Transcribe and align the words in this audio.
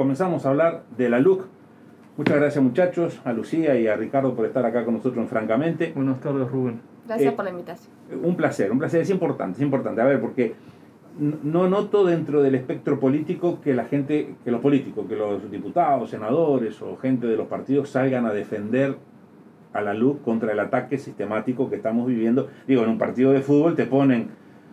comenzamos 0.00 0.46
a 0.46 0.48
hablar 0.48 0.84
de 0.96 1.10
la 1.10 1.18
LUC. 1.18 1.44
Muchas 2.16 2.36
gracias 2.36 2.64
muchachos, 2.64 3.20
a 3.22 3.34
Lucía 3.34 3.78
y 3.78 3.86
a 3.86 3.96
Ricardo 3.96 4.34
por 4.34 4.46
estar 4.46 4.64
acá 4.64 4.82
con 4.86 4.94
nosotros 4.94 5.22
en 5.22 5.28
Francamente. 5.28 5.92
Buenas 5.94 6.18
tardes 6.20 6.50
Rubén. 6.50 6.80
Gracias 7.06 7.34
eh, 7.34 7.36
por 7.36 7.44
la 7.44 7.50
invitación. 7.50 7.92
Un 8.22 8.34
placer, 8.34 8.72
un 8.72 8.78
placer, 8.78 9.02
es 9.02 9.10
importante, 9.10 9.58
es 9.58 9.62
importante. 9.62 10.00
A 10.00 10.06
ver, 10.06 10.18
porque 10.18 10.54
no 11.18 11.68
noto 11.68 12.06
dentro 12.06 12.42
del 12.42 12.54
espectro 12.54 12.98
político 12.98 13.60
que 13.60 13.74
la 13.74 13.84
gente, 13.84 14.36
que 14.42 14.50
los 14.50 14.62
políticos, 14.62 15.04
que 15.06 15.16
los 15.16 15.50
diputados, 15.50 16.08
senadores 16.08 16.80
o 16.80 16.96
gente 16.96 17.26
de 17.26 17.36
los 17.36 17.48
partidos 17.48 17.90
salgan 17.90 18.24
a 18.24 18.32
defender 18.32 18.96
a 19.74 19.82
la 19.82 19.92
luz 19.92 20.16
contra 20.24 20.50
el 20.52 20.60
ataque 20.60 20.96
sistemático 20.96 21.68
que 21.68 21.76
estamos 21.76 22.06
viviendo. 22.06 22.48
Digo, 22.66 22.84
en 22.84 22.88
un 22.88 22.96
partido 22.96 23.32
de 23.32 23.42
fútbol 23.42 23.76
te 23.76 23.84
ponen, 23.84 24.30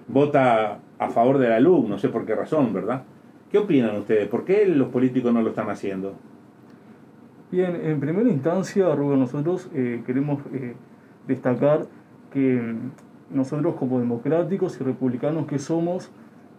vota 0.08 0.80
a 0.98 1.10
favor 1.10 1.38
de 1.38 1.50
la 1.50 1.60
luz, 1.60 1.86
no 1.90 1.98
sé 1.98 2.08
por 2.08 2.26
qué 2.26 2.34
razón, 2.34 2.72
¿verdad? 2.72 3.04
¿Qué 3.52 3.58
opinan 3.58 3.96
ustedes? 3.98 4.28
¿Por 4.28 4.44
qué 4.44 4.66
los 4.66 4.90
políticos 4.90 5.34
no 5.34 5.42
lo 5.42 5.50
están 5.50 5.70
haciendo? 5.70 6.16
Bien, 7.50 7.80
en 7.82 8.00
primera 8.02 8.30
instancia, 8.30 8.94
Rubén, 8.94 9.20
nosotros 9.20 9.70
eh, 9.74 10.04
queremos 10.06 10.42
eh, 10.54 10.76
destacar 11.28 11.86
que 12.34 12.62
mm, 12.62 13.36
nosotros 13.38 13.76
como 13.76 14.00
democráticos 14.00 14.80
y 14.82 14.84
republicanos 14.84 15.48
que 15.48 15.60
somos, 15.60 16.12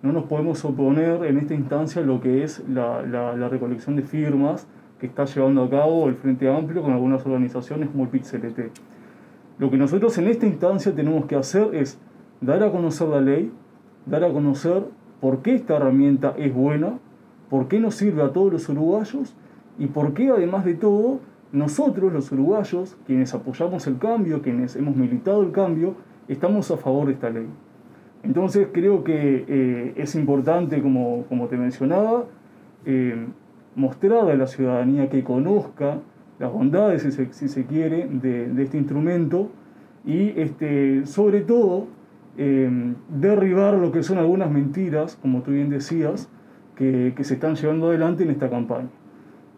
no 0.02 0.12
nos 0.12 0.24
podemos 0.24 0.64
oponer 0.64 1.24
en 1.26 1.36
esta 1.36 1.52
instancia 1.52 2.00
a 2.00 2.04
lo 2.06 2.22
que 2.22 2.42
es 2.42 2.66
la, 2.68 3.02
la, 3.02 3.48
recolección 3.48 3.96
de 3.96 4.02
firmas 4.02 4.66
que 4.98 5.06
está 5.06 5.26
llevando 5.26 5.64
a 5.64 5.68
cabo 5.68 6.08
el 6.08 6.14
Frente 6.14 6.48
Amplio 6.48 6.82
con 6.82 6.92
algunas 6.92 7.24
organizaciones 7.26 7.90
como 7.90 8.04
el 8.04 8.10
PIT-CLT. 8.10 8.70
Lo 9.58 9.70
que 9.70 9.76
nosotros 9.76 10.16
en 10.18 10.28
esta 10.28 10.46
instancia 10.46 10.94
tenemos 10.94 11.26
que 11.26 11.36
hacer 11.36 11.74
es 11.74 11.98
dar 12.40 12.62
a 12.62 12.70
conocer 12.70 13.08
la 13.08 13.20
ley, 13.20 13.52
dar 14.06 14.24
a 14.24 14.32
conocer 14.32 14.84
por 15.20 15.42
qué 15.42 15.54
esta 15.54 15.76
herramienta 15.76 16.34
es 16.36 16.54
buena, 16.54 16.98
por 17.50 17.68
qué 17.68 17.80
nos 17.80 17.94
sirve 17.94 18.22
a 18.22 18.32
todos 18.32 18.52
los 18.52 18.68
uruguayos 18.68 19.34
y 19.78 19.86
por 19.86 20.14
qué 20.14 20.30
además 20.30 20.64
de 20.64 20.74
todo 20.74 21.20
nosotros 21.52 22.12
los 22.12 22.30
uruguayos, 22.30 22.96
quienes 23.06 23.32
apoyamos 23.34 23.86
el 23.86 23.98
cambio, 23.98 24.42
quienes 24.42 24.76
hemos 24.76 24.96
militado 24.96 25.42
el 25.42 25.50
cambio, 25.50 25.94
estamos 26.28 26.70
a 26.70 26.76
favor 26.76 27.06
de 27.06 27.14
esta 27.14 27.30
ley. 27.30 27.46
Entonces 28.22 28.68
creo 28.72 29.04
que 29.04 29.44
eh, 29.48 29.94
es 29.96 30.14
importante, 30.14 30.82
como, 30.82 31.24
como 31.28 31.46
te 31.46 31.56
mencionaba, 31.56 32.24
eh, 32.84 33.26
mostrar 33.74 34.30
a 34.30 34.34
la 34.34 34.46
ciudadanía 34.46 35.08
que 35.08 35.22
conozca 35.22 35.98
las 36.38 36.52
bondades, 36.52 37.02
si 37.02 37.12
se, 37.12 37.32
si 37.32 37.48
se 37.48 37.64
quiere, 37.64 38.06
de, 38.06 38.48
de, 38.48 38.62
este 38.62 38.76
instrumento 38.76 39.50
y 40.04 40.38
este, 40.40 41.06
sobre 41.06 41.40
todo 41.40 41.86
eh, 42.38 42.94
derribar 43.08 43.74
lo 43.74 43.92
que 43.92 44.02
son 44.02 44.18
algunas 44.18 44.50
mentiras, 44.50 45.18
como 45.20 45.42
tú 45.42 45.50
bien 45.50 45.68
decías, 45.68 46.30
que, 46.76 47.12
que 47.16 47.24
se 47.24 47.34
están 47.34 47.56
llevando 47.56 47.88
adelante 47.88 48.22
en 48.22 48.30
esta 48.30 48.48
campaña. 48.48 48.88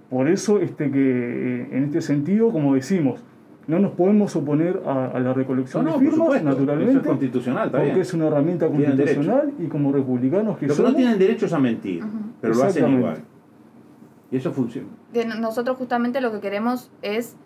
Por 0.08 0.28
eso 0.28 0.58
este, 0.58 0.90
que 0.90 1.68
en 1.70 1.84
este 1.84 2.00
sentido, 2.00 2.50
como 2.50 2.74
decimos, 2.74 3.22
no 3.68 3.78
nos 3.78 3.92
podemos 3.92 4.34
oponer 4.34 4.82
a, 4.84 5.18
la 5.20 5.32
recolección 5.32 5.84
de 5.84 5.92
firmas, 5.92 6.42
naturalmente. 6.42 6.96
es 6.96 7.06
constitucional, 7.06 7.70
porque 7.70 8.00
es 8.00 8.12
una 8.14 8.26
herramienta 8.26 8.66
constitucional 8.66 9.52
y 9.58 9.66
como 9.66 9.92
republicanos 9.92 10.58
que 10.58 10.66
Lo 10.66 10.74
que 10.74 10.82
no 10.82 10.94
tienen 10.94 11.18
derechos 11.18 11.52
a 11.52 11.60
mentir, 11.60 12.02
pero 12.40 12.54
lo 12.54 12.64
hacen 12.64 12.92
igual. 12.92 13.18
Y 14.32 14.36
eso 14.36 14.52
funciona. 14.52 14.88
nosotros 15.38 15.76
justamente 15.76 16.20
lo 16.20 16.32
que 16.32 16.40
queremos 16.40 16.90
es 17.02 17.36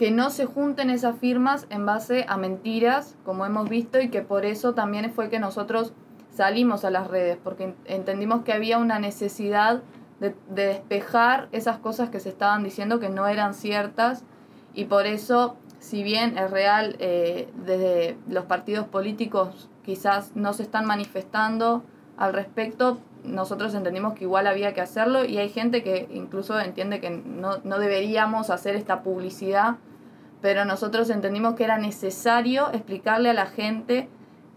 que 0.00 0.10
no 0.10 0.30
se 0.30 0.46
junten 0.46 0.88
esas 0.88 1.18
firmas 1.18 1.66
en 1.68 1.84
base 1.84 2.24
a 2.26 2.38
mentiras, 2.38 3.18
como 3.22 3.44
hemos 3.44 3.68
visto, 3.68 4.00
y 4.00 4.08
que 4.08 4.22
por 4.22 4.46
eso 4.46 4.72
también 4.72 5.12
fue 5.12 5.28
que 5.28 5.38
nosotros 5.38 5.92
salimos 6.32 6.86
a 6.86 6.90
las 6.90 7.08
redes, 7.08 7.36
porque 7.44 7.74
entendimos 7.84 8.42
que 8.42 8.54
había 8.54 8.78
una 8.78 8.98
necesidad 8.98 9.82
de, 10.18 10.34
de 10.48 10.68
despejar 10.68 11.50
esas 11.52 11.76
cosas 11.76 12.08
que 12.08 12.18
se 12.18 12.30
estaban 12.30 12.64
diciendo 12.64 12.98
que 12.98 13.10
no 13.10 13.26
eran 13.26 13.52
ciertas, 13.52 14.24
y 14.72 14.86
por 14.86 15.04
eso 15.04 15.58
si 15.80 16.02
bien 16.02 16.38
es 16.38 16.50
real, 16.50 16.96
eh, 16.98 17.50
desde 17.66 18.16
los 18.26 18.46
partidos 18.46 18.86
políticos 18.86 19.68
quizás 19.84 20.34
no 20.34 20.54
se 20.54 20.62
están 20.62 20.86
manifestando 20.86 21.82
al 22.16 22.32
respecto, 22.32 22.98
nosotros 23.22 23.74
entendimos 23.74 24.14
que 24.14 24.24
igual 24.24 24.46
había 24.46 24.72
que 24.72 24.80
hacerlo 24.80 25.26
y 25.26 25.36
hay 25.36 25.50
gente 25.50 25.82
que 25.82 26.08
incluso 26.10 26.58
entiende 26.58 27.00
que 27.00 27.10
no, 27.10 27.58
no 27.64 27.78
deberíamos 27.78 28.48
hacer 28.48 28.76
esta 28.76 29.02
publicidad, 29.02 29.76
pero 30.40 30.64
nosotros 30.64 31.10
entendimos 31.10 31.54
que 31.54 31.64
era 31.64 31.78
necesario 31.78 32.70
explicarle 32.72 33.30
a 33.30 33.34
la 33.34 33.46
gente 33.46 34.08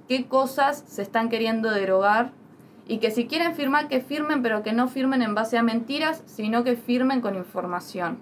qué 0.08 0.26
cosas 0.26 0.84
se 0.88 1.02
están 1.02 1.30
queriendo 1.30 1.72
derogar 1.72 2.32
y 2.88 2.98
que 2.98 3.12
si 3.12 3.28
quieren 3.28 3.54
firmar, 3.54 3.88
que 3.88 4.02
firmen, 4.02 4.42
pero 4.42 4.64
que 4.64 4.74
no 4.74 4.88
firmen 4.88 5.22
en 5.22 5.36
base 5.36 5.58
a 5.58 5.64
mentiras, 5.64 6.24
sino 6.26 6.64
que 6.64 6.76
firmen 6.76 7.22
con 7.22 7.36
información. 7.36 8.18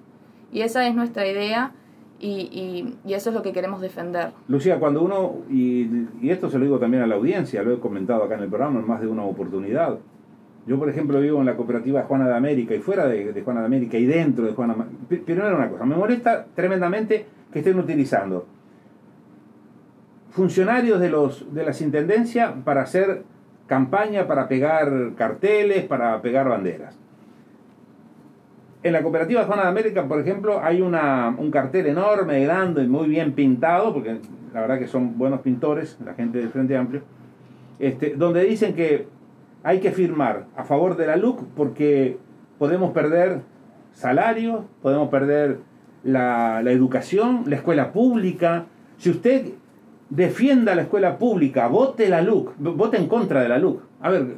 Y 0.51 0.61
esa 0.61 0.88
es 0.88 0.94
nuestra 0.94 1.27
idea 1.27 1.72
y, 2.19 2.95
y, 3.03 3.13
eso 3.13 3.29
es 3.31 3.35
lo 3.35 3.41
que 3.41 3.51
queremos 3.51 3.81
defender. 3.81 4.31
Lucía, 4.47 4.79
cuando 4.79 5.01
uno, 5.01 5.38
y, 5.49 6.07
y, 6.22 6.29
esto 6.29 6.51
se 6.51 6.59
lo 6.59 6.66
digo 6.66 6.78
también 6.78 7.01
a 7.01 7.07
la 7.07 7.16
audiencia, 7.16 7.63
lo 7.63 7.73
he 7.73 7.79
comentado 7.79 8.23
acá 8.23 8.35
en 8.35 8.43
el 8.43 8.49
programa 8.49 8.79
en 8.79 8.88
más 8.88 9.01
de 9.01 9.07
una 9.07 9.23
oportunidad. 9.23 9.97
Yo, 10.67 10.78
por 10.78 10.89
ejemplo, 10.89 11.19
vivo 11.19 11.39
en 11.39 11.47
la 11.47 11.55
cooperativa 11.55 12.03
Juana 12.03 12.28
de 12.28 12.35
América 12.35 12.75
y 12.75 12.79
fuera 12.79 13.07
de, 13.07 13.41
Juana 13.43 13.61
de 13.61 13.66
América 13.66 13.97
y 13.97 14.05
dentro 14.05 14.45
de 14.45 14.53
Juana 14.53 14.75
de 15.09 15.17
Pero 15.17 15.47
era 15.47 15.55
una 15.55 15.69
cosa, 15.69 15.85
me 15.85 15.95
molesta 15.95 16.45
tremendamente 16.53 17.25
que 17.51 17.59
estén 17.59 17.78
utilizando 17.79 18.45
funcionarios 20.31 21.00
de, 21.00 21.09
los, 21.09 21.53
de 21.53 21.63
las 21.63 21.81
intendencias 21.81 22.53
para 22.63 22.81
hacer 22.81 23.23
campaña, 23.67 24.28
para 24.28 24.47
pegar 24.47 25.12
carteles, 25.16 25.85
para 25.85 26.22
pegar 26.22 26.47
banderas. 26.47 26.97
En 28.84 28.94
la 28.94 29.03
cooperativa 29.03 29.44
Juana 29.44 29.63
de 29.63 29.69
América, 29.69 30.07
por 30.07 30.19
ejemplo, 30.19 30.59
hay 30.63 30.81
una, 30.81 31.35
un 31.38 31.51
cartel 31.51 31.85
enorme, 31.85 32.44
grande, 32.44 32.88
muy 32.88 33.07
bien 33.07 33.34
pintado, 33.34 33.94
porque 33.94 34.19
la 34.53 34.61
verdad 34.61 34.79
que 34.79 34.88
son 34.88 35.17
buenos 35.17 35.41
pintores, 35.41 35.97
la 36.03 36.13
gente 36.16 36.40
del 36.40 36.50
Frente 36.50 36.75
Amplio, 36.75 37.01
este, 37.79 38.16
donde 38.16 38.44
dicen 38.44 38.73
que 38.73 39.07
hay 39.63 39.79
que 39.79 39.91
firmar 39.91 40.45
a 40.56 40.63
favor 40.63 40.97
de 40.97 41.07
la 41.07 41.16
LUC 41.16 41.44
porque 41.56 42.17
podemos 42.57 42.91
perder 42.91 43.41
salarios, 43.94 44.63
podemos 44.81 45.09
perder 45.09 45.59
la, 46.03 46.62
la 46.63 46.72
educación, 46.72 47.44
la 47.47 47.57
escuela 47.57 47.91
pública. 47.91 48.66
Si 48.97 49.09
usted 49.09 49.53
defienda 50.09 50.75
la 50.75 50.84
escuela 50.84 51.17
pública, 51.17 51.67
vote 51.67 52.09
la 52.09 52.22
LUC, 52.22 52.53
vote 52.57 52.97
en 52.97 53.07
contra 53.07 53.41
de 53.41 53.50
la 53.50 53.57
LUC. 53.57 53.81
A 54.01 54.09
ver, 54.09 54.35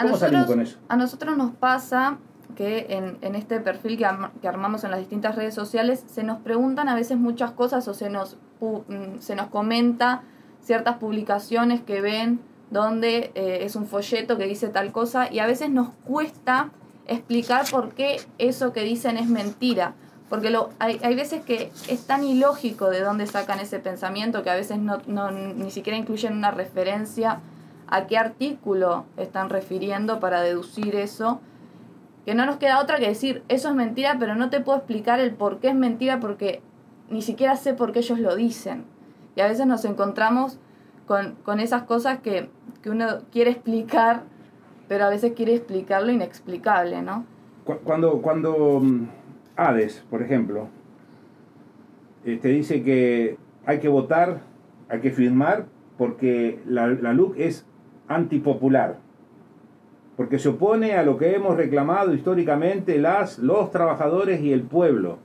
¿cómo 0.00 0.16
salimos 0.16 0.46
con 0.46 0.60
eso? 0.60 0.78
A 0.88 0.96
nosotros 0.96 1.36
nos 1.36 1.52
pasa 1.52 2.18
que 2.56 2.86
en, 2.90 3.16
en 3.22 3.34
este 3.34 3.60
perfil 3.60 3.96
que, 3.96 4.06
que, 4.40 4.48
armamos 4.48 4.84
en 4.84 4.90
las 4.90 5.00
distintas 5.00 5.36
redes 5.36 5.54
sociales 5.54 6.04
se 6.06 6.22
nos 6.22 6.38
preguntan 6.40 6.88
a 6.88 6.94
veces 6.94 7.16
muchas 7.16 7.52
cosas 7.52 7.86
o 7.88 7.94
se 7.94 8.10
nos, 8.10 8.36
mm, 8.60 9.18
se 9.20 9.36
nos 9.36 9.46
comenta 9.46 10.22
ciertas 10.60 10.98
publicaciones 10.98 11.80
que 11.80 12.00
ven 12.00 12.40
donde 12.70 13.32
eh, 13.34 13.58
es 13.62 13.76
un 13.76 13.86
folleto 13.86 14.38
que 14.38 14.46
dice 14.46 14.68
tal 14.68 14.92
cosa 14.92 15.30
y 15.30 15.38
a 15.38 15.46
veces 15.46 15.70
nos 15.70 15.90
cuesta 16.04 16.70
explicar 17.06 17.66
por 17.70 17.90
qué 17.94 18.16
eso 18.38 18.72
que 18.72 18.82
dicen 18.82 19.18
es 19.18 19.28
mentira. 19.28 19.94
Porque 20.32 20.48
lo, 20.48 20.70
hay, 20.78 20.98
hay 21.02 21.14
veces 21.14 21.42
que 21.44 21.70
es 21.90 22.06
tan 22.06 22.24
ilógico 22.24 22.88
de 22.88 23.02
dónde 23.02 23.26
sacan 23.26 23.60
ese 23.60 23.80
pensamiento 23.80 24.42
que 24.42 24.48
a 24.48 24.54
veces 24.54 24.78
no, 24.78 25.02
no, 25.06 25.30
ni 25.30 25.70
siquiera 25.70 25.98
incluyen 25.98 26.32
una 26.32 26.50
referencia 26.50 27.40
a 27.86 28.06
qué 28.06 28.16
artículo 28.16 29.04
están 29.18 29.50
refiriendo 29.50 30.20
para 30.20 30.40
deducir 30.40 30.96
eso 30.96 31.42
que 32.24 32.34
no 32.34 32.46
nos 32.46 32.56
queda 32.56 32.80
otra 32.80 32.96
que 32.96 33.08
decir, 33.08 33.42
eso 33.50 33.68
es 33.68 33.74
mentira, 33.74 34.16
pero 34.18 34.34
no 34.34 34.48
te 34.48 34.60
puedo 34.60 34.78
explicar 34.78 35.20
el 35.20 35.32
por 35.32 35.58
qué 35.58 35.68
es 35.68 35.74
mentira 35.74 36.18
porque 36.18 36.62
ni 37.10 37.20
siquiera 37.20 37.54
sé 37.56 37.74
por 37.74 37.92
qué 37.92 37.98
ellos 37.98 38.18
lo 38.18 38.34
dicen. 38.34 38.86
Y 39.36 39.42
a 39.42 39.48
veces 39.48 39.66
nos 39.66 39.84
encontramos 39.84 40.58
con, 41.06 41.60
esas 41.60 41.82
cosas 41.82 42.20
que, 42.20 42.48
uno 42.86 43.18
quiere 43.30 43.50
explicar, 43.50 44.22
pero 44.88 45.04
a 45.04 45.10
veces 45.10 45.34
quiere 45.34 45.56
explicar 45.56 46.04
lo 46.04 46.10
inexplicable, 46.10 47.02
¿no? 47.02 47.26
Cuando, 47.84 48.22
cuando 48.22 48.80
mm, 48.80 49.06
Hades, 49.56 50.04
por 50.10 50.22
ejemplo, 50.22 50.68
eh, 52.24 52.38
te 52.40 52.48
dice 52.48 52.82
que 52.82 53.36
hay 53.66 53.80
que 53.80 53.88
votar, 53.88 54.40
hay 54.88 55.00
que 55.00 55.10
firmar, 55.10 55.66
porque 55.98 56.60
la, 56.66 56.86
la 56.86 57.12
LUC 57.12 57.38
es 57.38 57.66
antipopular 58.08 58.98
porque 60.16 60.38
se 60.38 60.50
opone 60.50 60.94
a 60.94 61.02
lo 61.02 61.16
que 61.16 61.34
hemos 61.34 61.56
reclamado 61.56 62.14
históricamente 62.14 62.98
las, 62.98 63.38
los 63.38 63.70
trabajadores 63.70 64.40
y 64.40 64.52
el 64.52 64.62
pueblo, 64.62 65.18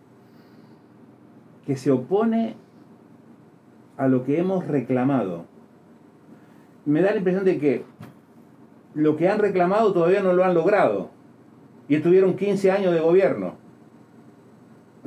que 1.65 1.75
se 1.75 1.91
opone 1.91 2.55
a 3.97 4.07
lo 4.07 4.23
que 4.23 4.39
hemos 4.39 4.65
reclamado. 4.67 5.45
Me 6.85 7.01
da 7.01 7.11
la 7.11 7.17
impresión 7.17 7.43
de 7.43 7.59
que 7.59 7.83
lo 8.93 9.17
que 9.17 9.27
han 9.27 9.39
reclamado 9.39 9.91
todavía 9.91 10.23
no 10.23 10.33
lo 10.33 10.43
han 10.43 10.53
logrado 10.53 11.09
y 11.89 11.95
estuvieron 11.95 12.35
15 12.35 12.71
años 12.71 12.93
de 12.93 13.01
gobierno. 13.01 13.55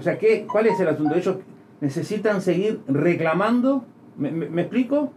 O 0.00 0.02
sea, 0.02 0.16
¿qué, 0.16 0.46
¿cuál 0.50 0.66
es 0.66 0.80
el 0.80 0.88
asunto? 0.88 1.14
Ellos 1.14 1.36
necesitan 1.82 2.40
seguir 2.40 2.80
reclamando. 2.88 3.84
¿Me, 4.16 4.30
me, 4.30 4.62
explico? 4.62 5.12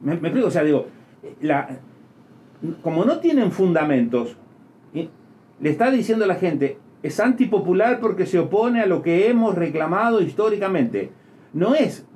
¿Me, 0.00 0.14
¿Me, 0.16 0.28
explico? 0.28 0.46
O 0.46 0.50
sea, 0.50 0.64
digo, 0.64 0.86
la, 1.42 1.68
como 2.82 3.04
no 3.04 3.18
tienen 3.18 3.52
fundamentos, 3.52 4.34
le 4.94 5.70
está 5.70 5.90
diciendo 5.90 6.24
a 6.24 6.28
la 6.28 6.36
gente, 6.36 6.78
es 7.02 7.20
antipopular 7.20 8.00
porque 8.00 8.24
se 8.24 8.38
opone 8.38 8.80
a 8.80 8.86
lo 8.86 9.02
que 9.02 9.28
hemos 9.28 9.54
reclamado 9.54 10.22
históricamente. 10.22 11.10
No 11.52 11.74
es. 11.74 12.06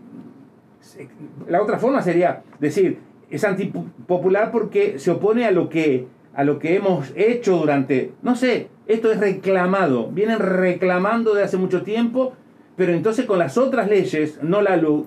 La 1.47 1.63
otra 1.63 1.79
forma 1.79 2.01
sería 2.01 2.43
decir, 2.59 3.01
es 3.29 3.45
antipopular 3.45 4.51
porque 4.51 4.99
se 4.99 5.11
opone 5.11 5.45
a 5.45 5.51
lo 5.51 5.69
que 5.69 6.07
a 6.37 6.45
lo 6.45 6.59
que 6.59 6.77
hemos 6.77 7.13
hecho 7.17 7.57
durante, 7.57 8.13
no 8.21 8.37
sé, 8.37 8.69
esto 8.87 9.11
es 9.11 9.19
reclamado, 9.19 10.09
vienen 10.09 10.39
reclamando 10.39 11.35
de 11.35 11.43
hace 11.43 11.57
mucho 11.57 11.81
tiempo, 11.83 12.35
pero 12.77 12.93
entonces 12.93 13.25
con 13.25 13.39
las 13.39 13.57
otras 13.57 13.89
leyes, 13.89 14.39
no 14.43 14.61
la 14.61 14.77
luz, 14.77 15.07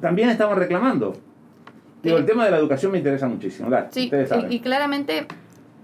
también 0.00 0.30
estamos 0.30 0.56
reclamando. 0.56 1.12
Digo, 2.02 2.16
el 2.16 2.24
tema 2.24 2.46
de 2.46 2.50
la 2.50 2.56
educación 2.56 2.92
me 2.92 2.98
interesa 2.98 3.28
muchísimo. 3.28 3.68
sí, 3.90 4.10
y, 4.48 4.60
claramente, 4.60 5.26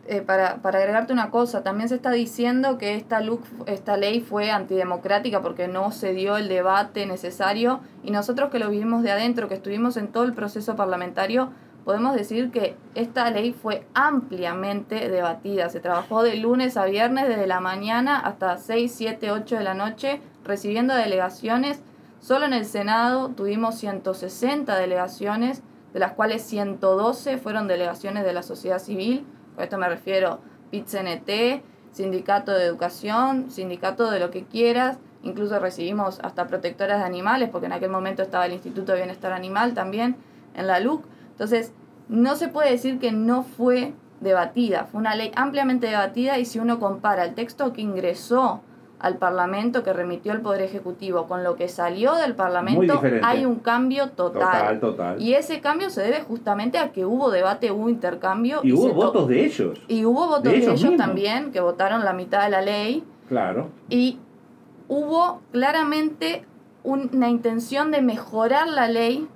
eh, 0.09 0.23
para, 0.23 0.63
para, 0.63 0.79
agregarte 0.79 1.13
una 1.13 1.31
cosa, 1.31 1.63
también 1.63 1.91
se 1.91 1.97
está 1.97 2.11
diciendo 2.11 2.79
que 2.79 2.95
esta, 2.95 3.21
esta 3.67 3.99
ley 3.99 4.21
fue 4.21 4.51
antidemocrática 4.51 5.43
porque 5.43 5.69
no 5.69 5.93
se 5.93 6.15
dio 6.15 6.39
el 6.39 6.49
debate 6.49 7.05
necesario 7.05 7.81
y 8.03 8.13
nosotros 8.13 8.49
que 8.51 8.59
lo 8.59 8.71
vivimos 8.71 9.03
de 9.03 9.11
adentro, 9.11 9.47
que 9.47 9.57
estuvimos 9.57 9.99
en 9.99 10.09
todo 10.09 10.25
el 10.25 10.33
proceso 10.33 10.75
parlamentario, 10.75 11.51
podemos 11.87 12.17
decir 12.17 12.51
que 12.51 12.75
esta 12.97 13.31
ley 13.31 13.53
fue 13.53 13.87
ampliamente 13.95 15.09
debatida. 15.09 15.69
Se 15.69 15.79
trabajó 15.79 16.25
de 16.25 16.35
lunes 16.35 16.77
a 16.77 16.85
viernes, 16.85 17.29
desde 17.29 17.47
la 17.47 17.61
mañana 17.61 18.19
hasta 18.19 18.59
6, 18.59 18.93
7, 18.93 19.31
8 19.31 19.57
de 19.59 19.63
la 19.63 19.75
noche, 19.75 20.21
recibiendo 20.43 20.97
delegaciones. 20.97 21.81
Solo 22.19 22.47
en 22.47 22.55
el 22.55 22.65
Senado 22.65 23.29
tuvimos 23.29 23.77
160 23.77 24.77
delegaciones, 24.77 25.63
de 25.93 26.01
las 26.01 26.11
cuales 26.15 26.43
112 26.43 27.39
fueron 27.39 27.69
delegaciones 27.69 28.25
de 28.25 28.33
la 28.33 28.43
sociedad 28.43 28.81
civil. 28.81 29.25
Por 29.55 29.63
esto 29.63 29.79
me 29.79 29.89
refiero 29.89 30.41
PIT-CNT, 30.73 31.63
Sindicato 31.93 32.51
de 32.51 32.65
Educación, 32.65 33.49
Sindicato 33.49 34.11
de 34.11 34.19
lo 34.19 34.33
que 34.33 34.43
quieras. 34.43 34.99
Incluso 35.23 35.61
recibimos 35.61 36.19
hasta 36.25 36.49
protectoras 36.49 36.99
de 36.99 37.05
animales, 37.05 37.49
porque 37.49 37.67
en 37.67 37.75
aquel 37.75 37.91
momento 37.91 38.25
estaba 38.25 38.47
el 38.47 38.55
Instituto 38.55 38.91
de 38.91 38.99
Bienestar 38.99 39.33
Animal 39.33 39.73
también 39.75 40.17
en 40.57 40.67
la 40.67 40.81
LUC. 40.81 41.05
Entonces, 41.37 41.75
no 42.09 42.35
se 42.35 42.49
puede 42.49 42.71
decir 42.71 42.99
que 42.99 43.13
no 43.13 43.43
fue 43.43 43.93
debatida, 44.21 44.87
fue 44.87 45.01
una 45.01 45.15
ley 45.15 45.31
ampliamente 45.37 45.89
debatida 45.89 46.39
y 46.39 46.47
si 46.47 46.59
uno 46.59 46.81
compara 46.81 47.25
el 47.25 47.35
texto 47.35 47.75
que 47.75 47.83
ingresó 47.83 48.63
al 48.99 49.19
Parlamento, 49.19 49.83
que 49.83 49.93
remitió 49.93 50.33
el 50.33 50.41
Poder 50.41 50.63
Ejecutivo, 50.63 51.27
con 51.27 51.45
lo 51.45 51.57
que 51.57 51.69
salió 51.69 52.15
del 52.15 52.35
Parlamento, 52.35 53.03
hay 53.23 53.45
un 53.45 53.57
cambio 53.57 54.09
total. 54.13 54.81
total. 54.81 55.21
Y 55.21 55.35
ese 55.35 55.61
cambio 55.61 55.91
se 55.91 56.03
debe 56.03 56.23
justamente 56.23 56.79
a 56.79 56.93
que 56.93 57.05
hubo 57.05 57.31
debate, 57.31 57.71
hubo 57.71 57.91
intercambio. 57.91 58.61
Y, 58.63 58.73
hubo 58.73 58.95
votos 58.95 59.29
de 59.29 59.45
ellos. 59.45 59.83
Y 59.89 60.07
hubo 60.07 60.27
votos 60.29 60.51
de, 60.51 60.57
ellos, 60.57 60.97
también, 60.97 61.53
que 61.53 61.61
votaron 61.61 62.07
la 62.07 62.15
mitad 62.15 62.45
de 62.45 62.51
la 62.51 62.63
ley. 62.63 63.05
Claro. 63.29 63.69
Y 63.91 64.19
hubo 64.89 65.43
claramente 65.53 66.47
una 66.83 67.29
intención 67.29 67.91
de 67.91 68.01
mejorar 68.01 68.67
la 68.69 68.89
ley 68.89 69.29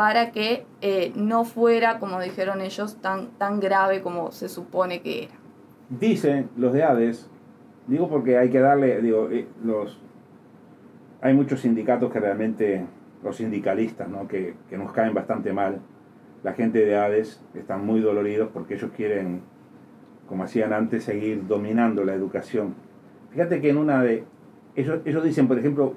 para 0.00 0.32
que 0.32 0.64
eh, 0.80 1.12
no 1.14 1.44
fuera, 1.44 1.98
como 1.98 2.18
dijeron 2.20 2.62
ellos, 2.62 2.96
tan, 3.02 3.32
tan 3.32 3.60
grave 3.60 4.00
como 4.00 4.30
se 4.30 4.48
supone 4.48 5.02
que 5.02 5.24
era. 5.24 5.34
Dicen 5.90 6.48
los 6.56 6.72
de 6.72 6.84
Hades, 6.84 7.28
digo 7.86 8.08
porque 8.08 8.38
hay 8.38 8.48
que 8.48 8.60
darle, 8.60 9.02
digo, 9.02 9.28
eh, 9.30 9.46
los, 9.62 10.00
hay 11.20 11.34
muchos 11.34 11.60
sindicatos 11.60 12.10
que 12.10 12.18
realmente, 12.18 12.86
los 13.22 13.36
sindicalistas, 13.36 14.08
¿no? 14.08 14.26
que, 14.26 14.54
que 14.70 14.78
nos 14.78 14.90
caen 14.90 15.12
bastante 15.12 15.52
mal. 15.52 15.80
La 16.44 16.54
gente 16.54 16.78
de 16.78 16.96
Hades 16.96 17.44
están 17.52 17.84
muy 17.84 18.00
doloridos 18.00 18.48
porque 18.54 18.76
ellos 18.76 18.92
quieren, 18.96 19.42
como 20.26 20.44
hacían 20.44 20.72
antes, 20.72 21.04
seguir 21.04 21.46
dominando 21.46 22.04
la 22.04 22.14
educación. 22.14 22.74
Fíjate 23.32 23.60
que 23.60 23.68
en 23.68 23.76
una 23.76 24.02
de, 24.02 24.24
ellos, 24.76 25.00
ellos 25.04 25.22
dicen, 25.24 25.46
por 25.46 25.58
ejemplo, 25.58 25.92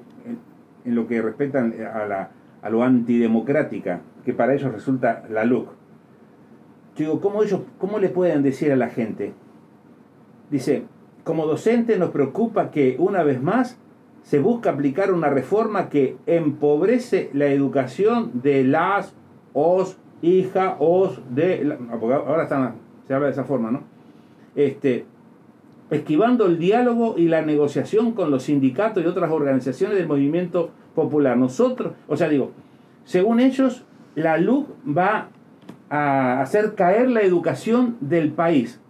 en, 0.84 0.94
lo 0.94 1.06
que 1.06 1.22
respecta 1.22 1.60
a 1.60 2.06
la 2.06 2.28
a 2.64 2.70
lo 2.70 2.82
antidemocrática, 2.82 4.00
que 4.24 4.32
para 4.32 4.54
ellos 4.54 4.72
resulta 4.72 5.24
la 5.28 5.44
LUC. 5.44 5.68
Yo 6.96 7.04
digo, 7.04 7.20
¿cómo, 7.20 7.42
ellos, 7.42 7.60
¿cómo 7.78 7.98
le 7.98 8.08
pueden 8.08 8.42
decir 8.42 8.72
a 8.72 8.76
la 8.76 8.88
gente? 8.88 9.34
Dice, 10.50 10.84
como 11.24 11.46
docente 11.46 11.98
nos 11.98 12.10
preocupa 12.10 12.70
que 12.70 12.96
una 12.98 13.22
vez 13.22 13.42
más 13.42 13.78
se 14.22 14.38
busca 14.38 14.70
aplicar 14.70 15.12
una 15.12 15.28
reforma 15.28 15.90
que 15.90 16.16
empobrece 16.24 17.28
la 17.34 17.46
educación 17.46 18.30
de 18.42 18.64
las, 18.64 19.14
os, 19.52 19.98
hija, 20.22 20.76
os, 20.78 21.20
de... 21.34 21.76
ahora 21.90 22.44
están, 22.44 22.76
se 23.06 23.12
habla 23.12 23.26
de 23.26 23.32
esa 23.32 23.44
forma, 23.44 23.70
¿no? 23.70 23.82
Este, 24.54 25.04
esquivando 25.94 26.46
el 26.46 26.58
diálogo 26.58 27.14
y 27.16 27.28
la 27.28 27.42
negociación 27.42 28.12
con 28.12 28.30
los 28.30 28.44
sindicatos 28.44 29.02
y 29.02 29.06
otras 29.06 29.30
organizaciones 29.30 29.96
del 29.96 30.08
movimiento 30.08 30.70
popular. 30.94 31.36
Nosotros, 31.36 31.92
o 32.08 32.16
sea, 32.16 32.28
digo, 32.28 32.52
según 33.04 33.40
ellos, 33.40 33.84
la 34.14 34.38
luz 34.38 34.66
va 34.86 35.28
a 35.90 36.40
hacer 36.40 36.74
caer 36.74 37.10
la 37.10 37.22
educación 37.22 37.96
del 38.00 38.32
país. 38.32 38.80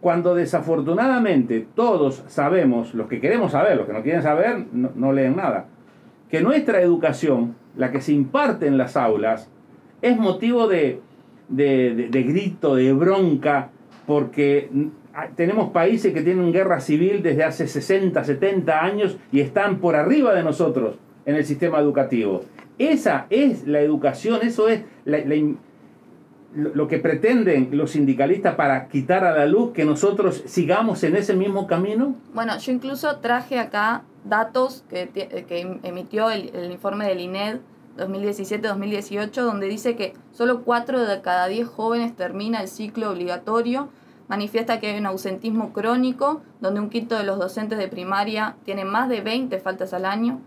Cuando 0.00 0.34
desafortunadamente 0.34 1.66
todos 1.74 2.22
sabemos, 2.28 2.94
los 2.94 3.08
que 3.08 3.20
queremos 3.20 3.52
saber, 3.52 3.76
los 3.76 3.86
que 3.86 3.92
no 3.92 4.02
quieren 4.02 4.22
saber, 4.22 4.66
no, 4.72 5.12
leen 5.12 5.36
nada, 5.36 5.66
que 6.30 6.40
nuestra 6.40 6.80
educación, 6.80 7.56
la 7.76 7.90
que 7.90 8.00
se 8.00 8.12
imparte 8.12 8.66
en 8.66 8.78
las 8.78 8.96
aulas, 8.96 9.50
es 10.02 10.16
motivo 10.16 10.68
de, 10.68 11.00
de, 11.48 12.08
de 12.10 12.22
grito, 12.22 12.76
de 12.76 12.92
bronca, 12.92 13.70
porque 14.06 14.70
tenemos 15.34 15.70
países 15.70 16.12
que 16.12 16.22
tienen 16.22 16.52
guerra 16.52 16.80
civil 16.80 17.22
desde 17.22 17.44
hace 17.44 17.66
60, 17.66 18.22
70 18.22 18.84
años 18.84 19.16
y 19.32 19.40
están 19.40 19.78
por 19.78 19.96
arriba 19.96 20.34
de 20.34 20.42
nosotros 20.42 20.96
en 21.26 21.34
el 21.34 21.44
sistema 21.44 21.78
educativo. 21.78 22.42
Esa 22.78 23.26
es 23.30 23.66
la 23.66 23.80
educación, 23.80 24.40
eso 24.42 24.68
es 24.68 24.82
lo 26.54 26.88
que 26.88 26.98
pretenden 26.98 27.70
los 27.72 27.90
sindicalistas 27.90 28.54
para 28.54 28.88
quitar 28.88 29.24
a 29.24 29.32
la 29.32 29.46
luz 29.46 29.72
que 29.72 29.84
nosotros 29.84 30.42
sigamos 30.46 31.02
en 31.02 31.16
ese 31.16 31.34
mismo 31.34 31.66
camino. 31.66 32.14
Bueno, 32.32 32.56
yo 32.58 32.72
incluso 32.72 33.18
traje 33.18 33.58
acá 33.58 34.02
datos 34.24 34.84
que, 34.88 35.08
que 35.08 35.78
emitió 35.82 36.30
el, 36.30 36.50
el 36.54 36.70
informe 36.70 37.06
del 37.08 37.20
INED 37.20 37.58
2017-2018, 37.98 39.32
donde 39.42 39.66
dice 39.68 39.96
que 39.96 40.14
solo 40.32 40.62
4 40.62 41.04
de 41.04 41.20
cada 41.20 41.48
10 41.48 41.66
jóvenes 41.66 42.14
termina 42.14 42.62
el 42.62 42.68
ciclo 42.68 43.10
obligatorio 43.10 43.88
manifiesta 44.28 44.78
que 44.78 44.88
hay 44.88 44.98
un 44.98 45.06
ausentismo 45.06 45.72
crónico, 45.72 46.42
donde 46.60 46.80
un 46.80 46.90
quinto 46.90 47.16
de 47.16 47.24
los 47.24 47.38
docentes 47.38 47.78
de 47.78 47.88
primaria 47.88 48.56
tiene 48.64 48.84
más 48.84 49.08
de 49.08 49.20
20 49.20 49.58
faltas 49.58 49.92
al 49.92 50.04
año. 50.04 50.40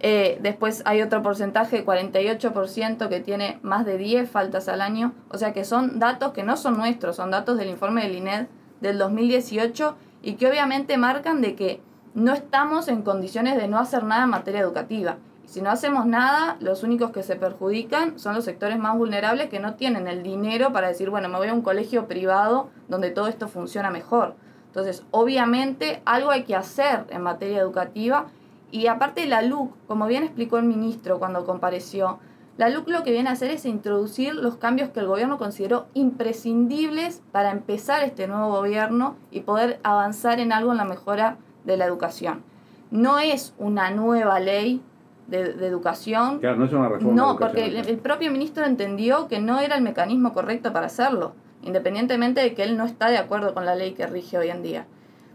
Eh, 0.00 0.38
después 0.42 0.82
hay 0.84 1.02
otro 1.02 1.22
porcentaje, 1.22 1.84
48%, 1.84 3.08
que 3.08 3.20
tiene 3.20 3.58
más 3.62 3.84
de 3.84 3.98
10 3.98 4.30
faltas 4.30 4.68
al 4.68 4.80
año. 4.80 5.12
O 5.30 5.38
sea 5.38 5.52
que 5.52 5.64
son 5.64 5.98
datos 5.98 6.32
que 6.32 6.42
no 6.42 6.56
son 6.56 6.76
nuestros, 6.76 7.16
son 7.16 7.30
datos 7.30 7.56
del 7.58 7.70
informe 7.70 8.02
del 8.02 8.16
INED 8.16 8.46
del 8.80 8.98
2018 8.98 9.96
y 10.22 10.34
que 10.34 10.48
obviamente 10.48 10.96
marcan 10.98 11.40
de 11.40 11.54
que 11.54 11.80
no 12.14 12.32
estamos 12.34 12.88
en 12.88 13.02
condiciones 13.02 13.56
de 13.56 13.68
no 13.68 13.78
hacer 13.78 14.04
nada 14.04 14.24
en 14.24 14.30
materia 14.30 14.60
educativa. 14.60 15.16
Si 15.48 15.62
no 15.62 15.70
hacemos 15.70 16.04
nada, 16.04 16.58
los 16.60 16.82
únicos 16.82 17.10
que 17.10 17.22
se 17.22 17.34
perjudican 17.34 18.18
son 18.18 18.34
los 18.34 18.44
sectores 18.44 18.78
más 18.78 18.98
vulnerables 18.98 19.48
que 19.48 19.60
no 19.60 19.76
tienen 19.76 20.06
el 20.06 20.22
dinero 20.22 20.74
para 20.74 20.88
decir, 20.88 21.08
bueno, 21.08 21.30
me 21.30 21.38
voy 21.38 21.48
a 21.48 21.54
un 21.54 21.62
colegio 21.62 22.06
privado 22.06 22.68
donde 22.86 23.10
todo 23.10 23.28
esto 23.28 23.48
funciona 23.48 23.90
mejor. 23.90 24.34
Entonces, 24.66 25.04
obviamente, 25.10 26.02
algo 26.04 26.32
hay 26.32 26.42
que 26.42 26.54
hacer 26.54 27.06
en 27.08 27.22
materia 27.22 27.60
educativa. 27.60 28.26
Y 28.70 28.88
aparte 28.88 29.26
la 29.26 29.40
LUC, 29.40 29.72
como 29.86 30.06
bien 30.06 30.22
explicó 30.22 30.58
el 30.58 30.64
ministro 30.64 31.18
cuando 31.18 31.46
compareció, 31.46 32.18
la 32.58 32.68
LUC 32.68 32.86
lo 32.88 33.02
que 33.02 33.12
viene 33.12 33.30
a 33.30 33.32
hacer 33.32 33.50
es 33.50 33.64
introducir 33.64 34.34
los 34.34 34.56
cambios 34.56 34.90
que 34.90 35.00
el 35.00 35.06
gobierno 35.06 35.38
consideró 35.38 35.86
imprescindibles 35.94 37.22
para 37.32 37.52
empezar 37.52 38.02
este 38.02 38.28
nuevo 38.28 38.50
gobierno 38.50 39.16
y 39.30 39.40
poder 39.40 39.80
avanzar 39.82 40.40
en 40.40 40.52
algo 40.52 40.72
en 40.72 40.76
la 40.76 40.84
mejora 40.84 41.38
de 41.64 41.78
la 41.78 41.86
educación. 41.86 42.42
No 42.90 43.18
es 43.18 43.54
una 43.58 43.90
nueva 43.90 44.40
ley, 44.40 44.82
de, 45.28 45.66
educación. 45.66 46.40
Claro, 46.40 46.56
no 46.56 46.64
es 46.64 46.72
una 46.72 46.88
reforma. 46.88 47.14
No, 47.14 47.38
porque 47.38 47.66
el, 47.66 47.98
propio 47.98 48.32
ministro 48.32 48.64
entendió 48.64 49.28
que 49.28 49.40
no 49.40 49.60
era 49.60 49.76
el 49.76 49.82
mecanismo 49.82 50.32
correcto 50.32 50.72
para 50.72 50.86
hacerlo, 50.86 51.34
independientemente 51.62 52.40
de 52.40 52.54
que 52.54 52.62
él 52.64 52.76
no 52.76 52.84
está 52.84 53.08
de 53.10 53.18
acuerdo 53.18 53.54
con 53.54 53.66
la 53.66 53.74
ley 53.74 53.92
que 53.92 54.06
rige 54.06 54.38
hoy 54.38 54.48
en 54.48 54.62
día. 54.62 54.86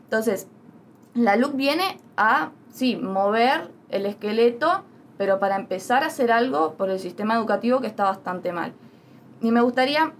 Entonces, 0.06 0.48
la 1.14 1.36
LUC 1.36 1.56
viene 1.56 2.00
a, 2.18 2.52
sí, 2.72 2.96
mover 2.96 3.72
el 3.90 4.06
esqueleto, 4.06 4.84
pero 5.18 5.40
para 5.40 5.56
empezar 5.56 6.04
a 6.04 6.08
hacer 6.08 6.32
algo 6.32 6.74
por 6.74 6.90
el 6.90 7.00
sistema 7.00 7.36
educativo 7.36 7.80
que 7.80 7.88
está 7.88 8.06
bastante 8.06 8.52
mal. 8.52 8.74
Y 9.42 9.52
me 9.52 9.62
gustaría 9.62 10.14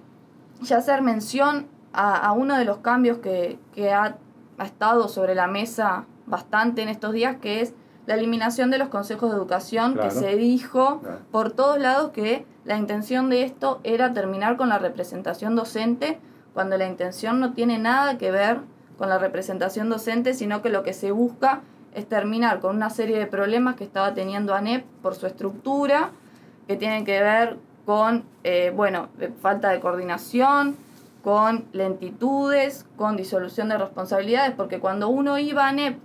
ya 0.62 0.78
hacer 0.78 1.02
mención 1.02 1.68
a, 1.94 2.32
uno 2.32 2.58
de 2.58 2.66
los 2.66 2.78
cambios 2.80 3.18
que, 3.20 3.58
ha, 3.92 4.18
ha 4.58 4.66
estado 4.66 5.08
sobre 5.08 5.36
la 5.36 5.48
mesa 5.48 6.06
bastante 6.26 6.82
en 6.82 6.90
estos 6.90 7.14
días, 7.14 7.38
que 7.38 7.62
es 7.62 7.74
la 8.06 8.16
eliminación 8.16 8.70
de 8.72 8.78
los 8.78 8.90
consejos 8.90 9.30
de 9.30 9.38
educación, 9.38 9.98
que 9.98 10.12
se 10.12 10.36
dijo 10.36 11.02
por 11.32 11.52
todos 11.52 11.80
lados 11.80 12.12
que 12.12 12.46
la 12.66 12.78
intención 12.78 13.30
de 13.30 13.44
esto 13.44 13.80
era 13.84 14.14
terminar 14.14 14.58
con 14.58 14.70
la 14.70 14.80
representación 14.80 15.56
docente, 15.56 16.20
cuando 16.54 16.78
la 16.78 16.88
intención 16.88 17.40
no 17.40 17.54
tiene 17.54 17.80
nada 17.80 18.18
que 18.18 18.32
ver 18.32 18.60
con 18.98 19.10
la 19.10 19.18
representación 19.18 19.90
docente, 19.90 20.34
sino 20.34 20.62
que 20.62 20.70
lo 20.70 20.84
que 20.84 20.94
se 20.94 21.12
busca 21.12 21.62
es 21.94 22.08
terminar 22.08 22.60
con 22.60 22.76
una 22.76 22.90
serie 22.90 23.18
de 23.18 23.28
problemas 23.28 23.76
que 23.76 23.84
estaba 23.84 24.14
teniendo 24.14 24.54
ANEP 24.54 24.86
por 25.02 25.16
su 25.16 25.28
estructura, 25.28 26.12
que 26.68 26.76
tienen 26.76 27.06
que 27.06 27.22
ver 27.22 27.58
con, 27.86 28.24
eh, 28.44 28.72
bueno, 28.76 29.10
falta 29.42 29.70
de 29.70 29.80
coordinación, 29.80 30.76
con 31.24 31.66
lentitudes, 31.72 32.86
con 32.98 33.16
disolución 33.16 33.70
de 33.70 33.78
responsabilidades, 33.78 34.54
porque 34.56 34.80
cuando 34.80 35.08
uno 35.08 35.38
iba 35.38 35.66
a 35.66 35.70
ANEP, 35.70 35.98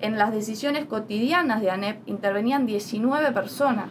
en 0.00 0.18
las 0.18 0.32
decisiones 0.32 0.86
cotidianas 0.86 1.60
de 1.60 1.70
ANEP 1.70 2.06
intervenían 2.06 2.66
19 2.66 3.32
personas. 3.32 3.90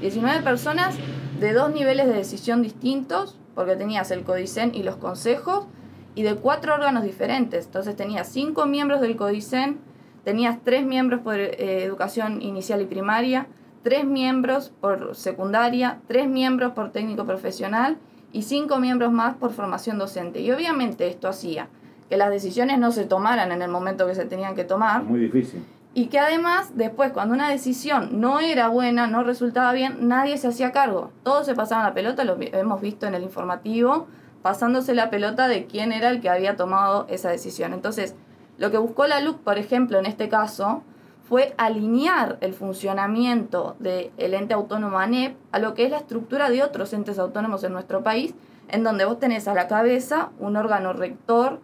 19 0.00 0.42
personas 0.42 0.96
de 1.40 1.52
dos 1.52 1.72
niveles 1.72 2.06
de 2.06 2.14
decisión 2.14 2.62
distintos, 2.62 3.38
porque 3.54 3.76
tenías 3.76 4.10
el 4.10 4.22
CODICEN 4.22 4.74
y 4.74 4.82
los 4.82 4.96
consejos, 4.96 5.66
y 6.14 6.22
de 6.22 6.34
cuatro 6.36 6.74
órganos 6.74 7.02
diferentes. 7.02 7.66
Entonces 7.66 7.96
tenías 7.96 8.28
cinco 8.28 8.66
miembros 8.66 9.00
del 9.00 9.16
CODICEN, 9.16 9.78
tenías 10.24 10.58
tres 10.64 10.84
miembros 10.84 11.20
por 11.20 11.36
eh, 11.36 11.84
educación 11.84 12.42
inicial 12.42 12.82
y 12.82 12.86
primaria, 12.86 13.46
tres 13.82 14.04
miembros 14.04 14.72
por 14.80 15.14
secundaria, 15.14 16.00
tres 16.06 16.28
miembros 16.28 16.72
por 16.72 16.92
técnico 16.92 17.24
profesional 17.24 17.98
y 18.32 18.42
cinco 18.42 18.78
miembros 18.78 19.12
más 19.12 19.36
por 19.36 19.52
formación 19.52 19.98
docente. 19.98 20.40
Y 20.40 20.52
obviamente 20.52 21.08
esto 21.08 21.28
hacía 21.28 21.68
que 22.10 22.16
las 22.16 22.28
decisiones 22.28 22.78
no 22.78 22.90
se 22.90 23.04
tomaran 23.06 23.52
en 23.52 23.62
el 23.62 23.70
momento 23.70 24.06
que 24.06 24.16
se 24.16 24.26
tenían 24.26 24.56
que 24.56 24.64
tomar. 24.64 25.04
Muy 25.04 25.20
difícil. 25.20 25.64
Y 25.94 26.06
que 26.06 26.18
además, 26.18 26.72
después, 26.74 27.12
cuando 27.12 27.34
una 27.34 27.48
decisión 27.48 28.20
no 28.20 28.40
era 28.40 28.68
buena, 28.68 29.06
no 29.06 29.22
resultaba 29.22 29.72
bien, 29.72 30.08
nadie 30.08 30.36
se 30.36 30.48
hacía 30.48 30.72
cargo. 30.72 31.12
Todos 31.22 31.46
se 31.46 31.54
pasaban 31.54 31.86
la 31.86 31.94
pelota, 31.94 32.24
lo 32.24 32.36
hemos 32.40 32.80
visto 32.80 33.06
en 33.06 33.14
el 33.14 33.22
informativo, 33.22 34.08
pasándose 34.42 34.94
la 34.94 35.08
pelota 35.08 35.46
de 35.46 35.66
quién 35.66 35.92
era 35.92 36.10
el 36.10 36.20
que 36.20 36.28
había 36.28 36.56
tomado 36.56 37.06
esa 37.08 37.30
decisión. 37.30 37.72
Entonces, 37.72 38.16
lo 38.58 38.72
que 38.72 38.78
buscó 38.78 39.06
la 39.06 39.20
LUC, 39.20 39.38
por 39.38 39.56
ejemplo, 39.56 39.98
en 39.98 40.06
este 40.06 40.28
caso, 40.28 40.82
fue 41.28 41.54
alinear 41.58 42.38
el 42.40 42.54
funcionamiento 42.54 43.76
del 43.78 44.34
ente 44.34 44.52
autónomo 44.52 44.98
ANEP 44.98 45.36
a 45.52 45.60
lo 45.60 45.74
que 45.74 45.84
es 45.84 45.92
la 45.92 45.98
estructura 45.98 46.50
de 46.50 46.64
otros 46.64 46.92
entes 46.92 47.20
autónomos 47.20 47.62
en 47.62 47.72
nuestro 47.72 48.02
país, 48.02 48.34
en 48.68 48.82
donde 48.82 49.04
vos 49.04 49.20
tenés 49.20 49.46
a 49.46 49.54
la 49.54 49.68
cabeza 49.68 50.30
un 50.40 50.56
órgano 50.56 50.92
rector, 50.92 51.60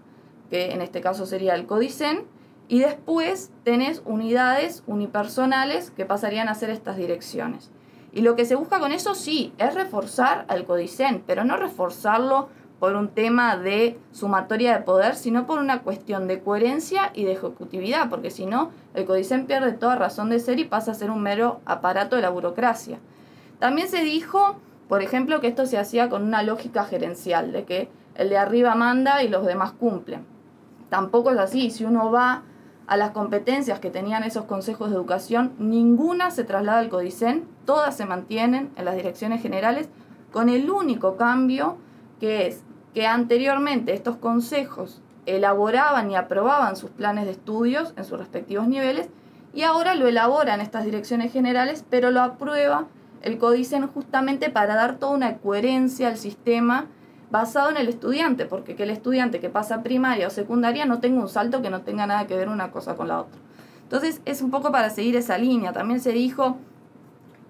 que 0.50 0.73
en 0.73 0.83
este 0.83 1.00
caso 1.00 1.26
sería 1.26 1.55
el 1.55 1.67
CODICEN, 1.67 2.25
y 2.69 2.81
después 2.81 3.50
tenés 3.62 4.03
unidades 4.05 4.83
unipersonales 4.87 5.91
que 5.91 6.05
pasarían 6.05 6.49
a 6.49 6.55
ser 6.55 6.71
estas 6.71 6.97
direcciones. 6.97 7.71
Y 8.12 8.23
lo 8.23 8.35
que 8.35 8.45
se 8.45 8.57
busca 8.57 8.81
con 8.81 8.93
eso 8.93 9.15
sí, 9.15 9.53
es 9.59 9.75
reforzar 9.75 10.47
al 10.49 10.65
CODICEN, 10.65 11.23
pero 11.26 11.45
no 11.45 11.57
reforzarlo 11.57 12.49
por 12.79 12.95
un 12.95 13.09
tema 13.09 13.57
de 13.57 13.99
sumatoria 14.12 14.76
de 14.76 14.85
poder, 14.85 15.15
sino 15.15 15.47
por 15.47 15.59
una 15.59 15.83
cuestión 15.83 16.26
de 16.29 16.41
coherencia 16.41 17.11
y 17.15 17.25
de 17.25 17.33
ejecutividad, 17.33 18.11
porque 18.11 18.31
si 18.31 18.45
no, 18.45 18.71
el 18.95 19.07
Codicen 19.07 19.47
pierde 19.47 19.73
toda 19.73 19.97
razón 19.97 20.29
de 20.29 20.41
ser 20.41 20.59
y 20.59 20.65
pasa 20.65 20.93
a 20.93 20.95
ser 20.95 21.11
un 21.11 21.23
mero 21.23 21.61
aparato 21.65 22.17
de 22.17 22.23
la 22.23 22.31
burocracia. 22.31 22.99
También 23.59 23.88
se 23.88 24.05
dijo, 24.05 24.57
por 24.88 25.03
ejemplo, 25.03 25.41
que 25.41 25.49
esto 25.49 25.65
se 25.65 25.79
hacía 25.79 26.11
con 26.11 26.23
una 26.23 26.43
lógica 26.43 26.85
gerencial, 26.85 27.53
de 27.53 27.65
que 27.65 27.88
el 28.15 28.29
de 28.29 28.37
arriba 28.37 28.75
manda 28.75 29.23
y 29.23 29.29
los 29.29 29.47
demás 29.47 29.73
cumplen. 29.73 30.26
Tampoco 30.88 31.31
es 31.31 31.38
así, 31.38 31.71
si 31.71 31.85
uno 31.85 32.11
va 32.11 32.43
a 32.87 32.97
las 32.97 33.11
competencias 33.11 33.81
que 33.81 33.90
tenían 33.90 34.23
esos 34.23 34.45
consejos 34.45 34.90
de 34.90 34.97
educación, 34.97 35.52
ninguna 35.59 36.31
se 36.31 36.45
traslada 36.45 36.78
al 36.78 36.88
Codicen, 36.88 37.49
todas 37.64 37.97
se 37.97 38.07
mantienen 38.07 38.71
en 38.76 38.85
las 38.85 38.95
direcciones 38.95 39.43
generales, 39.43 39.88
con 40.33 40.49
el 40.49 40.71
único 40.71 41.16
cambio 41.16 41.78
que 42.21 42.47
es 42.47 42.62
que 42.95 43.07
anteriormente 43.07 43.93
estos 43.93 44.16
consejos 44.16 45.02
elaboraban 45.26 46.11
y 46.11 46.16
aprobaban 46.16 46.76
sus 46.76 46.90
planes 46.90 47.26
de 47.26 47.33
estudios 47.33 47.93
en 47.97 48.05
sus 48.05 48.19
respectivos 48.19 48.69
niveles 48.69 49.09
y 49.52 49.62
ahora 49.62 49.95
lo 49.95 50.07
elaboran 50.07 50.61
estas 50.61 50.85
direcciones 50.85 51.33
generales, 51.33 51.85
pero 51.90 52.11
lo 52.11 52.23
aprueba 52.23 52.87
el 53.23 53.38
CODICEN 53.38 53.88
justamente 53.88 54.50
para 54.50 54.76
dar 54.76 54.97
toda 54.97 55.12
una 55.12 55.38
coherencia 55.38 56.09
al 56.09 56.16
sistema 56.16 56.87
basado 57.30 57.71
en 57.71 57.76
el 57.76 57.88
estudiante, 57.88 58.47
porque 58.47 58.76
que 58.76 58.85
el 58.85 58.90
estudiante 58.90 59.40
que 59.40 59.49
pasa 59.49 59.83
primaria 59.83 60.26
o 60.26 60.30
secundaria 60.30 60.87
no 60.87 61.00
tenga 61.00 61.21
un 61.21 61.28
salto 61.28 61.62
que 61.62 61.71
no 61.71 61.83
tenga 61.83 62.06
nada 62.06 62.26
que 62.26 62.37
ver 62.37 62.49
una 62.49 62.71
cosa 62.71 62.97
con 62.97 63.09
la 63.09 63.21
otra. 63.21 63.40
Entonces 63.83 64.21
es 64.25 64.42
un 64.42 64.50
poco 64.50 64.73
para 64.73 64.90
seguir 64.90 65.16
esa 65.16 65.38
línea. 65.38 65.73
También 65.73 66.00
se 66.00 66.12
dijo 66.12 66.56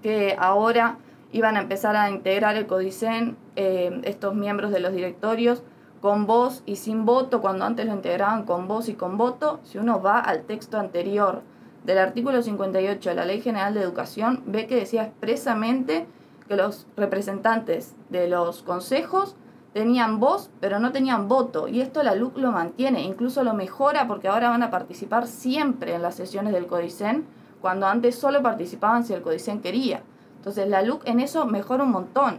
que 0.02 0.36
ahora 0.38 0.98
iban 1.32 1.56
a 1.56 1.60
empezar 1.60 1.96
a 1.96 2.10
integrar 2.10 2.56
el 2.56 2.66
CODICEN, 2.66 3.36
eh, 3.56 4.00
estos 4.04 4.34
miembros 4.34 4.70
de 4.70 4.80
los 4.80 4.92
directorios, 4.92 5.62
con 6.00 6.26
voz 6.26 6.62
y 6.66 6.76
sin 6.76 7.04
voto, 7.04 7.40
cuando 7.40 7.64
antes 7.64 7.86
lo 7.86 7.92
integraban 7.92 8.44
con 8.44 8.68
voz 8.68 8.88
y 8.88 8.94
con 8.94 9.16
voto. 9.16 9.60
Si 9.64 9.78
uno 9.78 10.00
va 10.00 10.20
al 10.20 10.42
texto 10.42 10.78
anterior 10.78 11.42
del 11.84 11.98
artículo 11.98 12.42
58 12.42 13.10
de 13.10 13.14
la 13.14 13.24
Ley 13.24 13.40
General 13.40 13.74
de 13.74 13.80
Educación, 13.80 14.42
ve 14.46 14.66
que 14.66 14.76
decía 14.76 15.04
expresamente 15.04 16.06
que 16.48 16.56
los 16.56 16.86
representantes 16.96 17.94
de 18.08 18.28
los 18.28 18.62
consejos 18.62 19.36
tenían 19.76 20.20
voz, 20.20 20.48
pero 20.58 20.78
no 20.78 20.90
tenían 20.90 21.28
voto. 21.28 21.68
Y 21.68 21.82
esto 21.82 22.02
la 22.02 22.14
LUC 22.14 22.38
lo 22.38 22.50
mantiene, 22.50 23.02
incluso 23.02 23.44
lo 23.44 23.52
mejora 23.52 24.08
porque 24.08 24.26
ahora 24.26 24.48
van 24.48 24.62
a 24.62 24.70
participar 24.70 25.26
siempre 25.26 25.92
en 25.94 26.00
las 26.00 26.14
sesiones 26.14 26.54
del 26.54 26.66
CODICEN, 26.66 27.26
cuando 27.60 27.86
antes 27.86 28.14
solo 28.14 28.42
participaban 28.42 29.04
si 29.04 29.12
el 29.12 29.20
CODICEN 29.20 29.60
quería. 29.60 30.00
Entonces 30.38 30.66
la 30.66 30.80
LUC 30.80 31.06
en 31.06 31.20
eso 31.20 31.44
mejora 31.44 31.84
un 31.84 31.90
montón. 31.90 32.38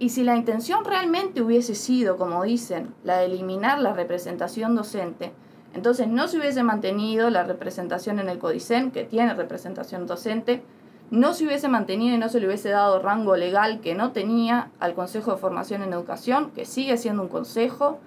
Y 0.00 0.08
si 0.08 0.24
la 0.24 0.34
intención 0.34 0.84
realmente 0.84 1.40
hubiese 1.40 1.76
sido, 1.76 2.16
como 2.16 2.42
dicen, 2.42 2.92
la 3.04 3.18
de 3.18 3.26
eliminar 3.26 3.78
la 3.78 3.92
representación 3.92 4.74
docente, 4.74 5.32
entonces 5.72 6.08
no 6.08 6.26
se 6.26 6.38
hubiese 6.38 6.64
mantenido 6.64 7.30
la 7.30 7.44
representación 7.44 8.18
en 8.18 8.28
el 8.28 8.40
CODICEN, 8.40 8.90
que 8.90 9.04
tiene 9.04 9.34
representación 9.34 10.08
docente, 10.08 10.64
no 11.10 11.34
se 11.34 11.46
hubiese 11.46 11.68
mantenido 11.68 12.14
y 12.14 12.18
no 12.18 12.28
se 12.28 12.40
le 12.40 12.46
hubiese 12.46 12.70
dado 12.70 12.98
rango 13.00 13.36
legal 13.36 13.80
que 13.80 13.94
no 13.94 14.12
tenía 14.12 14.70
al 14.80 14.94
Consejo 14.94 15.32
de 15.32 15.38
Formación 15.38 15.82
en 15.82 15.92
Educación, 15.92 16.50
que 16.50 16.64
sigue 16.64 16.96
siendo 16.96 17.22
un 17.22 17.28
consejo, 17.28 17.98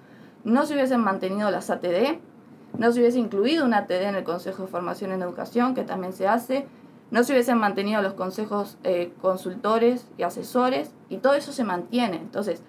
no 0.44 0.66
se 0.66 0.74
hubiesen 0.74 1.00
mantenido 1.00 1.50
las 1.50 1.70
ATD, 1.70 2.18
no 2.78 2.92
se 2.92 3.00
hubiese 3.00 3.18
incluido 3.18 3.64
una 3.64 3.78
ATD 3.78 4.02
en 4.02 4.14
el 4.16 4.24
Consejo 4.24 4.64
de 4.64 4.68
Formación 4.68 5.12
en 5.12 5.22
Educación, 5.22 5.74
que 5.74 5.82
también 5.82 6.12
se 6.12 6.28
hace, 6.28 6.66
no 7.10 7.24
se 7.24 7.32
hubiesen 7.32 7.58
mantenido 7.58 8.02
los 8.02 8.14
consejos 8.14 8.78
eh, 8.84 9.12
consultores 9.20 10.06
y 10.18 10.22
asesores, 10.22 10.92
y 11.08 11.18
todo 11.18 11.34
eso 11.34 11.52
se 11.52 11.64
mantiene. 11.64 12.16
Entonces, 12.16 12.62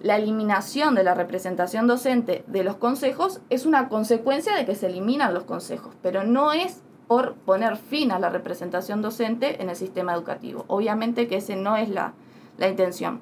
la 0.00 0.16
eliminación 0.16 0.94
de 0.94 1.02
la 1.02 1.14
representación 1.14 1.86
docente 1.86 2.44
de 2.46 2.62
los 2.62 2.76
consejos 2.76 3.40
es 3.50 3.66
una 3.66 3.88
consecuencia 3.88 4.54
de 4.54 4.66
que 4.66 4.74
se 4.74 4.86
eliminan 4.86 5.34
los 5.34 5.44
consejos, 5.44 5.94
pero 6.02 6.24
no 6.24 6.52
es 6.52 6.82
por 7.06 7.34
poner 7.34 7.76
fin 7.76 8.12
a 8.12 8.18
la 8.18 8.30
representación 8.30 9.02
docente 9.02 9.62
en 9.62 9.68
el 9.68 9.76
sistema 9.76 10.14
educativo. 10.14 10.64
Obviamente 10.68 11.28
que 11.28 11.36
ese 11.36 11.56
no 11.56 11.76
es 11.76 11.88
la, 11.88 12.14
la 12.58 12.68
intención. 12.68 13.20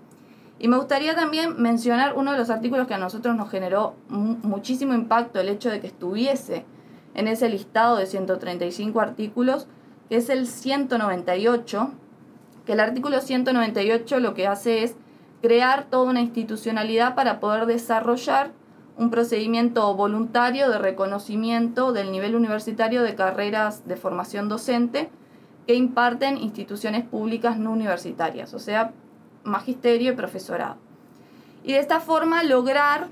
Y 0.58 0.68
me 0.68 0.76
gustaría 0.76 1.16
también 1.16 1.60
mencionar 1.60 2.14
uno 2.16 2.32
de 2.32 2.38
los 2.38 2.50
artículos 2.50 2.86
que 2.86 2.94
a 2.94 2.98
nosotros 2.98 3.34
nos 3.34 3.50
generó 3.50 3.94
muchísimo 4.08 4.94
impacto, 4.94 5.40
el 5.40 5.48
hecho 5.48 5.70
de 5.70 5.80
que 5.80 5.88
estuviese 5.88 6.64
en 7.14 7.26
ese 7.26 7.48
listado 7.48 7.96
de 7.96 8.06
135 8.06 9.00
artículos, 9.00 9.66
que 10.08 10.16
es 10.16 10.30
el 10.30 10.46
198, 10.46 11.90
que 12.64 12.72
el 12.72 12.80
artículo 12.80 13.20
198 13.20 14.20
lo 14.20 14.34
que 14.34 14.46
hace 14.46 14.84
es 14.84 14.94
crear 15.40 15.86
toda 15.86 16.08
una 16.08 16.20
institucionalidad 16.20 17.16
para 17.16 17.40
poder 17.40 17.66
desarrollar 17.66 18.52
un 19.02 19.10
procedimiento 19.10 19.94
voluntario 19.94 20.70
de 20.70 20.78
reconocimiento 20.78 21.92
del 21.92 22.12
nivel 22.12 22.36
universitario 22.36 23.02
de 23.02 23.16
carreras 23.16 23.86
de 23.86 23.96
formación 23.96 24.48
docente 24.48 25.10
que 25.66 25.74
imparten 25.74 26.38
instituciones 26.38 27.04
públicas 27.04 27.58
no 27.58 27.72
universitarias, 27.72 28.54
o 28.54 28.60
sea, 28.60 28.92
magisterio 29.42 30.12
y 30.12 30.16
profesorado. 30.16 30.76
Y 31.64 31.72
de 31.72 31.80
esta 31.80 32.00
forma 32.00 32.44
lograr 32.44 33.08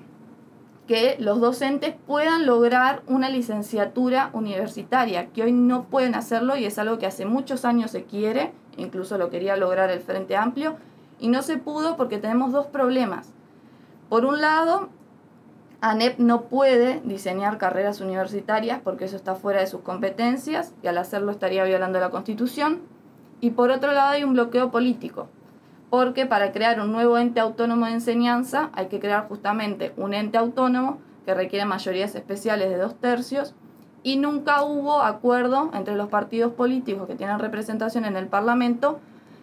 que 0.87 1.16
los 1.18 1.40
docentes 1.40 1.94
puedan 2.06 2.47
lograr 2.47 3.02
una 3.06 3.28
licenciatura 3.28 4.30
universitaria, 4.32 5.26
que 5.26 5.42
hoy 5.42 5.52
no 5.52 5.85
pueden 5.85 6.14
hacerlo 6.14 6.56
y 6.56 6.64
es 6.64 6.78
algo 6.78 6.99
que 6.99 7.06
hace 7.06 7.26
muchos 7.26 7.64
años 7.64 7.90
se 7.90 8.04
quiere, 8.04 8.52
incluso 8.76 9.18
lo 9.18 9.30
quería 9.30 9.56
lograr 9.56 9.90
el 9.90 10.00
Frente 10.00 10.37
Amplio, 10.37 10.76
y 11.18 11.28
no 11.28 11.42
se 11.42 11.59
pudo 11.59 11.97
porque 11.97 12.18
tenemos 12.18 12.52
dos 12.52 12.66
problemas. 12.66 13.32
Por 14.09 14.25
un 14.25 14.40
lado, 14.40 14.88
ANEP 15.82 16.18
no 16.18 16.42
puede 16.42 17.00
diseñar 17.04 17.56
carreras 17.56 18.00
universitarias 18.02 18.80
porque 18.84 19.06
eso 19.06 19.16
está 19.16 19.34
fuera 19.34 19.60
de 19.60 19.66
sus 19.66 19.80
competencias 19.80 20.75
y 20.82 20.88
al 20.88 20.99
hacerlo 20.99 21.32
estaría 21.32 21.64
violando 21.64 21.99
la 22.00 22.10
Constitución. 22.10 22.80
Y 23.40 23.50
por 23.50 23.70
otro 23.70 23.92
lado 23.92 24.10
hay 24.10 24.25
un 24.25 24.34
bloqueo 24.34 24.70
político 24.70 25.28
porque 25.88 26.25
para 26.26 26.52
crear 26.52 26.80
un 26.80 26.92
nuevo 26.92 27.18
ente 27.18 27.40
autónomo 27.40 27.87
de 27.87 27.92
enseñanza 27.92 28.70
hay 28.75 28.87
que 28.87 29.00
crear 29.00 29.26
justamente 29.26 29.92
un 29.96 30.14
ente 30.14 30.38
autónomo 30.38 30.99
que 31.25 31.34
requiere 31.34 31.64
mayorías 31.64 32.14
especiales 32.14 32.70
de 32.70 32.76
dos 32.76 32.94
tercios 33.00 33.54
y 34.02 34.16
nunca 34.16 34.62
hubo 34.62 35.02
acuerdo 35.02 35.70
entre 35.75 35.96
los 35.96 36.08
partidos 36.08 36.52
políticos 36.52 37.06
que 37.06 37.16
tienen 37.16 37.38
representación 37.38 38.04
en 38.04 38.16
el 38.16 38.28
Parlamento 38.28 39.00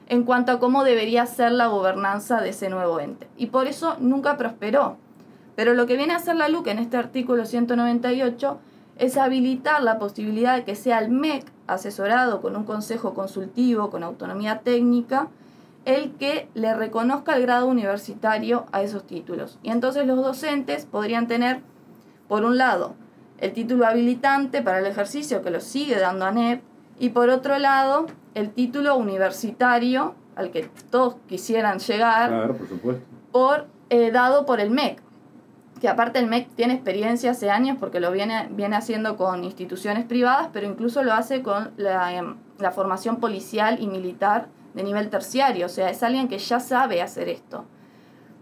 en 0.07 0.23
cuanto 0.23 0.53
a 0.53 0.59
cómo 0.59 0.83
debería 0.83 1.25
ser 1.25 1.51
la 1.51 1.67
gobernanza 1.67 2.41
de 2.41 2.49
ese 2.49 2.69
nuevo 2.69 2.99
ente. 2.99 3.27
Y 3.35 3.47
por 3.47 3.67
eso 3.67 3.97
nunca 3.99 4.37
prosperó, 4.37 4.97
Pero 5.57 5.73
lo 5.73 5.87
que 5.87 5.97
viene 5.97 6.13
a 6.13 6.17
hacer 6.17 6.35
la 6.35 6.49
LUC 6.49 6.67
en 6.67 6.77
este 6.77 6.97
artículo 6.97 7.43
198 7.43 8.59
es 8.99 9.17
habilitar 9.17 9.81
la 9.81 9.97
posibilidad 9.97 10.55
de 10.55 10.63
que 10.63 10.75
sea 10.75 10.99
el 10.99 11.09
MEC, 11.09 11.45
asesorado 11.65 12.41
con 12.41 12.55
un 12.55 12.63
consejo 12.63 13.15
consultivo 13.15 13.89
con 13.89 14.03
autonomía 14.03 14.59
técnica, 14.59 15.29
el 15.85 16.11
que 16.11 16.47
le 16.53 16.75
reconozca 16.75 17.35
el 17.35 17.41
grado 17.41 17.65
universitario 17.65 18.67
a 18.71 18.83
esos 18.83 19.07
títulos. 19.07 19.57
Y 19.63 19.71
entonces 19.71 20.05
los 20.05 20.17
docentes 20.17 20.85
podrían 20.85 21.27
tener, 21.27 21.61
por 22.27 22.45
un 22.45 22.59
lado, 22.59 22.93
el 23.39 23.51
título 23.51 23.87
habilitante 23.87 24.61
para 24.61 24.77
el 24.77 24.85
ejercicio 24.85 25.41
que 25.41 25.49
lo 25.49 25.59
sigue 25.59 25.97
dando 25.97 26.25
ANEP, 26.25 26.61
y 26.99 27.09
por 27.09 27.29
otro 27.29 27.57
lado, 27.57 28.05
el 28.35 28.51
título 28.51 28.95
universitario 28.95 30.13
al 30.35 30.51
que 30.51 30.69
todos 30.91 31.15
quisieran 31.27 31.79
llegar, 31.79 32.53
por, 33.31 33.65
eh, 33.89 34.11
dado 34.11 34.45
por 34.45 34.59
el 34.59 34.69
MEC 34.69 35.06
que 35.79 35.89
aparte 35.89 36.19
el 36.19 36.27
MEC 36.27 36.49
tiene 36.55 36.73
experiencia 36.73 37.31
hace 37.31 37.49
años 37.49 37.77
porque 37.79 37.99
lo 37.99 38.11
viene, 38.11 38.47
viene 38.51 38.75
haciendo 38.75 39.17
con 39.17 39.43
instituciones 39.43 40.05
privadas, 40.05 40.49
pero 40.51 40.67
incluso 40.67 41.03
lo 41.03 41.13
hace 41.13 41.41
con 41.41 41.71
la, 41.77 42.13
em, 42.15 42.35
la, 42.59 42.71
formación 42.71 43.17
policial 43.17 43.81
y 43.81 43.87
militar 43.87 44.47
de 44.73 44.83
nivel 44.83 45.09
terciario, 45.09 45.65
o 45.65 45.69
sea, 45.69 45.89
es 45.89 46.03
alguien 46.03 46.27
que 46.27 46.37
ya 46.37 46.59
sabe 46.59 47.01
hacer 47.01 47.29
esto. 47.29 47.65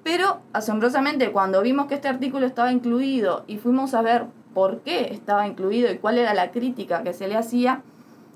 Pero 0.04 0.42
asombrosamente 0.54 1.32
cuando 1.32 1.62
vimos 1.62 1.88
que 1.88 1.96
este 1.96 2.08
artículo 2.08 2.46
estaba 2.46 2.72
incluido 2.72 3.44
y 3.48 3.58
fuimos 3.58 3.94
a 3.94 4.02
ver 4.02 4.26
por 4.54 4.82
qué 4.82 5.12
estaba 5.12 5.48
incluido 5.48 5.92
y 5.92 5.98
cuál 5.98 6.18
era 6.18 6.34
la 6.34 6.52
crítica 6.52 7.04
que 7.04 7.14
se 7.14 7.28
le 7.28 7.36
hacía, 7.36 7.82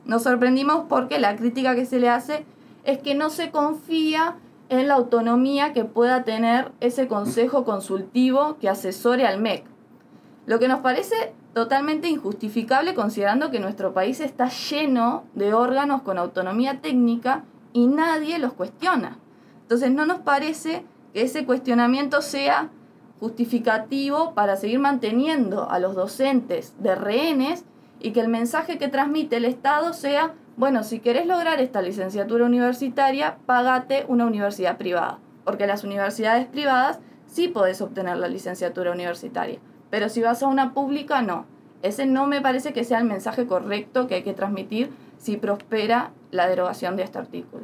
nos 0.06 0.24
sorprendimos 0.24 0.86
porque 0.90 1.20
la 1.20 1.36
crítica 1.36 1.76
que 1.76 1.86
se 1.86 2.00
le 2.00 2.10
hace 2.10 2.46
es 2.84 2.98
que 3.00 3.14
no 3.16 3.30
se 3.30 3.52
confía 3.52 4.36
en 4.70 4.88
la 4.88 4.94
autonomía 4.96 5.74
que 5.74 5.84
pueda 5.84 6.24
tener 6.24 6.72
ese 6.80 7.08
consejo 7.08 7.66
consultivo 7.66 8.58
que 8.60 8.70
asesore 8.70 9.26
al 9.26 9.40
MEC. 9.40 9.66
Lo 10.46 10.60
que 10.60 10.68
nos 10.68 10.80
parece 10.80 11.34
totalmente 11.54 12.08
injustificable 12.08 12.94
considerando 12.94 13.52
que 13.52 13.60
nuestro 13.60 13.94
país 13.94 14.20
está 14.20 14.50
lleno 14.50 15.24
de 15.34 15.54
órganos 15.54 16.04
con 16.04 16.18
autonomía 16.18 16.82
técnica 16.82 17.44
y 17.74 17.88
nadie 17.88 18.40
los 18.40 18.54
cuestiona. 18.54 19.18
Entonces 19.64 19.92
no 19.92 20.06
nos 20.06 20.20
parece 20.20 20.86
que 21.14 21.24
ese 21.24 21.46
cuestionamiento 21.46 22.22
sea 22.22 22.70
justificativo 23.20 24.34
para 24.34 24.56
seguir 24.56 24.80
manteniendo 24.80 25.70
a 25.70 25.80
los 25.80 25.96
docentes 25.96 26.74
de 26.80 26.96
rehenes 26.96 27.66
y 28.00 28.12
que 28.12 28.22
el 28.22 28.30
mensaje 28.30 28.78
que 28.78 28.88
transmite 28.88 29.38
el 29.38 29.46
Estado 29.46 29.94
sea 29.94 30.34
bueno, 30.58 30.84
si 30.84 31.00
querés 31.00 31.26
lograr 31.26 31.60
esta 31.60 31.82
licenciatura 31.82 32.46
universitaria, 32.46 33.38
pagate 33.46 34.06
una 34.08 34.26
universidad 34.26 34.78
privada, 34.78 35.20
porque 35.46 35.68
las 35.68 35.84
universidades 35.84 36.48
privadas 36.48 37.00
sí 37.28 37.48
podés 37.48 37.82
obtener 37.82 38.18
la 38.18 38.28
licenciatura 38.28 38.92
universitaria, 38.92 39.60
pero 39.90 40.10
si 40.10 40.22
vas 40.22 40.44
a 40.44 40.48
una 40.48 40.74
pública, 40.74 41.22
no. 41.22 41.46
Ese 41.82 42.06
no 42.06 42.28
me 42.28 42.42
parece 42.42 42.74
que 42.74 42.84
sea 42.84 43.00
el 43.00 43.06
mensaje 43.06 43.48
correcto 43.48 44.08
que 44.08 44.16
hay 44.16 44.24
que 44.24 44.34
transmitir 44.34 44.90
si 45.18 45.38
prospera 45.38 46.12
la 46.32 46.48
derogación 46.48 46.98
de 46.98 47.04
este 47.04 47.20
artículo. 47.20 47.64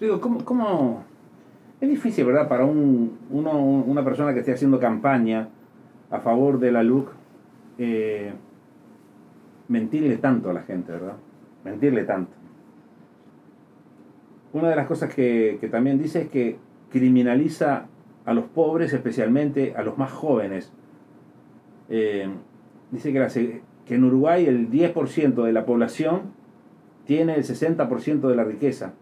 digo, 0.00 0.20
¿cómo, 0.20 0.44
cómo... 0.44 1.04
Es 1.80 1.88
difícil, 1.88 2.26
¿verdad? 2.26 2.46
Para 2.46 2.64
un, 2.64 3.18
uno, 3.30 3.58
una 3.58 4.04
persona 4.04 4.34
que 4.34 4.40
esté 4.40 4.52
haciendo 4.52 4.78
campaña 4.78 5.48
a 6.10 6.20
favor 6.20 6.58
de 6.58 6.70
la 6.70 6.82
LUC, 6.82 7.10
eh, 7.78 8.32
mentirle 9.68 10.18
tanto 10.18 10.50
a 10.50 10.52
la 10.52 10.62
gente, 10.62 10.92
¿verdad? 10.92 11.14
Mentirle 11.64 12.04
tanto. 12.04 12.32
Una 14.52 14.68
de 14.70 14.76
las 14.76 14.86
cosas 14.86 15.14
que, 15.14 15.58
también 15.70 15.98
dice 15.98 16.22
es 16.22 16.28
que 16.28 16.56
criminaliza 16.90 17.86
a 18.24 18.34
los 18.34 18.46
pobres, 18.46 18.92
especialmente 18.92 19.74
a 19.76 19.82
los 19.82 19.96
más 19.96 20.10
jóvenes. 20.10 20.72
Eh, 21.88 22.28
dice 22.90 23.12
que, 23.12 23.62
que 23.86 23.94
en 23.94 24.04
Uruguay 24.04 24.46
el 24.46 24.70
10% 24.70 25.44
de 25.44 25.52
la 25.52 25.64
población 25.64 26.32
tiene 27.06 27.34
el 27.34 27.44
60% 27.44 28.28
de 28.28 28.36
la 28.36 28.44
riqueza. 28.44 28.92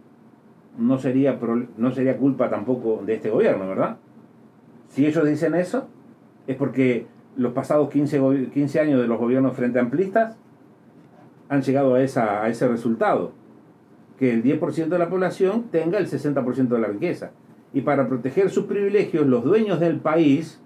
No 0.79 0.99
sería, 0.99 1.39
no 1.77 1.93
sería 1.93 2.17
culpa 2.17 2.51
tampoco 2.51 3.03
de 3.05 3.15
este 3.15 3.31
gobierno, 3.31 3.69
¿verdad? 3.69 3.97
Si 4.89 5.07
ellos 5.07 5.27
dicen 5.27 5.55
eso, 5.55 5.89
es 6.47 6.57
porque 6.57 7.07
los 7.37 7.53
pasados 7.53 7.89
15, 7.91 8.51
15 8.53 8.81
años 8.81 9.01
de 9.01 9.07
los 9.07 9.19
gobiernos 9.19 9.55
frente 9.55 9.79
amplistas 9.79 10.37
han 11.49 11.63
llegado 11.63 11.95
a, 11.95 12.03
esa, 12.03 12.43
a 12.43 12.49
ese 12.49 12.69
resultado, 12.69 13.33
que 14.19 14.33
el 14.33 14.43
10% 14.43 14.89
de 14.89 14.99
la 14.99 15.09
población 15.09 15.65
tenga 15.71 15.99
el 15.99 16.09
60% 16.09 16.69
de 16.69 16.79
la 16.79 16.89
riqueza. 16.89 17.31
Y 17.73 17.83
para 17.83 18.09
proteger 18.09 18.51
sus 18.51 18.65
privilegios, 18.65 19.27
los 19.27 19.45
dueños 19.45 19.81
del 19.81 20.01
país 20.01 20.61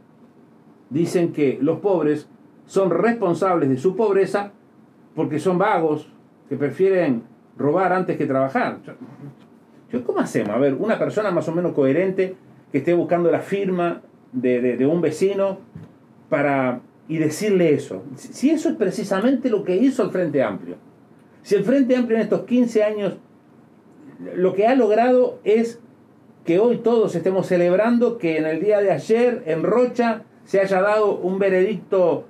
dicen 0.90 1.32
que 1.32 1.58
los 1.60 1.80
pobres 1.80 2.28
son 2.66 2.90
responsables 2.90 3.68
de 3.68 3.76
su 3.76 3.96
pobreza 3.96 4.52
porque 5.14 5.38
son 5.38 5.58
vagos, 5.58 6.08
que 6.48 6.56
prefieren 6.56 7.22
robar 7.58 7.92
antes 7.92 8.16
que 8.16 8.26
trabajar. 8.26 8.78
¿Cómo 10.06 10.20
hacemos? 10.20 10.50
A 10.50 10.58
ver, 10.58 10.74
una 10.74 10.98
persona 10.98 11.30
más 11.30 11.48
o 11.48 11.52
menos 11.52 11.72
coherente 11.72 12.34
que 12.70 12.78
esté 12.78 12.94
buscando 12.94 13.30
la 13.30 13.40
firma 13.40 14.00
de, 14.32 14.76
de 14.76 14.86
un 14.86 15.02
vecino 15.02 15.58
para 16.30 16.80
y 17.12 17.18
decirle 17.18 17.74
eso. 17.74 18.02
Si 18.16 18.48
eso 18.48 18.70
es 18.70 18.76
precisamente 18.76 19.50
lo 19.50 19.64
que 19.64 19.76
hizo 19.76 20.02
el 20.02 20.10
Frente 20.10 20.42
Amplio. 20.42 20.76
Si 21.42 21.54
el 21.54 21.62
Frente 21.62 21.94
Amplio 21.94 22.16
en 22.16 22.22
estos 22.22 22.44
15 22.44 22.82
años 22.82 23.18
lo 24.34 24.54
que 24.54 24.66
ha 24.66 24.74
logrado 24.74 25.38
es 25.44 25.78
que 26.46 26.58
hoy 26.58 26.78
todos 26.78 27.14
estemos 27.14 27.46
celebrando 27.46 28.16
que 28.16 28.38
en 28.38 28.46
el 28.46 28.62
día 28.62 28.80
de 28.80 28.92
ayer 28.92 29.42
en 29.44 29.62
Rocha 29.62 30.22
se 30.46 30.60
haya 30.60 30.80
dado 30.80 31.16
un 31.16 31.38
veredicto 31.38 32.24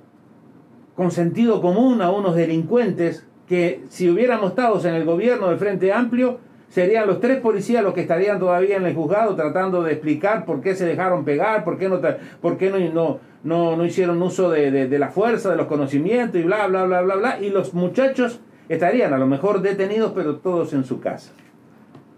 con 0.97 1.11
sentido 1.11 1.61
común 1.61 2.01
a 2.01 2.11
unos 2.11 2.35
delincuentes 2.35 3.25
que 3.47 3.85
si 3.87 4.09
hubiéramos 4.09 4.49
estado 4.49 4.85
en 4.85 4.95
el 4.95 5.05
gobierno 5.05 5.47
del 5.47 5.59
Frente 5.59 5.93
Amplio 5.93 6.39
serían 6.73 7.05
los 7.05 7.19
tres 7.19 7.39
policías 7.39 7.83
los 7.83 7.93
que 7.93 8.01
estarían 8.01 8.39
todavía 8.39 8.77
en 8.77 8.85
el 8.87 8.95
juzgado 8.95 9.35
tratando 9.35 9.83
de 9.83 9.91
explicar 9.93 10.43
por 10.43 10.59
qué 10.59 10.73
se 10.73 10.87
dejaron 10.87 11.23
pegar, 11.23 11.63
por 11.63 11.77
qué 11.77 11.87
no, 11.87 12.01
por 12.41 12.57
qué 12.57 12.71
no, 12.71 13.19
no, 13.43 13.75
no, 13.75 13.85
hicieron 13.85 14.19
uso 14.23 14.49
de, 14.49 14.89
la 14.97 15.09
fuerza, 15.09 15.51
de 15.51 15.55
los 15.55 15.67
conocimientos 15.67 16.41
y 16.41 16.43
bla, 16.43 16.65
bla, 16.65 16.85
bla, 16.85 17.01
bla, 17.01 17.15
bla. 17.15 17.39
Y 17.39 17.51
los 17.51 17.75
muchachos 17.75 18.39
estarían 18.69 19.13
a 19.13 19.19
lo 19.19 19.27
mejor 19.27 19.61
detenidos, 19.61 20.13
pero 20.15 20.37
todos 20.37 20.73
en 20.73 20.83
su 20.83 20.99
casa. 20.99 21.31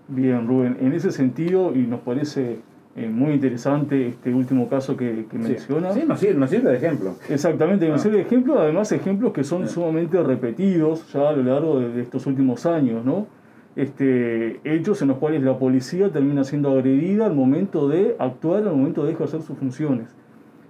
Bien, 0.08 0.48
Rubén, 0.48 0.78
en 0.80 0.94
ese 0.94 1.12
sentido, 1.12 1.74
y 1.76 1.80
nos 1.80 2.00
parece 2.00 2.60
eh, 2.96 3.10
muy 3.10 3.34
interesante 3.34 4.08
este 4.08 4.34
último 4.34 4.70
caso 4.70 4.96
que, 4.96 5.26
que 5.30 5.38
menciona. 5.38 5.91
Sí, 5.91 6.04
nos 6.08 6.50
sirve, 6.50 6.72
de 6.72 6.78
ejemplo. 6.78 7.15
Exactamente, 7.28 7.89
nos 7.89 8.00
ah. 8.00 8.04
sirve 8.04 8.18
de 8.20 8.24
ejemplo, 8.24 8.58
además 8.58 8.89
ejemplos 8.94 9.34
que 9.34 9.44
son 9.44 9.68
sumamente 9.68 10.24
repetidos 10.24 11.12
ya 11.12 11.28
a 11.28 11.34
lo 11.34 11.44
largo 11.44 11.78
de, 11.82 11.89
de 11.89 12.02
estos 12.04 12.26
últimos 12.26 12.65
años, 12.65 13.04
¿no? 13.04 13.28
Este, 13.76 14.60
hechos 14.64 15.02
en 15.02 15.10
los 15.10 15.18
cuales 15.18 15.44
la 15.44 15.58
policía 15.58 16.10
termina 16.12 16.44
siendo 16.44 16.72
agredida 16.72 17.26
al 17.26 17.36
momento 17.36 17.90
de 17.90 18.16
actuar, 18.20 18.64
al 18.64 18.76
momento 18.76 19.06
de 19.06 19.12
ejercer 19.12 19.42
sus 19.42 19.58
funciones. 19.58 20.16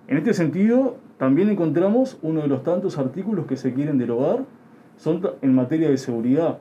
En 0.08 0.18
este 0.18 0.34
sentido, 0.34 0.98
también 1.18 1.50
encontramos 1.50 2.18
uno 2.22 2.42
de 2.42 2.48
los 2.48 2.64
tantos 2.64 2.98
artículos 2.98 3.46
que 3.46 3.58
se 3.58 3.74
quieren 3.74 3.98
derogar, 3.98 4.46
son 4.98 5.22
en 5.42 5.54
materia 5.54 5.90
de 5.90 5.98
seguridad. 5.98 6.60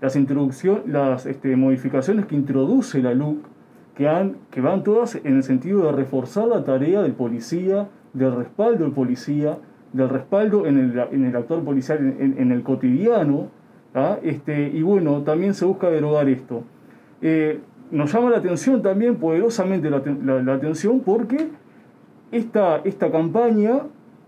Las, 0.00 0.16
introducción, 0.16 0.82
las 0.86 1.26
este, 1.26 1.56
modificaciones 1.56 2.26
que 2.26 2.34
introduce 2.34 3.02
la 3.02 3.14
LUC, 3.14 3.38
que, 3.96 4.08
han, 4.08 4.36
que 4.50 4.60
van 4.60 4.82
todas 4.82 5.16
en 5.16 5.36
el 5.36 5.42
sentido 5.42 5.84
de 5.84 5.92
reforzar 5.92 6.48
la 6.48 6.64
tarea 6.64 7.02
del 7.02 7.12
policía, 7.12 7.88
del 8.12 8.34
respaldo 8.34 8.84
del 8.84 8.92
policía, 8.92 9.58
del 9.92 10.08
respaldo 10.08 10.66
en 10.66 10.78
el, 10.78 10.98
en 11.12 11.24
el 11.24 11.36
actuar 11.36 11.62
policial, 11.62 11.98
en, 11.98 12.36
en 12.38 12.52
el 12.52 12.62
cotidiano, 12.62 13.48
¿ah? 13.94 14.18
Este, 14.22 14.68
y 14.68 14.82
bueno, 14.82 15.22
también 15.22 15.54
se 15.54 15.64
busca 15.64 15.90
derogar 15.90 16.28
esto. 16.28 16.62
Eh, 17.20 17.60
nos 17.90 18.12
llama 18.12 18.30
la 18.30 18.38
atención 18.38 18.82
también, 18.82 19.16
poderosamente 19.16 19.90
la, 19.90 20.54
atención, 20.54 21.00
porque 21.00 21.48
esta, 22.30 22.78
esta 22.84 23.10
campaña 23.10 23.82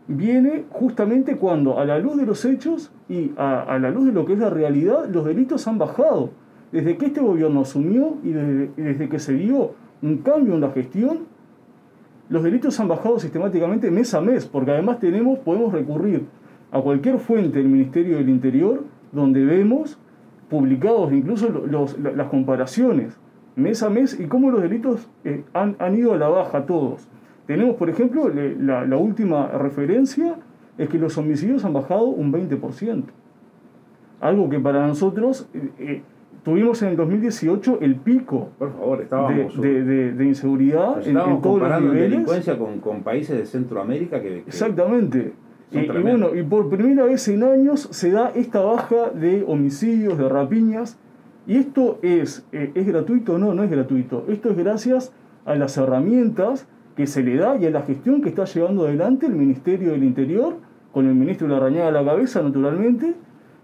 viene 0.07 0.64
justamente 0.70 1.37
cuando 1.37 1.79
a 1.79 1.87
la 1.87 1.98
luz 1.98 2.18
de 2.18 2.27
los 2.27 2.44
hechos 2.44 2.92
y 3.09 3.33
a, 3.38 3.79
la 3.79 3.90
luz 3.90 4.07
de 4.07 4.12
lo 4.12 4.27
que 4.27 4.35
es 4.35 4.38
la 4.38 4.50
realidad, 4.50 5.09
los 5.11 5.24
delitos 5.24 5.66
han 5.66 5.79
bajado. 5.79 6.31
Desde 6.72 6.96
que 6.98 7.07
este 7.07 7.20
gobierno 7.20 7.62
asumió 7.62 8.16
y 8.22 8.31
desde, 8.31 8.70
desde 8.77 9.09
que 9.09 9.18
se 9.18 9.33
dio 9.33 9.72
un 10.03 10.18
cambio 10.18 10.55
en 10.55 10.61
la 10.61 10.70
gestión, 10.70 11.20
los 12.29 12.42
delitos 12.42 12.79
han 12.81 12.88
bajado 12.88 13.18
sistemáticamente 13.18 13.90
mes 13.90 14.12
a 14.12 14.20
mes, 14.20 14.44
porque 14.44 14.72
además 14.72 14.98
tenemos, 14.98 15.38
podemos 15.38 15.72
recurrir 15.72 16.27
a 16.70 16.81
cualquier 16.81 17.18
fuente 17.18 17.59
del 17.59 17.68
Ministerio 17.68 18.18
del 18.18 18.29
Interior 18.29 18.83
donde 19.14 19.44
vemos 19.44 19.98
publicados 20.50 21.12
incluso 21.12 21.48
los, 21.48 21.98
las 21.98 22.29
comparaciones 22.29 23.18
mes 23.57 23.83
a 23.83 23.90
mes 23.90 24.18
y 24.18 24.27
cómo 24.27 24.50
los 24.50 24.61
delitos 24.62 25.09
eh, 25.24 25.44
han, 25.53 25.77
ido 25.96 26.12
a 26.12 26.16
la 26.16 26.29
baja 26.29 26.66
todos. 26.66 27.09
Tenemos, 27.46 27.77
por 27.77 27.88
ejemplo, 27.88 28.29
la, 28.29 28.96
última 28.96 29.48
referencia 29.48 30.37
es 30.77 30.88
que 30.88 30.98
los 30.98 31.16
homicidios 31.18 31.64
han 31.64 31.72
bajado 31.72 32.05
un 32.07 32.33
20%. 32.33 33.05
Algo 34.20 34.48
que 34.48 34.59
para 34.59 34.87
nosotros, 34.87 35.48
eh, 35.55 35.70
eh, 35.79 36.03
tuvimos 36.42 36.83
en 36.83 36.88
el 36.90 36.96
2018 36.96 37.79
el 37.81 37.96
pico 37.96 38.48
Por 38.59 38.72
favor, 38.72 38.98
de, 38.98 39.05
estábamos... 39.05 39.61
de- 39.61 39.85
de- 39.85 40.12
de 40.12 40.24
inseguridad 40.24 41.07
en, 41.07 41.14
todos 41.40 41.61
los 41.61 41.81
niveles. 41.81 42.11
delincuencia 42.11 42.59
con, 42.59 42.81
con 42.81 43.03
países 43.03 43.37
de 43.38 43.46
Centroamérica 43.46 44.20
que... 44.20 44.29
que- 44.29 44.38
Exactamente. 44.48 45.33
Son 45.74 45.84
Y, 45.84 46.02
bueno, 46.02 46.34
y 46.34 46.42
por 46.42 46.70
primera 46.70 47.04
vez 47.04 47.26
en 47.28 47.42
años 47.42 47.88
se 47.90 48.10
da 48.10 48.30
esta 48.34 48.60
baja 48.60 49.10
de 49.10 49.44
homicidios, 49.46 50.16
de 50.16 50.28
rapiñas. 50.28 50.98
Y 51.46 51.56
esto 51.56 51.98
es, 52.02 52.46
eh, 52.52 52.70
¿es 52.74 52.87
gratuito? 52.87 53.38
No, 53.38 53.54
no 53.54 53.64
es 53.64 53.70
gratuito. 53.70 54.24
Esto 54.28 54.50
es 54.50 54.56
gracias 54.56 55.12
a 55.44 55.54
las 55.56 55.76
herramientas 55.76 56.66
que 56.96 57.06
se 57.06 57.22
le 57.22 57.37
da 57.37 57.56
y 57.56 57.66
a 57.66 57.70
la 57.70 57.82
gestión 57.82 58.22
que 58.22 58.28
está 58.28 58.44
llevando 58.44 58.87
adelante 58.87 59.26
el 59.26 59.34
Ministerio 59.34 59.92
del 59.92 60.04
Interior, 60.04 60.54
con 60.92 61.06
el 61.06 61.14
ministro 61.14 61.48
Larrañaga 61.48 61.88
a 61.88 61.90
la 61.90 62.04
cabeza, 62.04 62.40
naturalmente, 62.40 63.14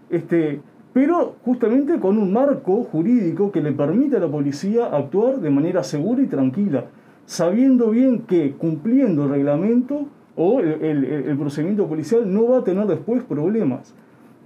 este, 0.09 0.59
pero 0.93 1.35
justamente 1.45 1.99
con 1.99 2.17
un 2.17 2.33
marco 2.33 2.83
jurídico 2.83 3.51
que 3.51 3.61
le 3.61 3.71
permite 3.71 4.17
a 4.17 4.19
la 4.19 4.27
policía 4.27 4.87
actuar 4.87 5.39
de 5.39 5.49
manera 5.49 5.83
segura 5.83 6.21
y 6.21 6.27
tranquila, 6.27 6.85
sabiendo 7.25 7.91
bien 7.91 8.23
que 8.23 8.51
cumpliendo 8.57 9.23
el 9.23 9.29
reglamento 9.29 10.07
o 10.35 10.59
el, 10.61 11.35
procedimiento 11.37 11.87
policial 11.87 12.31
no 12.31 12.47
va 12.49 12.59
a 12.59 12.63
tener 12.63 12.87
después 12.87 13.23
problemas. 13.23 13.93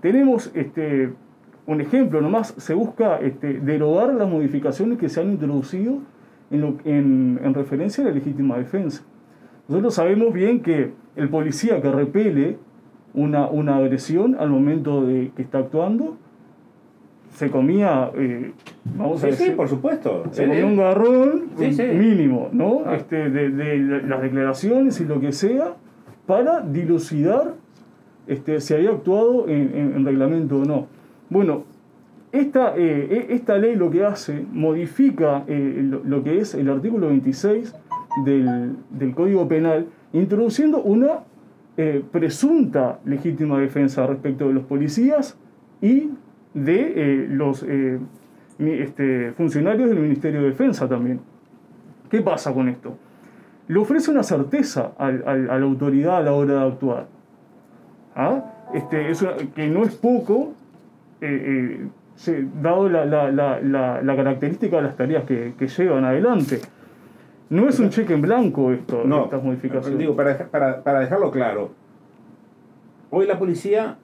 Tenemos 0.02 0.52
este, 0.56 1.14
un 1.68 1.82
ejemplo, 1.82 2.22
nomás 2.22 2.54
se 2.58 2.74
busca 2.74 3.18
este, 3.18 3.60
derogar 3.60 4.14
las 4.14 4.30
modificaciones 4.30 4.98
que 4.98 5.10
se 5.10 5.22
han 5.22 5.32
introducido 5.32 6.00
en, 6.52 6.62
lo- 6.62 6.78
en 6.86 7.54
referencia 7.54 8.04
a 8.04 8.08
la 8.08 8.14
legítima 8.14 8.58
defensa. 8.58 9.04
Nosotros 9.68 9.96
sabemos 9.96 10.34
bien 10.34 10.62
que 10.62 10.92
el 11.16 11.30
policía 11.30 11.82
que 11.82 11.92
repele 11.92 12.58
una, 13.14 13.48
una 13.48 13.78
agresión 13.78 14.36
al 14.40 14.50
momento 14.50 15.06
de 15.06 15.32
que 15.36 15.42
está 15.42 15.60
actuando, 15.60 16.18
se 17.34 17.50
comía, 17.50 18.12
eh, 18.16 18.52
vamos 18.98 19.24
a 19.24 19.32
Sí, 19.32 19.46
sí, 19.46 19.52
por 19.52 19.68
supuesto. 19.68 20.24
se 20.32 20.44
él- 20.44 20.64
un 20.64 20.78
garrón 20.78 21.46
Sí, 21.58 21.82
mínimo, 21.98 22.50
¿no? 22.52 22.82
Ah. 22.86 22.96
Este, 22.96 23.30
de, 23.30 23.50
de 23.50 23.78
las 24.04 24.22
declaraciones 24.22 25.00
y 25.02 25.06
lo 25.06 25.20
que 25.20 25.32
sea, 25.32 25.74
para 26.26 26.62
dilucidar 26.62 27.54
este, 28.28 28.60
si 28.60 28.74
había 28.74 28.90
actuado 28.92 29.48
en, 29.48 29.72
en- 29.76 29.94
en 29.96 30.06
reglamento 30.06 30.58
o 30.60 30.66
no. 30.66 30.88
Bueno, 31.30 31.64
esta, 32.32 32.76
eh, 32.76 33.26
e- 33.30 33.34
esta 33.36 33.58
ley 33.58 33.76
lo 33.76 33.90
que 33.92 34.04
hace, 34.04 34.44
modifica 34.52 35.44
eh, 35.48 35.82
lo, 35.88 36.02
lo 36.04 36.24
que 36.24 36.40
es 36.40 36.54
el 36.56 36.70
artículo 36.70 37.08
26 37.10 37.74
del, 38.26 38.76
del 38.90 39.14
Código 39.14 39.48
Penal, 39.48 39.88
introduciendo 40.14 40.82
una 40.82 41.20
eh, 41.78 42.02
presunta 42.12 43.00
legítima 43.06 43.60
defensa 43.60 44.08
respecto 44.08 44.48
de 44.48 44.54
los 44.54 44.64
policías 44.64 45.38
y 45.82 46.10
de 46.54 46.94
eh, 46.96 47.28
los 47.30 47.64
este, 48.60 49.32
funcionarios 49.34 49.90
del 49.90 50.00
Ministerio 50.00 50.42
de 50.42 50.48
Defensa 50.50 50.88
también. 50.88 51.20
¿Qué 52.10 52.22
pasa 52.22 52.54
con 52.54 52.70
esto? 52.70 52.98
Le 53.68 53.80
ofrece 53.80 54.12
una 54.12 54.24
certeza 54.24 54.92
a 54.98 55.12
la 55.12 55.56
autoridad 55.66 56.18
a 56.18 56.22
la 56.22 56.34
hora 56.34 56.54
de 56.62 56.68
actuar. 56.68 57.08
¿Ah? 58.16 58.44
Este, 58.74 59.10
es 59.10 59.22
una- 59.22 59.36
que 59.56 59.68
no 59.68 59.84
es 59.84 59.96
poco, 59.96 60.54
eh, 61.22 61.88
eh, 62.28 62.46
dado 62.62 62.88
la, 62.90 63.06
la- 63.06 63.32
la- 63.32 63.60
la- 63.60 64.02
la 64.02 64.16
característica 64.16 64.78
de 64.78 64.84
las 64.84 64.96
tareas 64.96 65.24
que, 65.26 65.54
que 65.58 65.68
llevan 65.68 66.06
adelante. 66.06 66.60
No 67.50 67.68
es 67.68 67.80
un 67.80 67.90
cheque 67.90 68.14
en 68.14 68.22
blanco 68.22 68.72
esto, 68.72 69.04
No, 69.06 69.26
estas 69.26 69.44
modificaciones. 69.44 70.00
digo, 70.00 70.16
para, 70.16 70.30
deja- 70.34 70.46
para, 70.48 70.82
para 70.84 71.00
dejarlo 71.02 71.30
claro, 71.32 71.72
hoy 73.12 73.26
la 73.28 73.38
policía 73.38 73.98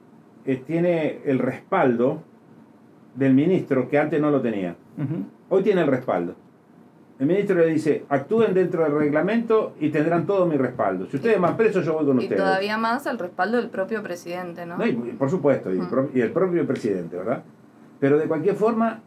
eh, 0.44 0.62
tiene 0.66 1.20
el 1.24 1.38
respaldo 1.38 2.22
del 3.14 3.34
ministro 3.34 3.88
que 3.88 3.98
antes 3.98 4.20
no 4.20 4.30
lo 4.30 4.40
tenía. 4.40 4.74
Hoy 5.48 5.62
tiene 5.62 5.82
el 5.82 5.86
respaldo. 5.88 6.34
El 7.18 7.26
ministro 7.26 7.56
le 7.56 7.66
dice, 7.66 8.04
actúen 8.08 8.52
dentro 8.52 8.82
del 8.82 8.92
reglamento 8.94 9.74
y 9.78 9.90
tendrán 9.90 10.26
todo 10.26 10.46
mi 10.46 10.56
respaldo. 10.56 11.06
Si 11.06 11.16
ustedes 11.16 11.38
van 11.40 11.56
presos, 11.56 11.84
yo 11.84 11.94
voy 11.94 12.04
con 12.06 12.16
Y 12.20 12.24
ustedes. 12.24 12.40
todavía 12.42 12.76
más 12.78 13.06
al 13.06 13.18
respaldo 13.18 13.58
del 13.58 13.68
propio 13.68 14.02
presidente, 14.02 14.66
¿no? 14.66 14.76
No, 14.78 14.86
y 14.86 14.92
por 14.92 15.30
supuesto, 15.30 15.72
y 15.72 15.78
el, 15.78 15.86
y 16.14 16.20
el 16.20 16.32
propio 16.32 16.66
presidente, 16.66 17.16
¿verdad? 17.16 17.42
Pero 18.00 18.18
de 18.18 18.24
cualquier 18.26 18.56
forma, 18.56 19.00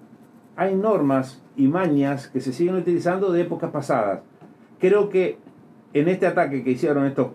hay 0.55 0.75
normas 0.75 1.41
y 1.57 1.67
mañas 1.67 2.29
que 2.29 2.39
se 2.39 2.53
siguen 2.53 2.75
utilizando 2.75 3.33
de 3.33 3.41
épocas 3.41 3.71
pasadas. 3.71 4.21
Creo 4.79 5.09
que 5.09 5.37
en 5.93 6.07
este 6.07 6.27
ataque 6.27 6.63
que 6.63 6.71
hicieron 6.71 7.05
estos 7.05 7.29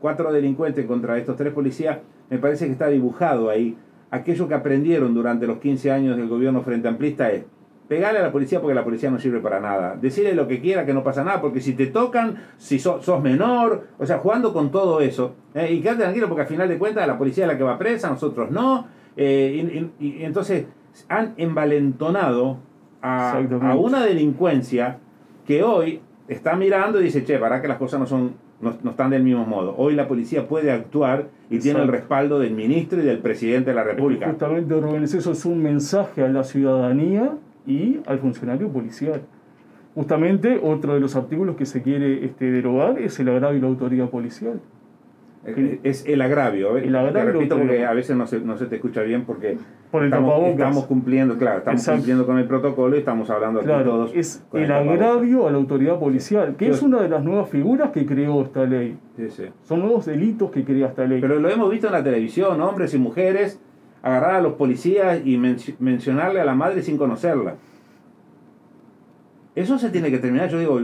cuatro 0.00 0.30
delincuentes 0.32 0.84
contra 0.84 1.16
estos 1.16 1.36
tres 1.36 1.54
policías, 1.54 1.98
me 2.28 2.36
parece 2.38 2.66
que 2.66 2.72
está 2.72 2.88
dibujado 2.88 3.48
ahí. 3.48 3.78
Aquello 4.10 4.46
que 4.48 4.54
aprendieron 4.54 5.14
durante 5.14 5.46
los 5.46 5.58
15 5.58 5.90
años 5.90 6.16
del 6.16 6.28
gobierno 6.28 6.62
frente 6.62 6.88
amplista 6.88 7.30
es 7.30 7.44
pegarle 7.88 8.18
a 8.18 8.22
la 8.22 8.32
policía 8.32 8.60
porque 8.60 8.74
la 8.74 8.82
policía 8.84 9.10
no 9.10 9.18
sirve 9.18 9.40
para 9.40 9.60
nada. 9.60 9.96
Decirle 10.00 10.34
lo 10.34 10.48
que 10.48 10.60
quiera 10.60 10.84
que 10.84 10.92
no 10.94 11.02
pasa 11.04 11.22
nada, 11.24 11.40
porque 11.40 11.60
si 11.60 11.74
te 11.74 11.86
tocan, 11.86 12.36
si 12.56 12.78
so- 12.78 13.00
sos 13.02 13.22
menor, 13.22 13.84
o 13.98 14.06
sea, 14.06 14.18
jugando 14.18 14.52
con 14.52 14.70
todo 14.70 15.00
eso. 15.00 15.34
¿eh? 15.54 15.72
y 15.72 15.80
quédate 15.80 16.02
tranquilo 16.02 16.28
porque 16.28 16.42
al 16.42 16.48
final 16.48 16.68
de 16.68 16.78
cuentas 16.78 17.06
la 17.06 17.16
policía 17.18 17.44
es 17.44 17.48
la 17.52 17.56
que 17.58 17.62
va 17.64 17.78
presa, 17.78 18.10
nosotros 18.10 18.50
no. 18.50 18.86
eh, 19.16 19.90
y, 20.00 20.04
y- 20.04 20.18
y 20.18 20.24
entonces 20.24 20.66
han 21.08 21.34
envalentonado 21.36 22.58
a, 23.02 23.32
a 23.70 23.76
una 23.76 24.04
delincuencia 24.04 24.98
que 25.46 25.62
hoy 25.62 26.00
está 26.28 26.56
mirando 26.56 27.00
y 27.00 27.04
dice, 27.04 27.24
che, 27.24 27.38
para 27.38 27.60
que 27.62 27.68
las 27.68 27.78
cosas 27.78 28.00
no 28.00 28.06
son 28.06 28.34
no, 28.60 28.74
no 28.82 28.90
están 28.90 29.10
del 29.10 29.22
mismo 29.22 29.44
modo. 29.44 29.74
Hoy 29.76 29.94
la 29.94 30.08
policía 30.08 30.48
puede 30.48 30.70
actuar 30.72 31.28
y 31.50 31.58
tiene 31.58 31.82
el 31.82 31.88
respaldo 31.88 32.38
del 32.38 32.54
ministro 32.54 33.00
y 33.00 33.04
del 33.04 33.18
presidente 33.18 33.70
de 33.70 33.76
la 33.76 33.84
República. 33.84 34.28
justamente, 34.28 34.80
Rubén, 34.80 35.04
eso 35.04 35.30
es 35.30 35.44
un 35.44 35.62
mensaje 35.62 36.22
a 36.22 36.28
la 36.28 36.44
ciudadanía 36.44 37.32
y 37.66 38.00
al 38.06 38.18
funcionario 38.18 38.68
policial. 38.68 39.22
Justamente, 39.94 40.60
otro 40.62 40.94
de 40.94 41.00
los 41.00 41.16
artículos 41.16 41.56
que 41.56 41.64
se 41.64 41.82
quiere 41.82 42.24
este, 42.24 42.50
derogar 42.50 42.98
es 42.98 43.18
el 43.18 43.28
agravio 43.28 43.56
de 43.56 43.62
la 43.62 43.68
autoridad 43.68 44.10
policial. 44.10 44.60
Es 45.84 46.04
el 46.06 46.20
agravio. 46.22 46.76
El 46.76 46.94
agravio 46.96 47.12
Te 47.12 47.32
repito 47.32 47.56
porque 47.58 47.84
a 47.84 47.92
veces 47.92 48.16
no 48.16 48.26
se, 48.26 48.40
no 48.40 48.56
se 48.58 48.66
te 48.66 48.76
escucha 48.76 49.02
bien 49.02 49.24
porque 49.24 49.56
Por 49.90 50.02
el 50.02 50.08
estamos, 50.08 50.44
estamos 50.48 50.86
cumpliendo, 50.86 51.38
claro, 51.38 51.58
estamos 51.58 51.80
Exacto. 51.80 51.98
cumpliendo 51.98 52.26
con 52.26 52.38
el 52.38 52.46
protocolo 52.46 52.96
y 52.96 52.98
estamos 52.98 53.30
hablando 53.30 53.60
aquí 53.60 53.68
todos. 53.84 54.12
es 54.14 54.44
el 54.52 54.72
agravio 54.72 55.46
a 55.46 55.50
la 55.52 55.58
autoridad 55.58 55.98
policial, 56.00 56.56
que 56.56 56.68
es 56.68 56.82
una 56.82 57.00
de 57.00 57.08
las 57.08 57.22
nuevas 57.22 57.48
figuras 57.48 57.90
que 57.92 58.04
creó 58.06 58.42
esta 58.42 58.64
ley. 58.64 58.98
Sí, 59.16 59.30
sí. 59.30 59.44
Son 59.62 59.80
nuevos 59.80 60.04
delitos 60.06 60.50
que 60.50 60.64
crea 60.64 60.88
esta 60.88 61.04
ley. 61.04 61.20
Pero 61.20 61.38
lo 61.38 61.48
hemos 61.48 61.70
visto 61.70 61.86
en 61.86 61.92
la 61.92 62.02
televisión, 62.02 62.60
hombres 62.60 62.92
y 62.94 62.98
mujeres 62.98 63.60
agarrar 64.02 64.36
a 64.36 64.40
los 64.40 64.54
policías 64.54 65.20
y 65.24 65.36
men- 65.38 65.56
mencionarle 65.78 66.40
a 66.40 66.44
la 66.44 66.54
madre 66.54 66.82
sin 66.82 66.96
conocerla. 66.98 67.54
Eso 69.54 69.78
se 69.78 69.90
tiene 69.90 70.10
que 70.10 70.18
terminar. 70.18 70.48
Yo 70.48 70.58
digo, 70.58 70.80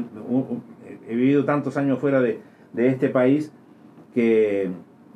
he 1.08 1.14
vivido 1.14 1.44
tantos 1.44 1.76
años 1.76 1.98
fuera 1.98 2.20
de, 2.20 2.40
de 2.72 2.86
este 2.88 3.08
país 3.08 3.52
que, 4.14 4.70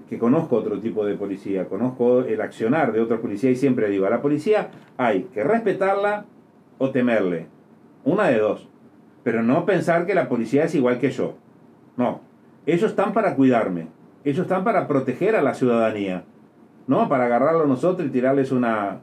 que 0.08 0.18
conozco 0.18 0.56
otro 0.56 0.78
tipo 0.80 1.04
de 1.04 1.14
policía, 1.14 1.66
conozco 1.66 2.20
el 2.20 2.40
accionar 2.40 2.92
de 2.92 3.00
otra 3.00 3.18
policía 3.18 3.50
y 3.50 3.56
siempre 3.56 3.88
digo, 3.88 4.06
a 4.06 4.10
la 4.10 4.22
policía 4.22 4.70
hay 4.96 5.24
que 5.34 5.42
respetarla 5.44 6.24
o 6.78 6.90
temerle. 6.90 7.46
Una 8.04 8.28
de 8.28 8.38
dos. 8.38 8.68
Pero 9.24 9.42
no 9.42 9.64
pensar 9.66 10.06
que 10.06 10.14
la 10.14 10.28
policía 10.28 10.64
es 10.64 10.74
igual 10.74 10.98
que 10.98 11.10
yo. 11.10 11.34
No. 11.96 12.20
Ellos 12.66 12.90
están 12.90 13.12
para 13.12 13.34
cuidarme. 13.34 13.88
Ellos 14.24 14.40
están 14.42 14.62
para 14.64 14.86
proteger 14.86 15.34
a 15.36 15.42
la 15.42 15.54
ciudadanía. 15.54 16.24
No 16.86 17.08
para 17.08 17.24
agarrarlo 17.26 17.66
nosotros 17.66 18.06
y 18.06 18.10
tirarles 18.12 18.52
una, 18.52 19.00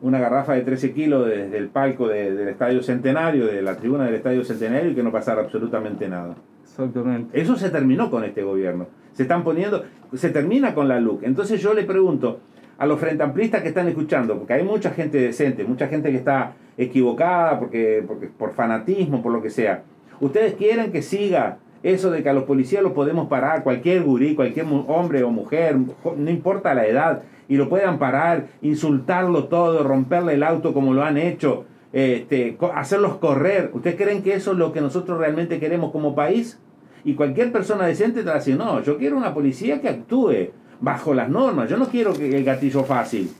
una 0.00 0.18
garrafa 0.18 0.54
de 0.54 0.62
13 0.62 0.92
kilos 0.92 1.26
desde 1.28 1.56
el 1.58 1.68
palco 1.68 2.08
de- 2.08 2.34
del 2.34 2.48
Estadio 2.48 2.82
Centenario, 2.82 3.46
de 3.46 3.62
la 3.62 3.76
tribuna 3.76 4.04
del 4.06 4.14
Estadio 4.16 4.42
Centenario 4.44 4.90
y 4.90 4.94
que 4.96 5.02
no 5.04 5.12
pasara 5.12 5.42
absolutamente 5.42 6.08
nada. 6.08 6.34
Exactamente. 6.70 7.40
Eso 7.40 7.56
se 7.56 7.70
terminó 7.70 8.10
con 8.10 8.24
este 8.24 8.42
gobierno. 8.42 8.86
Se 9.12 9.22
están 9.22 9.44
poniendo, 9.44 9.84
se 10.14 10.30
termina 10.30 10.74
con 10.74 10.88
la 10.88 11.00
LUC. 11.00 11.24
Entonces 11.24 11.60
yo 11.60 11.74
le 11.74 11.84
pregunto 11.84 12.40
a 12.78 12.86
los 12.86 12.98
frentamplistas 12.98 13.62
que 13.62 13.68
están 13.68 13.88
escuchando, 13.88 14.38
porque 14.38 14.54
hay 14.54 14.62
mucha 14.62 14.90
gente 14.90 15.18
decente, 15.18 15.64
mucha 15.64 15.88
gente 15.88 16.10
que 16.10 16.16
está 16.16 16.54
equivocada 16.78 17.58
porque, 17.58 18.02
porque 18.06 18.26
por 18.26 18.52
fanatismo, 18.52 19.22
por 19.22 19.32
lo 19.32 19.42
que 19.42 19.50
sea. 19.50 19.82
¿Ustedes 20.20 20.54
quieren 20.54 20.90
que 20.90 21.02
siga 21.02 21.58
eso 21.82 22.10
de 22.10 22.22
que 22.22 22.28
a 22.28 22.32
los 22.32 22.44
policías 22.44 22.82
los 22.82 22.92
podemos 22.92 23.28
parar, 23.28 23.62
cualquier 23.62 24.02
gurí, 24.02 24.34
cualquier 24.34 24.66
hombre 24.86 25.22
o 25.22 25.30
mujer, 25.30 25.76
no 26.16 26.30
importa 26.30 26.74
la 26.74 26.86
edad, 26.86 27.22
y 27.48 27.56
lo 27.56 27.68
puedan 27.68 27.98
parar, 27.98 28.46
insultarlo 28.62 29.44
todo, 29.44 29.82
romperle 29.82 30.34
el 30.34 30.42
auto 30.42 30.72
como 30.72 30.94
lo 30.94 31.02
han 31.02 31.16
hecho, 31.16 31.64
este, 31.92 32.56
hacerlos 32.74 33.16
correr? 33.16 33.70
¿Ustedes 33.72 33.96
creen 33.96 34.22
que 34.22 34.34
eso 34.34 34.52
es 34.52 34.58
lo 34.58 34.72
que 34.72 34.80
nosotros 34.80 35.18
realmente 35.18 35.58
queremos 35.58 35.90
como 35.92 36.14
país? 36.14 36.58
Y 37.04 37.14
cualquier 37.14 37.50
persona 37.50 37.86
decente 37.86 38.20
te 38.20 38.26
va 38.26 38.32
a 38.32 38.38
decir, 38.38 38.56
no, 38.56 38.82
yo 38.82 38.98
quiero 38.98 39.16
una 39.16 39.32
policía 39.34 39.80
que 39.80 39.88
actúe 39.88 40.50
bajo 40.80 41.14
las 41.14 41.28
normas, 41.28 41.68
yo 41.68 41.76
no 41.76 41.86
quiero 41.88 42.12
que 42.14 42.36
el 42.36 42.44
gatillo 42.44 42.84
fácil, 42.84 43.30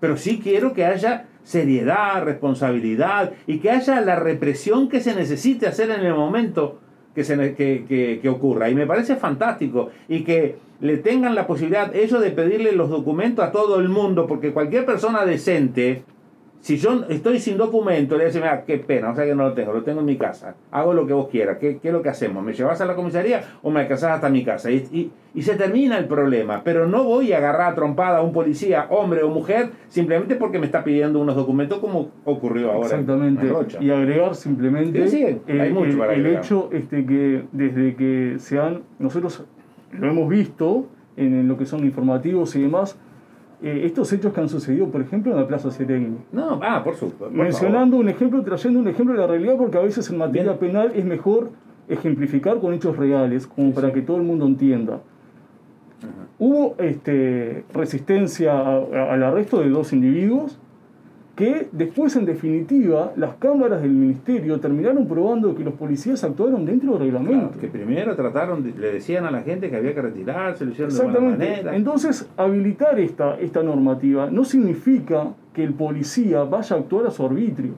pero 0.00 0.16
sí 0.16 0.40
quiero 0.42 0.72
que 0.72 0.84
haya 0.84 1.26
seriedad, 1.42 2.22
responsabilidad 2.24 3.32
y 3.46 3.58
que 3.58 3.70
haya 3.70 4.00
la 4.00 4.16
represión 4.16 4.88
que 4.88 5.00
se 5.00 5.14
necesite 5.14 5.66
hacer 5.66 5.90
en 5.90 6.00
el 6.00 6.14
momento 6.14 6.78
que, 7.14 7.22
se, 7.24 7.36
que, 7.54 7.84
que- 7.88 8.18
que 8.20 8.28
ocurra. 8.28 8.70
Y 8.70 8.74
me 8.74 8.86
parece 8.86 9.16
fantástico 9.16 9.90
y 10.08 10.24
que 10.24 10.56
le 10.80 10.96
tengan 10.98 11.34
la 11.34 11.46
posibilidad 11.46 11.94
ellos 11.94 12.20
de 12.20 12.30
pedirle 12.30 12.72
los 12.72 12.90
documentos 12.90 13.44
a 13.44 13.52
todo 13.52 13.78
el 13.80 13.88
mundo, 13.88 14.26
porque 14.26 14.52
cualquier 14.52 14.84
persona 14.86 15.24
decente 15.24 16.02
Si 16.64 16.78
yo 16.78 17.04
estoy 17.10 17.40
sin 17.40 17.58
documento, 17.58 18.16
le 18.16 18.24
dice, 18.24 18.38
mira, 18.38 18.62
qué 18.64 18.78
pena, 18.78 19.10
o 19.10 19.14
sea 19.14 19.26
que 19.26 19.34
no 19.34 19.42
lo 19.42 19.52
tengo, 19.52 19.74
lo 19.74 19.82
tengo 19.82 20.00
en 20.00 20.06
mi 20.06 20.16
casa. 20.16 20.54
Hago 20.70 20.94
lo 20.94 21.06
que 21.06 21.12
vos 21.12 21.28
quieras. 21.28 21.58
¿Qué, 21.58 21.76
qué 21.76 21.88
es 21.88 21.92
lo 21.92 22.00
que 22.00 22.08
hacemos? 22.08 22.42
¿Me 22.42 22.54
llevas 22.54 22.80
a 22.80 22.86
la 22.86 22.94
comisaría 22.94 23.42
o 23.62 23.70
me 23.70 23.80
alcanzás 23.80 24.12
hasta 24.12 24.30
mi 24.30 24.46
casa? 24.46 24.70
Y, 24.70 24.76
y, 24.90 25.10
y, 25.34 25.42
se 25.42 25.56
termina 25.56 25.98
el 25.98 26.06
problema. 26.06 26.62
Pero 26.64 26.88
no 26.88 27.04
voy 27.04 27.34
a 27.34 27.36
agarrar 27.36 27.72
a 27.72 27.74
trompada 27.74 28.16
a 28.20 28.22
un 28.22 28.32
policía, 28.32 28.86
hombre 28.88 29.22
o 29.22 29.28
mujer, 29.28 29.72
simplemente 29.88 30.36
porque 30.36 30.58
me 30.58 30.64
está 30.64 30.82
pidiendo 30.82 31.20
unos 31.20 31.36
documentos 31.36 31.80
como 31.80 32.08
ocurrió 32.24 32.72
ahora. 32.72 32.86
Exactamente. 32.86 33.46
y 33.80 33.90
agregar 33.90 34.34
simplemente 34.34 35.06
sí, 35.06 35.18
sí, 35.18 35.40
el, 35.46 35.60
hay 35.60 35.70
mucho 35.70 35.90
el- 35.90 35.98
para 35.98 36.14
el 36.14 36.24
hecho 36.24 36.70
este, 36.72 37.04
que 37.04 37.44
desde 37.52 37.94
que 37.94 38.36
se 38.38 38.58
han, 38.58 38.84
nosotros 38.98 39.44
lo 39.92 40.08
hemos 40.08 40.30
visto 40.30 40.86
en, 41.18 41.40
en 41.40 41.46
lo 41.46 41.58
que 41.58 41.66
son 41.66 41.84
informativos 41.84 42.56
y 42.56 42.62
demás, 42.62 42.98
eh, 43.64 43.86
estos 43.86 44.12
hechos 44.12 44.32
que 44.32 44.40
han 44.40 44.48
sucedido, 44.48 44.88
por 44.88 45.00
ejemplo, 45.00 45.32
en 45.32 45.38
la 45.38 45.46
Plaza 45.48 45.70
Seregni. 45.70 46.18
No, 46.32 46.60
ah, 46.62 46.82
por 46.84 46.94
supuesto. 46.94 47.30
Mencionando 47.36 47.96
un 47.96 48.08
ejemplo, 48.08 48.42
trayendo 48.42 48.78
un 48.78 48.88
ejemplo 48.88 49.14
de 49.14 49.20
la 49.20 49.26
realidad, 49.26 49.56
porque 49.56 49.78
a 49.78 49.80
veces 49.80 50.08
en 50.10 50.18
materia 50.18 50.52
Bien. 50.52 50.58
penal 50.72 50.92
es 50.94 51.04
mejor 51.04 51.50
ejemplificar 51.88 52.60
con 52.60 52.72
hechos 52.74 52.96
reales, 52.96 53.46
como 53.46 53.72
para 53.72 53.92
que 53.92 54.02
todo 54.02 54.18
el 54.18 54.22
mundo 54.22 54.46
entienda. 54.46 55.00
Hubo 56.38 56.74
este, 56.78 57.64
resistencia 57.72 58.52
a- 58.58 58.76
a- 58.76 59.12
al 59.14 59.22
arresto 59.22 59.60
de 59.60 59.70
dos 59.70 59.92
individuos 59.92 60.58
que 61.36 61.66
después, 61.72 62.14
en 62.14 62.26
definitiva, 62.26 63.12
las 63.16 63.34
cámaras 63.36 63.82
del 63.82 63.90
ministerio 63.90 64.60
terminaron 64.60 65.06
probando 65.08 65.54
que 65.56 65.64
los 65.64 65.74
policías 65.74 66.22
actuaron 66.22 66.64
dentro 66.64 66.92
del 66.92 67.00
reglamento. 67.00 67.46
Claro, 67.48 67.60
que 67.60 67.66
primero 67.66 68.14
trataron, 68.14 68.62
de- 68.62 68.72
le 68.78 68.92
decían 68.92 69.24
a 69.24 69.32
la 69.32 69.42
gente 69.42 69.68
que 69.68 69.74
había 69.76 69.94
que 69.94 70.02
retirarse, 70.02 70.64
lo 70.64 70.70
hicieron 70.70 70.94
de 70.94 70.96
buena 71.02 71.12
Exactamente. 71.18 71.56
manera. 71.56 71.76
Entonces, 71.76 72.28
habilitar 72.36 73.00
esta, 73.00 73.36
esta 73.40 73.62
normativa 73.64 74.30
no 74.30 74.44
significa 74.44 75.34
que 75.52 75.64
el 75.64 75.74
policía 75.74 76.44
vaya 76.44 76.76
a 76.76 76.78
actuar 76.78 77.06
a 77.08 77.10
su 77.10 77.24
arbitrio. 77.26 77.72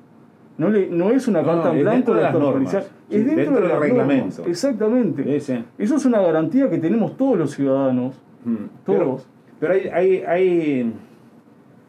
No, 0.58 0.68
le, 0.70 0.88
no 0.90 1.10
es 1.10 1.26
una 1.28 1.40
No, 1.42 1.48
carta 1.48 1.72
en 1.74 1.80
blanco 1.82 2.12
dentro 2.12 2.14
de 2.14 2.22
normas. 2.32 2.52
policial. 2.52 2.82
Sí, 3.08 3.16
es 3.16 3.24
dentro, 3.26 3.36
dentro 3.44 3.60
de 3.62 3.68
del 3.68 3.80
reglamento. 3.80 4.24
normas. 4.36 4.48
Exactamente. 4.48 5.36
Eso 5.36 5.96
es 5.96 6.04
una 6.06 6.20
garantía 6.20 6.68
que 6.68 6.78
tenemos 6.78 7.16
todos 7.16 7.38
los 7.38 7.50
ciudadanos. 7.52 8.20
Mm, 8.44 8.54
Pero, 8.84 8.98
Todos. 9.04 9.26
pero 9.60 9.72
hay, 9.74 9.88
hay, 9.88 10.16
hay, 10.26 10.92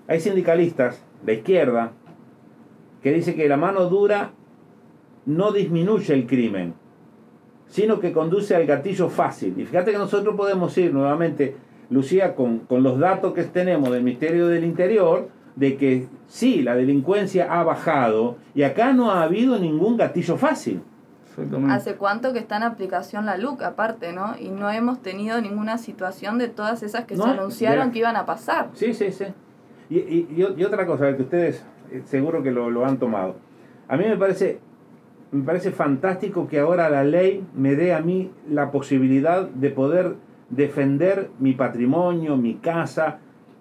hay 0.08 0.20
sindicalistas 0.20 1.04
de 1.24 1.34
izquierda 1.36 1.92
que 3.02 3.12
dicen 3.14 3.36
que 3.36 3.48
la 3.48 3.58
mano 3.58 3.90
dura 3.90 4.32
no 5.26 5.52
disminuye 5.52 6.14
el 6.14 6.26
crimen, 6.26 6.74
sino 7.68 8.00
que 8.00 8.12
conduce 8.14 8.56
al 8.56 8.66
gatillo 8.66 9.10
fácil. 9.10 9.54
Y 9.60 9.66
fíjate 9.66 9.92
que 9.92 9.98
nosotros 9.98 10.36
podemos 10.36 10.78
ir 10.78 10.94
nuevamente, 10.94 11.56
Lucía, 11.90 12.34
con, 12.36 12.60
con 12.60 12.84
los 12.84 12.98
datos 13.00 13.34
que 13.34 13.44
tenemos 13.44 13.92
del 13.92 14.04
Ministerio 14.04 14.48
del 14.48 14.64
Interior, 14.64 15.30
de 15.56 15.76
que 15.76 16.08
sí, 16.28 16.62
la 16.62 16.76
delincuencia 16.76 17.52
ha 17.52 17.64
bajado 17.64 18.38
y 18.54 18.64
acá 18.64 18.94
no 18.94 19.12
ha 19.12 19.24
habido 19.24 19.58
ningún 19.60 19.98
gatillo 19.98 20.38
fácil. 20.38 20.82
Exactamente. 21.30 21.74
¿Hace 21.74 21.96
cuánto 21.96 22.32
que 22.34 22.40
está 22.40 22.58
en 22.58 22.64
aplicación 22.64 23.26
la 23.26 23.38
LUC 23.38 23.62
aparte, 23.64 24.12
no? 24.14 24.36
Y 24.40 24.50
no 24.50 24.70
hemos 24.72 25.02
tenido 25.02 25.40
ninguna 25.42 25.78
situación 25.78 26.38
de 26.38 26.48
todas 26.48 26.84
esas 26.84 27.06
que 27.06 27.16
No, 27.16 27.24
se 27.26 27.30
anunciaron 27.32 27.88
la- 27.88 27.92
que 27.92 28.00
iban 28.00 28.16
a 28.16 28.26
pasar. 28.26 28.70
Sí, 28.74 28.94
sí, 28.94 29.12
sí. 29.12 29.26
Y, 29.90 30.28
y, 30.36 30.64
otra 30.64 30.86
cosa, 30.86 31.16
que 31.16 31.24
ustedes 31.24 31.66
eh, 31.92 32.02
seguro 32.06 32.44
que 32.44 32.52
lo, 32.52 32.70
lo 32.70 32.86
han 32.86 32.98
tomado. 32.98 33.36
A 33.88 33.96
mí 33.96 34.04
me 34.06 34.18
parece, 34.18 34.60
me 35.32 35.44
parece 35.44 35.72
fantástico 35.72 36.48
que 36.48 36.60
ahora 36.60 36.90
la 36.90 37.04
ley 37.04 37.46
me 37.56 37.76
dé 37.76 37.94
a 37.94 38.02
mí 38.02 38.32
la 38.50 38.72
posibilidad 38.72 39.48
de 39.48 39.70
poder 39.70 40.16
defender 40.50 41.30
mi 41.40 41.54
patrimonio, 41.54 42.36
mi 42.38 42.56
casa, 42.56 43.20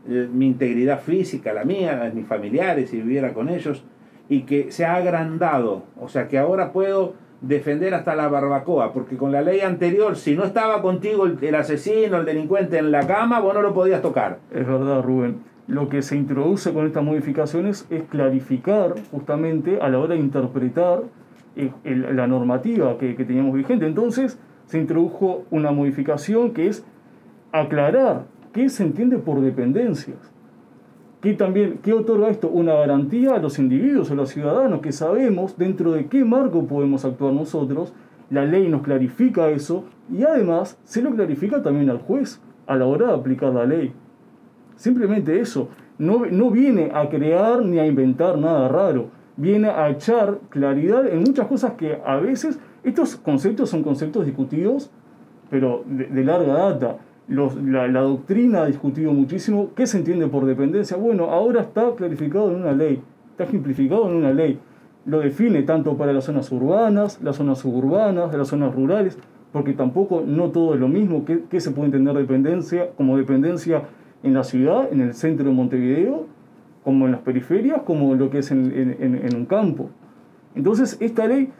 eh, 0.08 0.28
mi 0.32 0.46
integridad 0.46 1.00
física, 1.00 1.52
la 1.52 1.64
mía, 1.64 1.96
la 1.96 2.04
de 2.06 2.12
mis 2.12 2.26
familiares, 2.26 2.90
si 2.90 2.98
viviera 2.98 3.32
con 3.32 3.48
ellos, 3.48 3.84
y 4.28 4.42
que 4.42 4.72
se 4.72 4.84
ha 4.84 4.96
agrandado. 4.96 5.84
O 6.00 6.08
sea, 6.08 6.28
que 6.28 6.38
ahora 6.38 6.72
puedo 6.72 7.14
defender 7.40 7.94
hasta 7.94 8.16
la 8.16 8.28
barbacoa, 8.28 8.92
porque 8.92 9.16
con 9.16 9.30
la 9.30 9.42
ley 9.42 9.60
anterior, 9.60 10.16
si 10.16 10.34
no 10.34 10.44
estaba 10.44 10.82
contigo 10.82 11.26
el, 11.26 11.38
el 11.40 11.54
asesino, 11.54 12.16
el 12.16 12.24
delincuente 12.24 12.78
en 12.78 12.90
la 12.90 13.06
cama, 13.06 13.40
vos 13.40 13.54
no 13.54 13.62
lo 13.62 13.74
podías 13.74 14.02
tocar. 14.02 14.38
Es 14.52 14.66
verdad, 14.66 15.02
Rubén. 15.02 15.55
Lo 15.68 15.88
que 15.88 16.02
se 16.02 16.16
introduce 16.16 16.72
con 16.72 16.86
estas 16.86 17.02
modificaciones 17.02 17.86
es 17.90 18.04
clarificar 18.04 18.94
justamente 19.10 19.80
a 19.80 19.88
la 19.88 19.98
hora 19.98 20.14
de 20.14 20.20
interpretar 20.20 21.02
eh, 21.56 21.72
la 21.84 22.26
normativa 22.26 22.98
que, 22.98 23.16
que 23.16 23.24
teníamos 23.24 23.54
vigente. 23.54 23.86
Entonces 23.86 24.38
se 24.66 24.78
introdujo 24.78 25.44
una 25.50 25.72
modificación 25.72 26.52
que 26.52 26.68
es 26.68 26.84
aclarar 27.52 28.26
qué 28.52 28.68
se 28.68 28.84
entiende 28.84 29.18
por 29.18 29.40
dependencias. 29.40 30.18
¿Qué, 31.20 31.34
también, 31.34 31.80
¿Qué 31.82 31.92
otorga 31.92 32.28
esto? 32.28 32.48
Una 32.48 32.74
garantía 32.74 33.34
a 33.34 33.38
los 33.38 33.58
individuos, 33.58 34.10
a 34.10 34.14
los 34.14 34.30
ciudadanos, 34.30 34.80
que 34.80 34.92
sabemos 34.92 35.56
dentro 35.56 35.92
de 35.92 36.06
qué 36.06 36.24
marco 36.24 36.66
podemos 36.66 37.04
actuar 37.04 37.32
nosotros. 37.32 37.92
La 38.30 38.44
ley 38.44 38.68
nos 38.68 38.82
clarifica 38.82 39.48
eso 39.48 39.84
y 40.12 40.22
además 40.22 40.78
se 40.84 41.02
lo 41.02 41.10
clarifica 41.12 41.62
también 41.62 41.90
al 41.90 41.98
juez 41.98 42.40
a 42.66 42.76
la 42.76 42.86
hora 42.86 43.08
de 43.08 43.14
aplicar 43.14 43.52
la 43.52 43.64
ley. 43.64 43.92
Simplemente 44.76 45.40
eso. 45.40 45.68
No, 45.98 46.26
no 46.26 46.50
viene 46.50 46.90
a 46.92 47.08
crear 47.08 47.64
ni 47.64 47.78
a 47.78 47.86
inventar 47.86 48.38
nada 48.38 48.68
raro. 48.68 49.08
Viene 49.36 49.68
a 49.68 49.90
echar 49.90 50.38
claridad 50.50 51.06
en 51.06 51.20
muchas 51.20 51.46
cosas 51.46 51.72
que 51.72 51.98
a 52.04 52.16
veces 52.16 52.58
estos 52.84 53.16
conceptos 53.16 53.70
son 53.70 53.82
conceptos 53.82 54.24
discutidos, 54.24 54.90
pero 55.50 55.82
de, 55.86 56.24
larga 56.24 56.52
data. 56.52 56.98
La, 57.28 58.00
doctrina 58.02 58.62
ha 58.62 58.66
discutido 58.66 59.12
muchísimo. 59.12 59.70
¿Qué 59.74 59.86
se 59.86 59.98
entiende 59.98 60.28
por 60.28 60.46
dependencia? 60.46 60.96
Bueno, 60.96 61.24
ahora 61.30 61.62
está 61.62 61.94
clarificado 61.96 62.50
en 62.50 62.56
una 62.62 62.72
ley, 62.72 63.02
está 63.30 63.44
ejemplificado 63.44 64.08
en 64.08 64.16
una 64.16 64.32
ley. 64.32 64.60
Lo 65.04 65.20
define 65.20 65.62
tanto 65.62 65.96
para 65.96 66.12
las 66.12 66.24
zonas 66.24 66.50
urbanas, 66.52 67.20
las 67.22 67.36
zonas 67.36 67.58
suburbanas, 67.58 68.34
las 68.34 68.48
zonas 68.48 68.74
rurales, 68.74 69.18
porque 69.52 69.72
tampoco 69.72 70.22
no 70.26 70.50
todo 70.50 70.74
es 70.74 70.80
lo 70.80 70.88
mismo. 70.88 71.24
¿Qué, 71.24 71.44
qué 71.50 71.60
se 71.60 71.72
puede 71.72 71.86
entender 71.86 72.14
dependencia 72.14 72.90
como 72.96 73.16
dependencia 73.16 73.82
en 74.26 74.34
la 74.34 74.44
ciudad, 74.44 74.88
en 74.92 75.00
el 75.00 75.14
centro 75.14 75.46
de 75.46 75.52
Montevideo, 75.52 76.26
como 76.84 77.06
en 77.06 77.12
las 77.12 77.20
periferias, 77.22 77.82
como 77.82 78.14
lo 78.14 78.28
que 78.30 78.38
es 78.38 78.50
en, 78.50 78.96
en- 79.00 79.36
un 79.36 79.46
campo? 79.46 79.88
Entonces, 80.54 80.96
esta 81.00 81.26
ley 81.26 81.50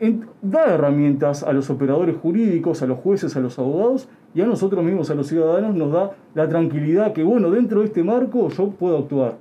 en- 0.00 0.26
da 0.42 0.66
herramientas 0.74 1.42
a 1.42 1.52
los 1.52 1.70
operadores 1.70 2.16
jurídicos, 2.16 2.82
a 2.82 2.86
los 2.86 2.98
jueces, 2.98 3.36
a 3.36 3.40
los 3.40 3.58
abogados 3.58 4.08
y 4.34 4.40
a 4.40 4.46
nosotros 4.46 4.84
mismos, 4.84 5.10
a 5.10 5.14
los 5.14 5.26
ciudadanos, 5.28 5.74
nos 5.74 5.92
da 5.92 6.12
la 6.34 6.48
tranquilidad 6.48 7.12
que, 7.12 7.22
bueno, 7.24 7.50
dentro 7.50 7.80
de 7.80 7.86
este 7.86 8.02
marco 8.02 8.48
yo 8.48 8.70
puedo 8.70 8.98
actuar. 8.98 9.36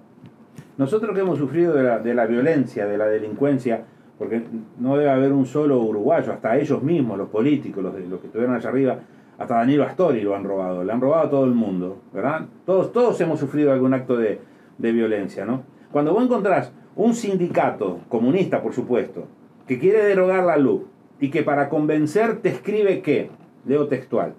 Nosotros 0.78 1.14
que 1.16 1.22
hemos 1.22 1.38
sufrido 1.38 1.74
de 1.74 2.14
la, 2.14 2.26
violencia, 2.26 2.86
de 2.86 2.98
la 2.98 3.06
delincuencia, 3.06 3.84
porque 4.18 4.42
no 4.80 4.98
debe 4.98 5.10
haber 5.10 5.32
un 5.32 5.46
solo 5.46 5.80
uruguayo, 5.82 6.32
hasta 6.34 6.58
ellos 6.58 6.82
mismos, 6.84 7.18
los 7.18 7.30
políticos, 7.30 7.84
los 7.84 8.20
que 8.22 8.28
estuvieron 8.28 8.56
allá 8.56 8.70
arriba, 8.70 9.00
hasta 9.44 9.56
Danilo 9.56 9.84
Astori 9.84 10.22
lo 10.22 10.36
han 10.36 10.44
robado, 10.44 10.84
le 10.84 10.92
han 10.92 11.02
robado 11.02 11.28
a 11.28 11.30
todo 11.30 11.46
el 11.46 11.54
mundo, 11.54 12.02
¿verdad? 12.14 12.48
Todos, 12.66 12.92
todos 12.92 13.20
hemos 13.22 13.40
sufrido 13.40 13.72
algún 13.72 13.94
acto 13.94 14.18
de, 14.18 14.40
de 14.78 14.92
violencia, 14.92 15.46
¿no? 15.46 15.64
Cuando 15.92 16.14
vos 16.14 16.24
encontrás 16.24 16.72
un 16.96 17.14
sindicato, 17.14 18.00
comunista 18.10 18.62
por 18.62 18.74
supuesto, 18.74 19.28
que 19.68 19.80
quiere 19.80 20.04
derogar 20.04 20.44
la 20.44 20.58
luz 20.58 20.82
y 21.20 21.30
que 21.30 21.44
para 21.44 21.70
convencer 21.70 22.42
te 22.42 22.50
escribe 22.50 23.02
que, 23.02 23.30
leo 23.66 23.88
textual, 23.88 24.34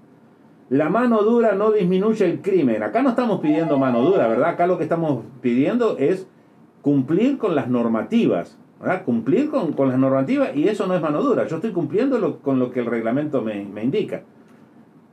la 0.69 0.89
mano 0.89 1.23
dura 1.23 1.55
no 1.55 1.71
disminuye 1.73 2.25
el 2.25 2.41
crimen. 2.41 2.83
Acá 2.83 3.03
no 3.03 3.11
estamos 3.11 3.41
pidiendo 3.41 3.79
mano 3.79 4.03
dura, 4.03 4.27
¿verdad? 4.27 4.51
Acá 4.51 4.67
lo 4.67 4.79
que 4.79 4.85
estamos 4.85 5.25
pidiendo 5.41 5.97
es 5.99 6.27
cumplir 6.83 7.39
con 7.39 7.55
las 7.55 7.69
normativas, 7.69 8.59
¿verdad? 8.81 9.05
Cumplir 9.05 9.51
con, 9.51 9.73
con 9.73 9.89
las 9.89 9.99
normativas 9.99 10.57
y 10.57 10.69
eso 10.69 10.87
no 10.87 10.95
es 10.95 11.03
mano 11.03 11.23
dura. 11.23 11.47
Yo 11.47 11.57
estoy 11.57 11.73
cumpliendo 11.73 12.39
con 12.41 12.59
lo 12.59 12.71
que 12.71 12.81
el 12.81 12.87
reglamento 12.87 13.43
me, 13.43 13.65
me 13.65 13.85
indica. 13.85 14.23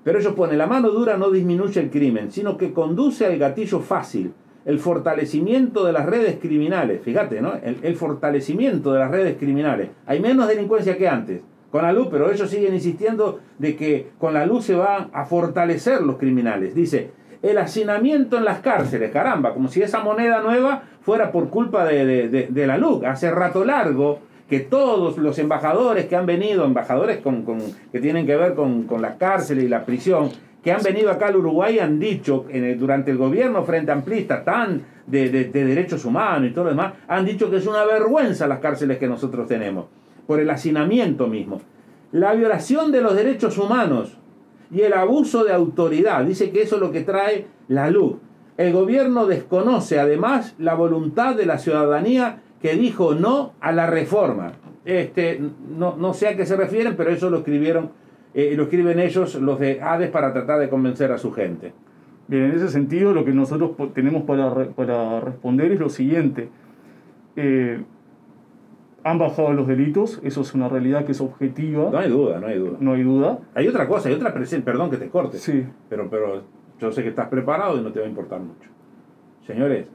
Pero 0.03 0.19
ellos 0.19 0.33
ponen, 0.33 0.57
la 0.57 0.67
mano 0.67 0.89
dura 0.89 1.17
no 1.17 1.29
disminuye 1.29 1.79
el 1.79 1.89
crimen, 1.89 2.31
sino 2.31 2.57
que 2.57 2.73
conduce 2.73 3.25
al 3.25 3.37
gatillo 3.37 3.79
fácil, 3.79 4.33
el 4.65 4.79
fortalecimiento 4.79 5.85
de 5.85 5.93
las 5.93 6.05
redes 6.05 6.37
criminales. 6.41 7.01
Fíjate, 7.03 7.41
¿no? 7.41 7.53
El, 7.63 7.95
fortalecimiento 7.95 8.93
de 8.93 8.99
las 8.99 9.11
redes 9.11 9.37
criminales. 9.37 9.89
Hay 10.05 10.19
menos 10.19 10.47
delincuencia 10.47 10.97
que 10.97 11.07
antes 11.07 11.41
con 11.71 11.83
la 11.83 11.93
luz, 11.93 12.07
pero 12.11 12.31
ellos 12.31 12.49
siguen 12.49 12.73
insistiendo 12.73 13.39
de 13.57 13.75
que 13.75 14.09
con 14.19 14.33
la 14.33 14.45
luz 14.45 14.65
se 14.65 14.75
van 14.75 15.09
a 15.13 15.23
fortalecer 15.25 16.01
los 16.01 16.17
criminales. 16.17 16.75
Dice, 16.75 17.11
el 17.41 17.57
hacinamiento 17.57 18.37
en 18.37 18.45
las 18.45 18.59
cárceles, 18.59 19.09
caramba, 19.11 19.53
como 19.53 19.69
si 19.69 19.81
esa 19.81 20.01
moneda 20.03 20.41
nueva 20.41 20.83
fuera 21.01 21.31
por 21.31 21.49
culpa 21.49 21.85
de, 21.85 22.05
de- 22.05 22.27
de- 22.29 22.47
de 22.49 22.67
la 22.67 22.77
luz. 22.77 23.03
Hace 23.05 23.31
rato 23.31 23.63
largo 23.63 24.19
que 24.51 24.59
todos 24.59 25.17
los 25.17 25.39
embajadores 25.39 26.07
que 26.07 26.17
han 26.17 26.25
venido, 26.25 26.65
embajadores 26.65 27.19
con, 27.19 27.45
que 27.89 28.01
tienen 28.01 28.25
que 28.25 28.35
ver 28.35 28.53
con, 28.53 28.85
las 29.01 29.15
cárceles 29.15 29.63
y 29.63 29.69
la 29.69 29.85
prisión, 29.85 30.29
que 30.61 30.73
han 30.73 30.83
venido 30.83 31.09
acá 31.09 31.27
al 31.27 31.37
Uruguay 31.37 31.79
han 31.79 31.99
dicho 31.99 32.45
durante 32.77 33.11
el 33.11 33.17
gobierno 33.17 33.63
frente 33.63 33.93
amplista 33.93 34.43
tan 34.43 34.81
de- 35.07 35.29
de 35.29 35.65
derechos 35.65 36.03
humanos 36.03 36.49
y 36.49 36.53
todo 36.53 36.65
lo 36.65 36.71
demás, 36.71 36.95
han 37.07 37.23
dicho 37.23 37.49
que 37.49 37.55
es 37.57 37.65
una 37.65 37.85
vergüenza 37.85 38.45
las 38.45 38.59
cárceles 38.59 38.97
que 38.97 39.07
nosotros 39.07 39.47
tenemos, 39.47 39.85
por 40.27 40.41
el 40.41 40.49
hacinamiento 40.49 41.27
mismo. 41.27 41.61
La 42.11 42.33
violación 42.33 42.91
de 42.91 42.99
los 42.99 43.15
derechos 43.15 43.57
humanos 43.57 44.17
y 44.69 44.81
el 44.81 44.91
abuso 44.91 45.45
de 45.45 45.53
autoridad, 45.53 46.25
dice 46.25 46.51
que 46.51 46.63
eso 46.63 46.75
es 46.75 46.81
lo 46.81 46.91
que 46.91 47.01
trae 47.03 47.47
la 47.69 47.89
luz. 47.89 48.15
El 48.57 48.73
gobierno 48.73 49.27
desconoce 49.27 49.97
además 49.97 50.55
la 50.59 50.73
voluntad 50.73 51.35
de 51.35 51.45
la 51.45 51.57
ciudadanía 51.57 52.41
que 52.61 52.75
dijo 52.75 53.15
no 53.15 53.53
a 53.59 53.71
la 53.71 53.87
reforma. 53.87 54.53
Este, 54.85 55.39
no, 55.69 55.95
no 55.97 56.13
sé 56.13 56.27
a 56.27 56.35
qué 56.35 56.45
se 56.45 56.55
refieren, 56.55 56.95
pero 56.95 57.11
eso 57.11 57.29
lo 57.29 57.37
escribieron, 57.39 57.91
eh, 58.33 58.53
lo 58.55 58.63
escriben 58.63 58.99
ellos, 58.99 59.35
los 59.35 59.59
de 59.59 59.81
Hades, 59.81 60.09
para 60.09 60.33
tratar 60.33 60.59
de 60.59 60.69
convencer 60.69 61.11
a 61.11 61.17
su 61.17 61.31
gente. 61.31 61.73
Bien, 62.27 62.45
en 62.45 62.51
ese 62.51 62.69
sentido 62.69 63.13
lo 63.13 63.25
que 63.25 63.31
nosotros 63.33 63.71
tenemos 63.93 64.23
para, 64.23 64.69
para 64.69 65.19
responder 65.19 65.71
es 65.71 65.79
lo 65.79 65.89
siguiente. 65.89 66.49
Eh, 67.35 67.83
han 69.03 69.17
bajado 69.17 69.53
los 69.53 69.67
delitos, 69.67 70.19
eso 70.23 70.41
es 70.41 70.53
una 70.53 70.69
realidad 70.69 71.05
que 71.05 71.13
es 71.13 71.21
objetiva, 71.21 71.89
No 71.91 71.97
hay 71.97 72.09
duda, 72.09 72.39
no 72.39 72.47
hay 72.47 72.59
duda. 72.59 72.77
no 72.79 72.93
hay 72.93 73.03
duda. 73.03 73.39
Hay 73.55 73.67
otra 73.67 73.87
cosa, 73.87 74.09
hay 74.09 74.15
otra 74.15 74.33
presencia, 74.33 74.63
perdón 74.63 74.91
que 74.91 74.97
te 74.97 75.09
corte, 75.09 75.37
Sí, 75.37 75.65
pero, 75.89 76.09
pero 76.09 76.43
yo 76.79 76.91
sé 76.91 77.01
que 77.01 77.09
estás 77.09 77.27
preparado 77.27 77.77
y 77.77 77.81
no 77.81 77.91
te 77.91 77.99
va 77.99 78.05
a 78.05 78.09
importar 78.09 78.39
mucho. 78.39 78.69
Señores, 79.47 79.87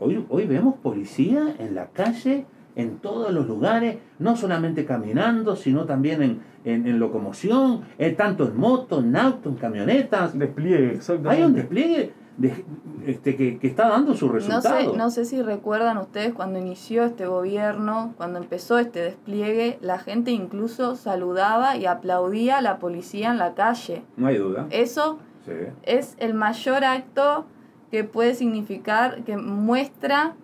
hoy, 0.00 0.24
hoy 0.28 0.46
vemos 0.46 0.74
policía 0.82 1.54
en 1.58 1.74
la 1.74 1.86
calle, 1.88 2.46
en 2.76 2.98
todos 2.98 3.32
los 3.32 3.46
lugares, 3.48 3.98
no 4.20 4.36
solamente 4.36 4.84
caminando, 4.84 5.56
sino 5.56 5.84
también 5.84 6.22
en, 6.22 6.40
en, 6.64 6.86
en 6.86 6.98
locomoción, 7.00 7.82
eh, 7.98 8.12
tanto 8.12 8.46
en 8.46 8.56
moto, 8.56 9.00
en 9.00 9.16
auto, 9.16 9.48
en 9.48 9.56
camionetas. 9.56 10.38
despliegue, 10.38 10.94
exactamente. 10.94 11.28
Hay 11.36 11.42
un 11.42 11.54
despliegue 11.54 12.12
de- 12.36 12.64
este, 13.04 13.34
que, 13.34 13.58
que 13.58 13.66
está 13.66 13.88
dando 13.88 14.14
su 14.14 14.26
No 14.28 14.32
resultado. 14.34 14.92
sé, 14.92 14.96
no 14.96 15.10
sé 15.10 15.24
si 15.24 15.42
recuerdan 15.42 15.98
ustedes 15.98 16.32
cuando 16.34 16.60
inició 16.60 17.02
este 17.04 17.26
gobierno, 17.26 18.14
cuando 18.16 18.38
empezó 18.38 18.78
este 18.78 19.00
despliegue, 19.00 19.78
la 19.80 19.98
gente 19.98 20.30
incluso 20.30 20.94
saludaba 20.94 21.76
y 21.76 21.86
aplaudía 21.86 22.58
a 22.58 22.62
la 22.62 22.78
policía 22.78 23.32
en 23.32 23.38
la 23.38 23.54
calle. 23.54 24.04
No 24.16 24.28
hay 24.28 24.36
duda. 24.36 24.66
Eso 24.70 25.18
Sí. 25.46 25.52
es 25.82 26.14
el 26.18 26.34
mayor 26.34 26.84
acto 26.84 27.46
que 27.90 28.04
puede 28.04 28.34
significar, 28.34 29.22
que 29.24 29.36
muestra 29.36 30.34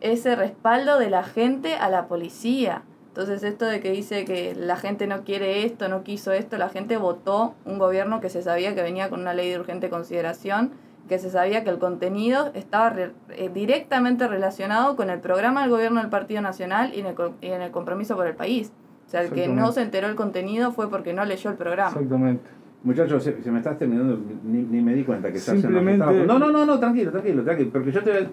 ese 0.00 0.34
respaldo 0.36 0.98
de 0.98 1.10
la 1.10 1.22
gente 1.22 1.74
a 1.74 1.88
la 1.90 2.06
policía. 2.06 2.82
Entonces 3.08 3.42
esto 3.42 3.64
de 3.66 3.80
que 3.80 3.90
dice 3.90 4.24
que 4.24 4.54
la 4.54 4.76
gente 4.76 5.06
no 5.06 5.24
quiere 5.24 5.64
esto, 5.64 5.88
no 5.88 6.04
quiso 6.04 6.32
esto, 6.32 6.56
la 6.58 6.68
gente 6.68 6.96
votó 6.96 7.54
un 7.64 7.78
gobierno 7.78 8.20
que 8.20 8.30
se 8.30 8.40
sabía 8.42 8.74
que 8.74 8.82
venía 8.82 9.10
con 9.10 9.20
una 9.20 9.34
ley 9.34 9.50
de 9.50 9.58
urgente 9.58 9.90
consideración, 9.90 10.70
que 11.08 11.18
se 11.18 11.28
sabía 11.28 11.64
que 11.64 11.70
el 11.70 11.78
contenido 11.78 12.50
estaba 12.54 12.90
re- 12.90 13.12
eh, 13.30 13.50
directamente 13.52 14.28
relacionado 14.28 14.94
con 14.94 15.10
el 15.10 15.18
programa 15.18 15.62
del 15.62 15.70
gobierno 15.70 16.00
del 16.00 16.08
Partido 16.08 16.40
Nacional 16.40 16.92
y 16.94 17.00
en 17.00 17.06
el, 17.06 17.14
co- 17.14 17.34
y 17.40 17.48
en 17.48 17.62
el 17.62 17.72
compromiso 17.72 18.14
por 18.14 18.26
el 18.28 18.36
país. 18.36 18.70
O 19.08 19.10
sea, 19.10 19.22
el 19.22 19.30
que 19.30 19.48
no 19.48 19.72
se 19.72 19.82
enteró 19.82 20.06
el 20.06 20.14
contenido 20.14 20.70
fue 20.70 20.88
porque 20.88 21.12
no 21.12 21.24
leyó 21.24 21.50
el 21.50 21.56
programa. 21.56 21.88
Exactamente. 21.90 22.48
Muchachos, 22.82 23.22
se, 23.22 23.42
se 23.42 23.50
me 23.50 23.58
estás 23.58 23.76
terminando, 23.78 24.18
ni, 24.44 24.62
ni 24.62 24.80
me 24.80 24.94
di 24.94 25.04
cuenta 25.04 25.30
que 25.30 25.36
estás 25.38 25.60
Simplemente- 25.60 26.02
en 26.20 26.26
No, 26.26 26.38
no, 26.38 26.50
no, 26.50 26.64
no, 26.64 26.78
tranquilo, 26.80 27.10
tranquilo, 27.10 27.42
tranquilo, 27.44 27.70
porque 27.72 27.92
yo 27.92 28.02
te 28.02 28.10
voy 28.10 28.20
a- 28.22 28.30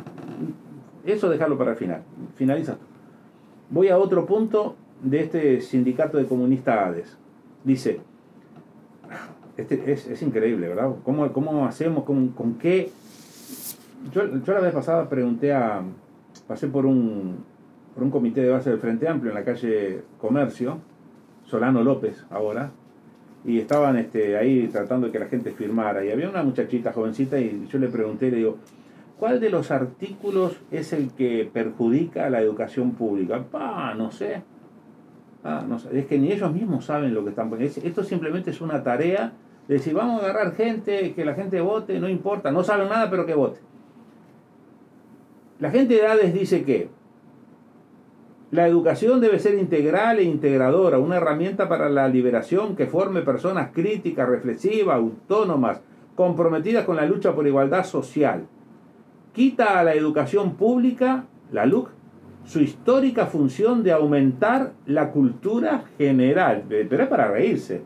Eso 1.12 1.30
dejarlo 1.30 1.58
para 1.58 1.72
el 1.72 1.78
final, 1.78 2.02
finaliza. 2.36 2.78
Voy 3.70 3.90
a 3.90 3.98
otro 3.98 4.26
punto 4.26 4.76
de 5.02 5.20
este 5.22 5.62
sindicato 5.62 6.18
de 6.18 6.26
comunistas 6.26 6.78
ADES. 6.88 7.18
Dice, 7.64 8.00
este 9.58 9.92
es, 9.92 10.08
es 10.08 10.22
increíble, 10.22 10.68
¿verdad? 10.70 10.92
¿Cómo, 11.04 11.32
cómo 11.34 11.66
hacemos, 11.66 12.04
con, 12.04 12.30
con 12.30 12.56
qué? 12.56 12.92
Yo, 14.14 14.38
yo 14.44 14.54
la 14.54 14.60
vez 14.62 14.74
pasada 14.74 15.10
pregunté 15.10 15.54
a, 15.54 15.82
pasé 16.48 16.68
por 16.68 16.86
un, 16.86 17.38
por 17.94 18.04
un 18.04 18.12
comité 18.12 18.42
de 18.42 18.50
base 18.50 18.70
del 18.70 18.80
Frente 18.80 19.08
Amplio 19.08 19.32
en 19.32 19.36
la 19.36 19.44
calle 19.44 20.04
Comercio, 20.20 20.78
Solano 21.46 21.84
López 21.84 22.26
ahora, 22.30 22.72
y 23.48 23.58
estaban 23.60 23.98
este, 23.98 24.38
ahí 24.38 24.68
tratando 24.68 25.08
de 25.08 25.14
que 25.14 25.20
la 25.20 25.26
gente 25.28 25.52
firmara. 25.52 26.06
Y 26.06 26.12
había 26.12 26.30
una 26.30 26.44
muchachita 26.44 26.94
jovencita 26.94 27.40
y 27.40 27.66
yo 27.72 27.80
le 27.80 27.88
pregunté, 27.88 28.30
le 28.30 28.38
digo, 28.38 28.58
¿cuál 29.18 29.40
de 29.40 29.50
los 29.50 29.72
artículos 29.72 30.58
es 30.70 30.94
el 30.94 31.12
que 31.12 31.50
perjudica 31.52 32.26
a 32.28 32.30
la 32.30 32.42
educación 32.42 32.92
pública? 32.92 33.42
Pa, 33.50 33.96
no 33.96 34.12
sé. 34.12 34.44
Ah, 35.44 35.64
no 35.68 35.80
sé. 35.80 35.98
Es 35.98 36.06
que 36.08 36.20
ni 36.20 36.32
ellos 36.32 36.52
mismos 36.54 36.86
saben 36.86 37.14
lo 37.14 37.24
que 37.24 37.30
están 37.30 37.50
poniendo. 37.50 37.72
Es- 37.80 37.84
Esto 37.84 38.04
simplemente 38.04 38.52
es 38.52 38.60
una 38.62 38.84
tarea 38.84 39.32
de 39.68 39.76
decir, 39.76 39.94
vamos 39.94 40.22
a 40.22 40.26
agarrar 40.26 40.54
gente, 40.56 41.14
que 41.14 41.24
la 41.26 41.34
gente 41.34 41.60
vote, 41.62 42.00
no 42.00 42.10
importa, 42.10 42.52
no 42.52 42.64
saben 42.64 42.90
nada, 42.90 43.10
pero 43.10 43.26
que 43.26 43.34
vote. 43.34 43.60
La 45.60 45.72
gente 45.72 45.94
de 45.96 46.02
edades 46.02 46.34
dice 46.34 46.64
que 46.64 46.90
la 48.50 48.66
educación 48.66 49.20
debe 49.20 49.40
ser 49.40 49.56
integral 49.56 50.20
e 50.20 50.24
integradora, 50.24 51.00
una 51.00 51.18
herramienta 51.18 51.68
para 51.68 51.90
la 51.90 52.08
liberación 52.08 52.78
que 52.78 52.86
forme 52.88 53.22
personas 53.22 53.72
críticas, 53.74 54.30
reflexivas, 54.30 54.96
autónomas, 54.96 55.82
comprometidas 56.16 56.86
con 56.86 56.96
la 56.96 57.06
lucha 57.06 57.36
por 57.36 57.46
igualdad 57.46 57.84
social. 57.84 58.48
Quita 59.34 59.80
a 59.80 59.84
la 59.84 59.96
educación 59.96 60.56
pública, 60.56 61.26
la 61.52 61.66
LUC, 61.66 61.90
su 62.46 62.62
histórica 62.62 63.26
función 63.26 63.84
de 63.84 63.92
aumentar 63.92 64.72
la 64.86 65.12
cultura 65.12 65.84
general. 65.98 66.64
Pero 66.70 67.04
es 67.04 67.10
para 67.10 67.30
reírse. 67.30 67.84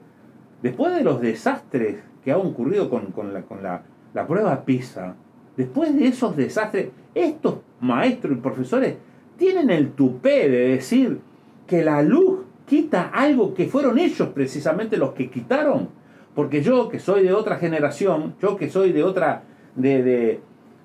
Después 0.61 0.93
de 0.93 1.03
los 1.03 1.19
desastres 1.19 1.97
que 2.23 2.31
han 2.31 2.39
ocurrido 2.39 2.87
con, 2.87 3.07
con 3.07 3.33
la, 3.33 3.41
con 3.41 3.63
la, 3.63 3.81
la 4.13 4.27
prueba 4.27 4.63
PISA, 4.63 5.15
después 5.57 5.95
de 5.95 6.07
esos 6.07 6.37
desastres, 6.37 6.89
estos 7.15 7.55
maestros 7.79 8.37
y 8.37 8.41
profesores 8.41 8.97
tienen 9.41 9.71
el 9.71 9.93
tupé 9.93 10.49
de 10.49 10.67
decir 10.67 11.19
que 11.65 11.83
la 11.83 12.03
luz 12.03 12.41
quita 12.67 13.09
algo 13.11 13.55
que 13.55 13.65
fueron 13.65 13.97
ellos 13.97 14.29
precisamente 14.35 14.97
los 14.97 15.13
que 15.13 15.31
quitaron. 15.31 15.89
Porque 16.35 16.61
yo 16.61 16.89
que 16.89 16.99
soy 16.99 17.23
de 17.23 17.33
otra 17.33 17.55
generación, 17.55 18.35
yo 18.39 18.55
que 18.55 18.69
soy 18.69 18.91
de 18.91 19.03
otra, 19.03 19.41
de, 19.75 20.39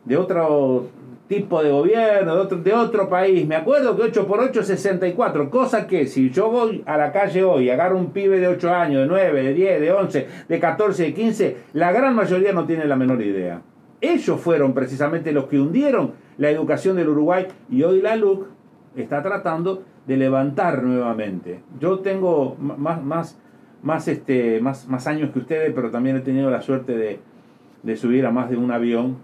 de, 0.07 0.16
otro 0.16 0.87
tipo 1.29 1.62
de 1.62 1.71
gobierno, 1.71 2.35
de 2.35 2.40
otro, 2.40 2.57
de 2.57 2.73
otro 2.73 3.11
país, 3.11 3.47
me 3.47 3.57
acuerdo 3.57 3.95
que 3.95 4.05
8 4.05 4.27
por 4.27 4.40
8 4.40 4.61
es 4.61 4.66
64, 4.69 5.51
cosa 5.51 5.87
que 5.87 6.07
si 6.07 6.31
yo 6.31 6.51
voy 6.51 6.83
a 6.87 6.97
la 6.97 7.12
calle 7.12 7.45
hoy 7.45 7.69
agarro 7.69 7.99
un 7.99 8.11
pibe 8.12 8.40
de 8.40 8.49
8 8.49 8.75
años, 8.75 9.03
de 9.03 9.07
9, 9.07 9.42
de 9.42 9.53
10, 9.53 9.81
de 9.83 9.92
11, 9.92 10.29
de 10.49 10.61
14, 10.61 11.03
de 11.03 11.12
15, 11.12 11.57
la 11.75 11.92
gran 11.92 12.14
mayoría 12.14 12.55
no 12.55 12.64
tiene 12.64 12.87
la 12.87 12.97
menor 12.97 13.21
idea. 13.21 13.61
Ellos 14.01 14.40
fueron 14.40 14.73
precisamente 14.73 15.31
los 15.33 15.45
que 15.45 15.61
hundieron 15.61 16.26
la 16.38 16.51
educación 16.51 16.96
del 16.96 17.09
Uruguay 17.09 17.46
y 17.70 17.83
hoy 17.83 18.01
la 18.01 18.16
LUC 18.16 18.46
está 18.96 19.22
tratando 19.22 19.83
de 20.07 20.16
levantar 20.16 20.83
nuevamente. 20.83 21.61
Yo 21.81 22.01
tengo 22.01 22.57
más, 22.59 23.03
más, 23.03 23.38
más, 23.83 24.09
este, 24.09 24.61
más, 24.61 24.88
más 24.88 25.07
años 25.07 25.31
que 25.31 25.40
ustedes, 25.40 25.72
pero 25.75 25.90
también 25.90 26.16
he 26.16 26.20
tenido 26.20 26.51
la 26.51 26.62
suerte 26.62 26.96
de, 26.96 27.18
de 27.83 27.96
subir 27.96 28.27
a 28.27 28.31
más 28.31 28.51
de 28.51 28.57
un 28.57 28.70
avión 28.70 29.16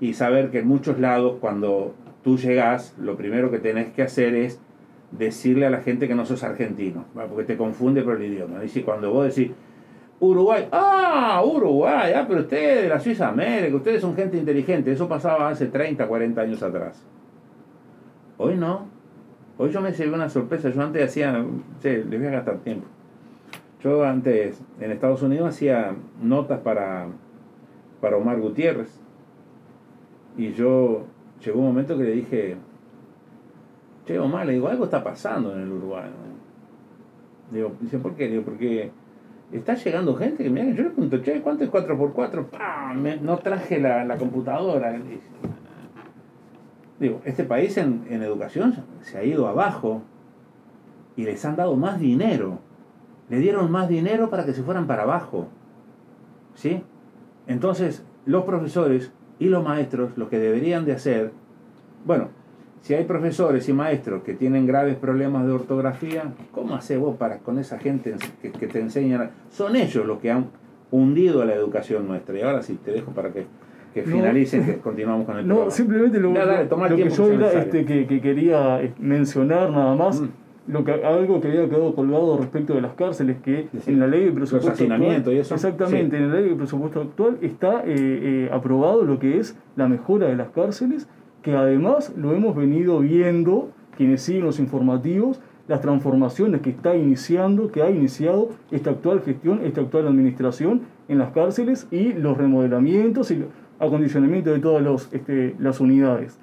y 0.00 0.14
saber 0.14 0.50
que 0.50 0.60
en 0.60 0.68
muchos 0.68 0.98
lados 0.98 1.36
cuando 1.40 1.94
tú 2.22 2.38
llegas, 2.38 2.94
lo 2.98 3.16
primero 3.16 3.50
que 3.50 3.58
tenés 3.58 3.88
que 3.92 4.02
hacer 4.02 4.34
es 4.34 4.60
decirle 5.10 5.66
a 5.66 5.70
la 5.70 5.80
gente 5.80 6.06
que 6.06 6.14
no 6.14 6.26
sos 6.26 6.44
argentino, 6.44 7.04
porque 7.14 7.44
te 7.44 7.56
confunde 7.56 8.02
por 8.02 8.16
el 8.16 8.32
idioma. 8.32 8.60
Dice, 8.60 8.82
cuando 8.82 9.10
vos 9.10 9.34
decís, 9.34 9.52
Uruguay, 10.20 10.68
ah, 10.72 11.42
Uruguay, 11.44 12.12
ah, 12.14 12.24
pero 12.26 12.40
ustedes 12.40 12.82
de 12.82 12.88
la 12.88 12.98
Suiza 12.98 13.28
América, 13.28 13.76
ustedes 13.76 14.00
son 14.00 14.16
gente 14.16 14.36
inteligente, 14.36 14.90
eso 14.90 15.08
pasaba 15.08 15.48
hace 15.48 15.66
30, 15.66 16.06
40 16.06 16.40
años 16.40 16.62
atrás. 16.62 17.04
Hoy 18.36 18.56
no, 18.56 18.86
hoy 19.58 19.70
yo 19.70 19.80
me 19.80 19.92
llevé 19.92 20.12
una 20.12 20.28
sorpresa, 20.28 20.70
yo 20.70 20.82
antes 20.82 21.04
hacía, 21.04 21.44
sí, 21.80 21.88
les 21.88 22.18
voy 22.18 22.26
a 22.26 22.32
gastar 22.32 22.58
tiempo. 22.58 22.86
Yo 23.82 24.04
antes 24.04 24.60
en 24.80 24.90
Estados 24.90 25.22
Unidos 25.22 25.50
hacía 25.50 25.94
notas 26.20 26.60
para, 26.60 27.06
para 28.00 28.16
Omar 28.16 28.40
Gutiérrez 28.40 29.00
y 30.36 30.52
yo 30.52 31.04
llegó 31.44 31.60
un 31.60 31.66
momento 31.66 31.96
que 31.96 32.04
le 32.04 32.12
dije, 32.12 32.56
che 34.04 34.18
Omar, 34.18 34.46
le 34.46 34.54
digo, 34.54 34.66
algo 34.66 34.84
está 34.84 35.04
pasando 35.04 35.54
en 35.54 35.62
el 35.62 35.70
Uruguay. 35.70 36.10
Digo, 37.52 37.72
dice, 37.80 37.98
¿por 37.98 38.14
qué? 38.14 38.28
Digo, 38.28 38.42
porque 38.42 38.90
está 39.52 39.74
llegando 39.74 40.14
gente 40.14 40.42
que, 40.44 40.50
mira, 40.50 40.66
yo 40.66 40.84
le 40.84 40.90
pregunto, 40.90 41.22
che, 41.22 41.40
¿cuánto 41.40 41.64
es 41.64 41.70
4x4? 41.70 42.46
¡Pam! 42.46 43.04
No 43.22 43.38
traje 43.38 43.80
la, 43.80 44.04
la 44.04 44.16
computadora. 44.16 44.98
Digo, 47.00 47.20
este 47.24 47.44
país 47.44 47.76
en, 47.78 48.06
en 48.10 48.22
educación 48.22 48.74
se 49.00 49.18
ha 49.18 49.24
ido 49.24 49.46
abajo 49.46 50.02
y 51.16 51.24
les 51.24 51.44
han 51.44 51.56
dado 51.56 51.76
más 51.76 51.98
dinero. 51.98 52.58
Le 53.28 53.38
dieron 53.38 53.70
más 53.70 53.88
dinero 53.88 54.30
para 54.30 54.44
que 54.44 54.52
se 54.52 54.62
fueran 54.62 54.86
para 54.86 55.02
abajo. 55.02 55.48
¿Sí? 56.54 56.82
Entonces, 57.46 58.04
los 58.26 58.44
profesores 58.44 59.12
y 59.38 59.46
los 59.46 59.64
maestros 59.64 60.16
lo 60.16 60.28
que 60.28 60.38
deberían 60.38 60.84
de 60.84 60.92
hacer, 60.92 61.32
bueno, 62.04 62.28
si 62.80 62.94
hay 62.94 63.04
profesores 63.04 63.68
y 63.68 63.72
maestros 63.72 64.22
que 64.22 64.34
tienen 64.34 64.66
graves 64.66 64.96
problemas 64.96 65.46
de 65.46 65.52
ortografía, 65.52 66.24
¿cómo 66.52 66.74
haces 66.74 66.98
vos 66.98 67.16
para 67.16 67.38
con 67.38 67.58
esa 67.58 67.78
gente 67.78 68.14
que, 68.40 68.50
que 68.52 68.66
te 68.66 68.80
enseñan? 68.80 69.30
Son 69.50 69.76
ellos 69.76 70.06
los 70.06 70.18
que 70.18 70.30
han 70.30 70.46
hundido 70.90 71.42
a 71.42 71.44
la 71.44 71.54
educación 71.54 72.06
nuestra. 72.08 72.36
Y 72.38 72.42
ahora 72.42 72.62
sí, 72.62 72.78
te 72.82 72.92
dejo 72.92 73.10
para 73.12 73.30
que, 73.30 73.46
que 73.92 74.02
No. 74.02 74.12
finalicen, 74.16 74.64
que 74.64 74.76
continuamos 74.82 75.26
con 75.26 75.36
el 75.38 75.46
No, 75.46 75.54
programa. 75.54 75.70
simplemente 75.72 76.20
lo, 76.20 76.32
toma 76.68 76.86
el 76.86 76.90
lo 76.92 76.96
que 76.96 77.10
yo 77.10 77.30
era, 77.32 77.52
este, 77.52 77.84
que, 77.84 78.06
que 78.06 78.20
quería 78.20 78.82
eh, 78.82 78.92
mencionar 78.98 79.70
nada 79.70 79.94
más 79.94 80.20
Mm. 80.20 80.28
lo 80.72 80.84
que, 80.84 80.92
algo 80.92 81.40
que 81.40 81.48
había 81.48 81.66
quedado 81.68 81.94
colgado 81.94 82.36
respecto 82.38 82.74
de 82.74 82.82
las 82.82 82.92
cárceles, 82.92 83.38
que 83.42 83.68
en 83.86 83.98
la 84.00 84.06
ley 84.06 84.24
de 84.26 84.32
presupuesto 84.32 84.70
actual, 84.84 85.22
y 85.34 85.38
eso. 85.38 85.54
exactamente, 85.54 86.16
en 86.18 86.30
la 86.30 86.40
ley 86.40 86.50
de 86.50 86.54
presupuesto 86.56 87.00
actual 87.00 87.38
está 87.40 87.82
eh, 87.84 87.84
eh, 87.86 88.50
aprobado 88.52 89.02
lo 89.04 89.18
que 89.18 89.38
es 89.38 89.56
la 89.76 89.88
mejora 89.88 90.26
de 90.28 90.36
las 90.36 90.48
cárceles, 90.50 91.08
que 91.42 91.54
además 91.54 92.12
lo 92.16 92.32
hemos 92.34 92.54
venido 92.56 93.00
viendo 93.00 93.70
quienes 93.96 94.22
siguen 94.22 94.44
los 94.44 94.58
informativos, 94.58 95.40
las 95.66 95.80
transformaciones 95.80 96.62
que 96.62 96.70
está 96.70 96.96
iniciando, 96.96 97.70
que 97.70 97.82
ha 97.82 97.90
iniciado 97.90 98.50
esta 98.70 98.90
actual 98.90 99.20
gestión, 99.20 99.60
esta 99.64 99.82
actual 99.82 100.08
administración 100.08 100.82
en 101.08 101.18
las 101.18 101.32
cárceles 101.32 101.86
y 101.90 102.12
los 102.14 102.38
remodelamientos 102.38 103.30
y 103.30 103.44
acondicionamiento 103.78 104.50
de 104.50 104.60
todas 104.60 105.08
este, 105.12 105.54
las 105.58 105.80
unidades. 105.80 106.38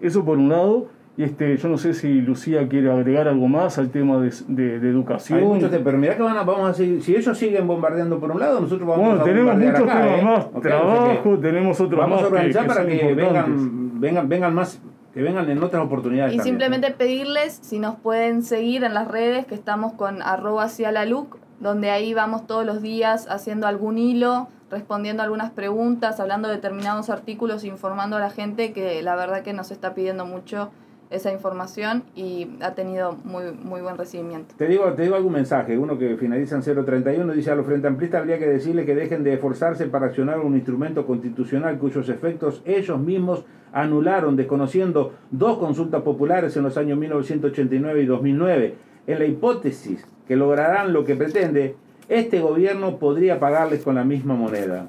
Eso 0.00 0.24
por 0.24 0.38
un 0.38 0.48
lado, 0.48 0.88
este, 1.16 1.56
yo 1.56 1.68
no 1.68 1.76
sé 1.76 1.92
si 1.92 2.20
Lucía 2.20 2.66
quiere 2.68 2.90
agregar 2.90 3.28
algo 3.28 3.48
más 3.48 3.78
al 3.78 3.90
tema 3.90 4.18
de, 4.18 4.32
de, 4.48 4.88
educación. 4.88 5.60
pero 5.84 5.98
mirá 5.98 6.16
que 6.16 6.22
van 6.22 6.36
a, 6.36 6.44
vamos 6.44 6.70
a 6.70 6.74
seguir, 6.74 7.02
si 7.02 7.14
ellos 7.14 7.36
siguen 7.36 7.66
bombardeando 7.66 8.18
por 8.18 8.30
un 8.30 8.40
lado, 8.40 8.60
nosotros 8.60 8.88
vamos 8.88 9.06
bueno, 9.06 9.22
a 9.22 9.24
tenemos 9.24 9.56
muchos 9.56 9.86
temas 9.86 10.18
¿eh? 10.18 10.22
más, 10.22 10.62
trabajo, 10.62 11.38
tenemos 11.38 11.80
otros 11.80 12.00
vamos 12.00 12.22
más. 12.22 12.22
Vamos 12.22 12.22
a 12.22 12.36
organizar 12.36 12.66
para 12.66 12.86
que 12.86 13.14
vengan, 13.14 14.00
vengan, 14.00 14.28
vengan 14.28 14.54
más 14.54 14.80
que 15.12 15.22
vengan 15.22 15.50
en 15.50 15.62
otras 15.62 15.84
oportunidades. 15.84 16.34
Y 16.34 16.38
simplemente 16.38 16.90
pedirles 16.92 17.58
si 17.62 17.78
nos 17.78 17.96
pueden 17.96 18.42
seguir 18.42 18.84
en 18.84 18.94
las 18.94 19.08
redes, 19.08 19.44
que 19.46 19.54
estamos 19.54 19.92
con 19.94 20.22
arroba 20.22 20.64
hacia 20.64 20.92
la 20.92 21.04
look, 21.04 21.38
donde 21.58 21.90
ahí 21.90 22.14
vamos 22.14 22.46
todos 22.46 22.64
los 22.64 22.80
días 22.80 23.26
haciendo 23.28 23.66
algún 23.66 23.98
hilo, 23.98 24.48
respondiendo 24.70 25.22
algunas 25.22 25.50
preguntas, 25.50 26.20
hablando 26.20 26.48
de 26.48 26.54
determinados 26.54 27.10
artículos, 27.10 27.64
informando 27.64 28.16
a 28.16 28.20
la 28.20 28.30
gente 28.30 28.72
que 28.72 29.02
la 29.02 29.16
verdad 29.16 29.42
que 29.42 29.52
nos 29.52 29.70
está 29.70 29.94
pidiendo 29.94 30.24
mucho 30.24 30.70
esa 31.10 31.32
información 31.32 32.04
y 32.14 32.48
ha 32.60 32.74
tenido 32.74 33.16
muy, 33.24 33.44
muy 33.52 33.80
buen 33.80 33.98
recibimiento. 33.98 34.54
Te 34.56 34.68
digo, 34.68 34.84
te 34.92 35.02
digo 35.02 35.16
algún 35.16 35.32
mensaje, 35.32 35.76
uno 35.76 35.98
que 35.98 36.16
finaliza 36.16 36.56
en 36.56 36.62
031 36.62 37.32
dice 37.32 37.50
a 37.50 37.56
los 37.56 37.66
frente 37.66 37.88
amplistas 37.88 38.20
habría 38.20 38.38
que 38.38 38.46
decirle 38.46 38.86
que 38.86 38.94
dejen 38.94 39.24
de 39.24 39.34
esforzarse 39.34 39.86
para 39.86 40.06
accionar 40.06 40.38
un 40.38 40.54
instrumento 40.54 41.06
constitucional 41.06 41.78
cuyos 41.78 42.08
efectos 42.08 42.62
ellos 42.64 43.00
mismos 43.00 43.44
anularon 43.72 44.36
desconociendo 44.36 45.12
dos 45.30 45.58
consultas 45.58 46.02
populares 46.02 46.56
en 46.56 46.62
los 46.62 46.76
años 46.76 46.98
1989 46.98 48.02
y 48.02 48.06
2009. 48.06 48.74
En 49.06 49.18
la 49.18 49.24
hipótesis 49.24 50.06
que 50.28 50.36
lograrán 50.36 50.92
lo 50.92 51.04
que 51.04 51.16
pretende, 51.16 51.74
este 52.08 52.40
gobierno 52.40 52.98
podría 52.98 53.40
pagarles 53.40 53.82
con 53.82 53.96
la 53.96 54.04
misma 54.04 54.34
moneda. 54.34 54.86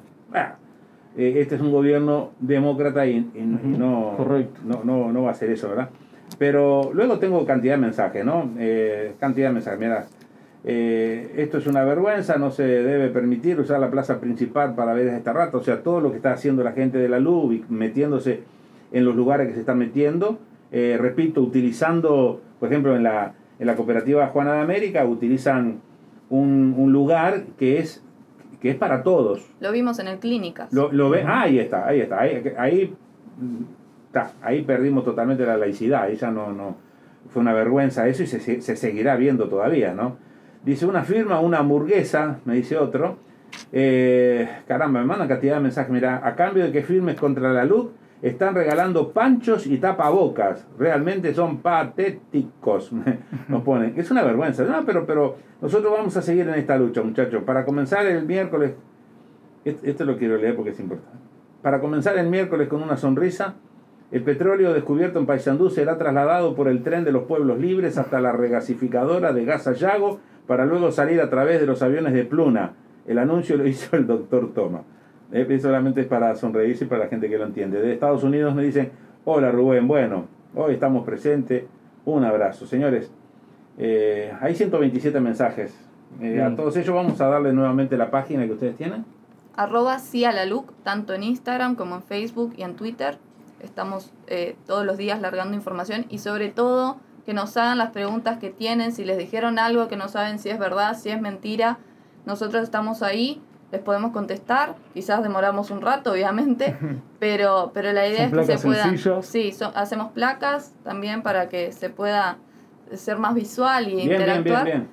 Eh, 1.16 1.34
este 1.36 1.56
es 1.56 1.60
un 1.60 1.72
gobierno 1.72 2.30
demócrata 2.40 3.06
y, 3.06 3.20
no, 3.34 4.16
no, 4.16 4.84
no, 4.84 5.12
no, 5.12 5.22
va 5.22 5.30
a 5.30 5.34
ser 5.34 5.50
eso, 5.50 5.68
¿verdad? 5.68 5.90
Pero 6.42 6.90
luego 6.92 7.20
tengo 7.20 7.46
cantidad 7.46 7.74
de 7.74 7.80
mensajes, 7.80 8.24
¿no? 8.24 8.50
Eh, 8.58 9.12
cantidad 9.20 9.46
de 9.46 9.54
mensajes, 9.54 9.78
mira. 9.78 10.06
Eh, 10.64 11.34
esto 11.36 11.58
es 11.58 11.68
una 11.68 11.84
vergüenza, 11.84 12.36
no 12.36 12.50
se 12.50 12.64
debe 12.64 13.10
permitir 13.10 13.60
usar 13.60 13.78
la 13.78 13.92
plaza 13.92 14.18
principal 14.18 14.74
para 14.74 14.92
ver 14.92 15.06
esta 15.06 15.32
rata. 15.32 15.56
O 15.58 15.62
sea, 15.62 15.84
todo 15.84 16.00
lo 16.00 16.10
que 16.10 16.16
está 16.16 16.32
haciendo 16.32 16.64
la 16.64 16.72
gente 16.72 16.98
de 16.98 17.08
la 17.08 17.20
LUB, 17.20 17.66
metiéndose 17.68 18.40
en 18.90 19.04
los 19.04 19.14
lugares 19.14 19.46
que 19.46 19.54
se 19.54 19.60
están 19.60 19.78
metiendo. 19.78 20.40
repito, 20.72 21.42
utilizando, 21.42 22.40
por 22.58 22.68
ejemplo, 22.68 22.96
en 22.96 23.04
la, 23.04 23.34
en 23.60 23.66
la 23.68 23.76
cooperativa 23.76 24.26
Juana 24.26 24.54
de 24.54 24.62
América, 24.62 25.04
utilizan 25.04 25.78
un, 26.28 26.92
lugar 26.92 27.44
que 27.56 27.78
es, 27.78 28.02
que 28.60 28.70
es 28.70 28.76
para 28.76 29.04
todos. 29.04 29.48
Lo 29.60 29.70
vimos 29.70 30.00
en 30.00 30.08
el 30.08 30.18
Clínicas. 30.18 30.72
Lo, 30.72 30.90
lo 30.90 31.08
ve, 31.08 31.22
ah, 31.24 31.42
ahí 31.42 31.60
está, 31.60 31.86
ahí 31.86 32.00
está. 32.00 32.20
Ahí, 32.20 32.52
ahí, 32.58 32.94
ahí 34.42 34.62
perdimos 34.62 35.04
totalmente 35.04 35.44
la 35.46 35.56
laicidad. 35.56 36.08
Ya 36.10 36.30
no, 36.30 36.52
no, 36.52 36.76
fue 37.28 37.40
una 37.42 37.52
vergüenza 37.52 38.08
eso 38.08 38.22
y 38.22 38.26
se, 38.26 38.60
se 38.60 38.76
seguirá 38.76 39.16
viendo 39.16 39.48
todavía, 39.48 39.94
¿no? 39.94 40.16
Dice 40.64 40.86
una 40.86 41.02
firma, 41.02 41.40
una 41.40 41.58
hamburguesa, 41.58 42.38
me 42.44 42.54
dice 42.54 42.76
otro. 42.78 43.16
Eh, 43.72 44.48
caramba, 44.66 45.00
me 45.00 45.06
mandan 45.06 45.28
cantidad 45.28 45.56
de 45.56 45.60
mensajes. 45.60 45.92
Mira, 45.92 46.20
a 46.24 46.36
cambio 46.36 46.64
de 46.64 46.72
que 46.72 46.82
firmes 46.82 47.18
contra 47.18 47.52
la 47.52 47.64
luz, 47.64 47.90
están 48.22 48.54
regalando 48.54 49.12
panchos 49.12 49.66
y 49.66 49.78
tapabocas. 49.78 50.66
Realmente 50.78 51.34
son 51.34 51.58
patéticos, 51.58 52.92
nos 53.48 53.62
ponen. 53.62 53.94
Es 53.96 54.10
una 54.12 54.22
vergüenza. 54.22 54.64
No, 54.64 54.84
pero, 54.84 55.04
pero 55.04 55.36
nosotros 55.60 55.92
vamos 55.92 56.16
a 56.16 56.22
seguir 56.22 56.48
en 56.48 56.54
esta 56.54 56.76
lucha, 56.76 57.02
muchachos. 57.02 57.42
Para 57.42 57.64
comenzar 57.64 58.06
el 58.06 58.24
miércoles, 58.24 58.74
esto 59.64 60.04
lo 60.04 60.16
quiero 60.16 60.36
leer 60.36 60.54
porque 60.54 60.70
es 60.70 60.80
importante. 60.80 61.18
Para 61.60 61.80
comenzar 61.80 62.16
el 62.18 62.28
miércoles 62.28 62.68
con 62.68 62.82
una 62.82 62.96
sonrisa, 62.96 63.56
el 64.12 64.22
petróleo 64.22 64.74
descubierto 64.74 65.18
en 65.18 65.24
Paysandú 65.24 65.70
será 65.70 65.96
trasladado 65.96 66.54
por 66.54 66.68
el 66.68 66.82
tren 66.82 67.02
de 67.02 67.12
los 67.12 67.24
pueblos 67.24 67.58
libres 67.58 67.96
hasta 67.96 68.20
la 68.20 68.32
regasificadora 68.32 69.32
de 69.32 69.46
gas 69.46 69.64
Yago 69.78 70.20
para 70.46 70.66
luego 70.66 70.92
salir 70.92 71.18
a 71.22 71.30
través 71.30 71.60
de 71.60 71.66
los 71.66 71.80
aviones 71.80 72.12
de 72.12 72.26
Pluna. 72.26 72.74
El 73.06 73.18
anuncio 73.18 73.56
lo 73.56 73.66
hizo 73.68 73.96
el 73.96 74.06
doctor 74.06 74.52
Toma. 74.52 74.82
Eh, 75.32 75.58
solamente 75.58 76.02
es 76.02 76.06
para 76.06 76.34
sonreírse 76.34 76.84
y 76.84 76.88
para 76.88 77.04
la 77.04 77.08
gente 77.08 77.30
que 77.30 77.38
lo 77.38 77.46
entiende. 77.46 77.80
De 77.80 77.94
Estados 77.94 78.22
Unidos 78.22 78.54
me 78.54 78.62
dicen, 78.62 78.92
hola 79.24 79.50
Rubén, 79.50 79.88
bueno, 79.88 80.26
hoy 80.54 80.74
estamos 80.74 81.06
presentes, 81.06 81.64
un 82.04 82.22
abrazo. 82.22 82.66
Señores, 82.66 83.10
eh, 83.78 84.30
hay 84.42 84.54
127 84.54 85.20
mensajes. 85.20 85.74
Eh, 86.20 86.42
a 86.42 86.54
todos 86.54 86.76
ellos 86.76 86.94
vamos 86.94 87.18
a 87.22 87.28
darle 87.28 87.54
nuevamente 87.54 87.96
la 87.96 88.10
página 88.10 88.44
que 88.44 88.52
ustedes 88.52 88.76
tienen. 88.76 89.06
Arroba 89.56 89.98
sí 89.98 90.26
a 90.26 90.32
la 90.32 90.44
look, 90.44 90.74
tanto 90.82 91.14
en 91.14 91.22
Instagram 91.22 91.76
como 91.76 91.94
en 91.94 92.02
Facebook 92.02 92.52
y 92.58 92.62
en 92.62 92.76
Twitter. 92.76 93.16
Estamos 93.62 94.12
eh, 94.26 94.56
todos 94.66 94.84
los 94.84 94.96
días 94.96 95.20
largando 95.20 95.56
información 95.56 96.06
y 96.08 96.18
sobre 96.18 96.48
todo 96.48 96.98
que 97.24 97.34
nos 97.34 97.56
hagan 97.56 97.78
las 97.78 97.90
preguntas 97.90 98.38
que 98.38 98.50
tienen, 98.50 98.92
si 98.92 99.04
les 99.04 99.16
dijeron 99.16 99.58
algo 99.58 99.88
que 99.88 99.96
no 99.96 100.08
saben 100.08 100.38
si 100.38 100.50
es 100.50 100.58
verdad, 100.58 100.96
si 100.96 101.10
es 101.10 101.20
mentira. 101.20 101.78
Nosotros 102.26 102.62
estamos 102.62 103.02
ahí 103.02 103.40
les 103.72 103.80
podemos 103.80 104.12
contestar, 104.12 104.76
quizás 104.92 105.22
demoramos 105.22 105.70
un 105.70 105.80
rato, 105.80 106.12
obviamente, 106.12 106.76
pero, 107.18 107.70
pero 107.72 107.92
la 107.92 108.06
idea 108.06 108.26
es 108.26 108.32
que 108.32 108.44
se 108.44 108.58
pueda... 108.58 108.92
Sí, 109.22 109.52
hacemos 109.74 110.12
placas 110.12 110.74
también 110.84 111.22
para 111.22 111.48
que 111.48 111.72
se 111.72 111.88
pueda 111.88 112.36
ser 112.92 113.18
más 113.18 113.34
visual 113.34 113.88
y 113.88 114.02
interactuar. 114.02 114.64
Bien, 114.64 114.78
bien, 114.78 114.88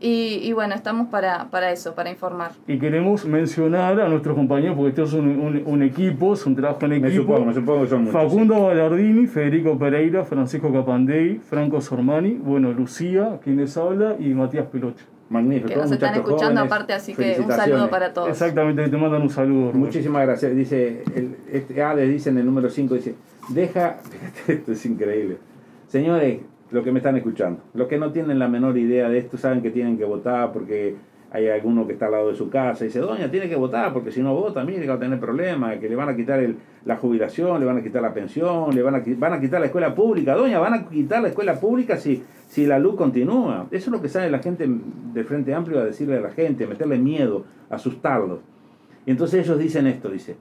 y, 0.00 0.40
y, 0.42 0.52
bueno, 0.52 0.74
estamos 0.74 1.08
para, 1.08 1.50
para 1.50 1.70
eso, 1.70 1.94
para 1.94 2.10
informar. 2.10 2.52
Y 2.66 2.78
queremos 2.78 3.26
mencionar 3.26 4.00
a 4.00 4.08
nuestros 4.08 4.34
compañeros, 4.34 4.74
porque 4.76 4.88
esto 4.90 5.02
es 5.04 5.12
un, 5.12 5.62
un, 5.66 5.82
equipo, 5.82 6.32
es 6.32 6.46
un 6.46 6.56
trabajo 6.56 6.86
en 6.86 6.92
equipo. 6.92 7.08
Me 7.08 7.14
supongo, 7.14 7.44
me 7.44 7.54
supongo 7.54 7.82
que 7.82 7.88
son 7.88 8.04
muchos. 8.04 8.22
Facundo 8.22 8.62
Ballardini, 8.62 9.26
Federico 9.26 9.78
Pereira, 9.78 10.24
Francisco 10.24 10.72
Capandei, 10.72 11.38
Franco 11.38 11.82
Sormani, 11.82 12.32
bueno, 12.32 12.72
Lucía, 12.72 13.38
quien 13.44 13.58
les 13.58 13.76
habla, 13.76 14.16
y 14.18 14.32
Matías 14.32 14.66
Peloche. 14.66 15.04
Magnífico. 15.28 15.68
Que 15.68 15.76
nos 15.76 15.92
están 15.92 16.14
escuchando 16.14 16.60
aparte, 16.62 16.92
así 16.92 17.14
que 17.14 17.38
un 17.38 17.52
saludo 17.52 17.88
para 17.88 18.12
todos. 18.12 18.28
Exactamente, 18.30 18.88
te 18.88 18.96
mandan 18.96 19.22
un 19.22 19.30
saludo. 19.30 19.72
Muchísimas 19.72 20.26
gracias. 20.26 20.56
Dice, 20.56 21.04
el, 21.14 21.36
este, 21.52 21.80
ah, 21.82 21.94
le 21.94 22.08
dice 22.08 22.30
en 22.30 22.38
el 22.38 22.46
número 22.46 22.68
5, 22.68 22.94
dice, 22.94 23.14
deja, 23.48 23.98
esto 24.48 24.72
es 24.72 24.86
increíble. 24.86 25.38
Señores, 25.86 26.40
lo 26.70 26.84
que 26.84 26.92
me 26.92 26.98
están 26.98 27.16
escuchando, 27.16 27.62
los 27.74 27.88
que 27.88 27.98
no 27.98 28.12
tienen 28.12 28.38
la 28.38 28.48
menor 28.48 28.78
idea 28.78 29.08
de 29.08 29.18
esto 29.18 29.36
saben 29.36 29.62
que 29.62 29.70
tienen 29.70 29.98
que 29.98 30.04
votar 30.04 30.52
porque 30.52 30.96
hay 31.32 31.48
alguno 31.48 31.86
que 31.86 31.92
está 31.92 32.06
al 32.06 32.12
lado 32.12 32.28
de 32.28 32.34
su 32.34 32.50
casa 32.50 32.84
y 32.84 32.88
dice, 32.88 32.98
doña, 32.98 33.30
tiene 33.30 33.48
que 33.48 33.54
votar 33.54 33.92
porque 33.92 34.10
si 34.10 34.20
no 34.20 34.34
vota, 34.34 34.64
mire 34.64 34.86
va 34.86 34.94
a 34.94 34.98
tener 34.98 35.20
problemas, 35.20 35.78
que 35.78 35.88
le 35.88 35.94
van 35.94 36.08
a 36.08 36.16
quitar 36.16 36.40
el, 36.40 36.56
la 36.84 36.96
jubilación, 36.96 37.60
le 37.60 37.66
van 37.66 37.78
a 37.78 37.82
quitar 37.82 38.02
la 38.02 38.12
pensión, 38.12 38.74
le 38.74 38.82
van 38.82 38.96
a, 38.96 39.02
van 39.16 39.34
a 39.34 39.40
quitar 39.40 39.60
la 39.60 39.66
escuela 39.66 39.94
pública. 39.94 40.34
Doña, 40.34 40.58
van 40.58 40.74
a 40.74 40.88
quitar 40.88 41.22
la 41.22 41.28
escuela 41.28 41.60
pública 41.60 41.96
si, 41.96 42.24
si 42.48 42.66
la 42.66 42.80
luz 42.80 42.96
continúa. 42.96 43.68
Eso 43.70 43.90
es 43.90 43.92
lo 43.92 44.02
que 44.02 44.08
sabe 44.08 44.28
la 44.28 44.40
gente 44.40 44.68
de 44.68 45.24
Frente 45.24 45.54
Amplio 45.54 45.78
a 45.78 45.84
decirle 45.84 46.16
a 46.16 46.20
la 46.20 46.30
gente, 46.30 46.66
meterle 46.66 46.98
miedo, 46.98 47.44
asustarlos. 47.68 48.40
Y 49.06 49.12
entonces 49.12 49.44
ellos 49.46 49.58
dicen 49.58 49.86
esto, 49.86 50.10
dice, 50.10 50.36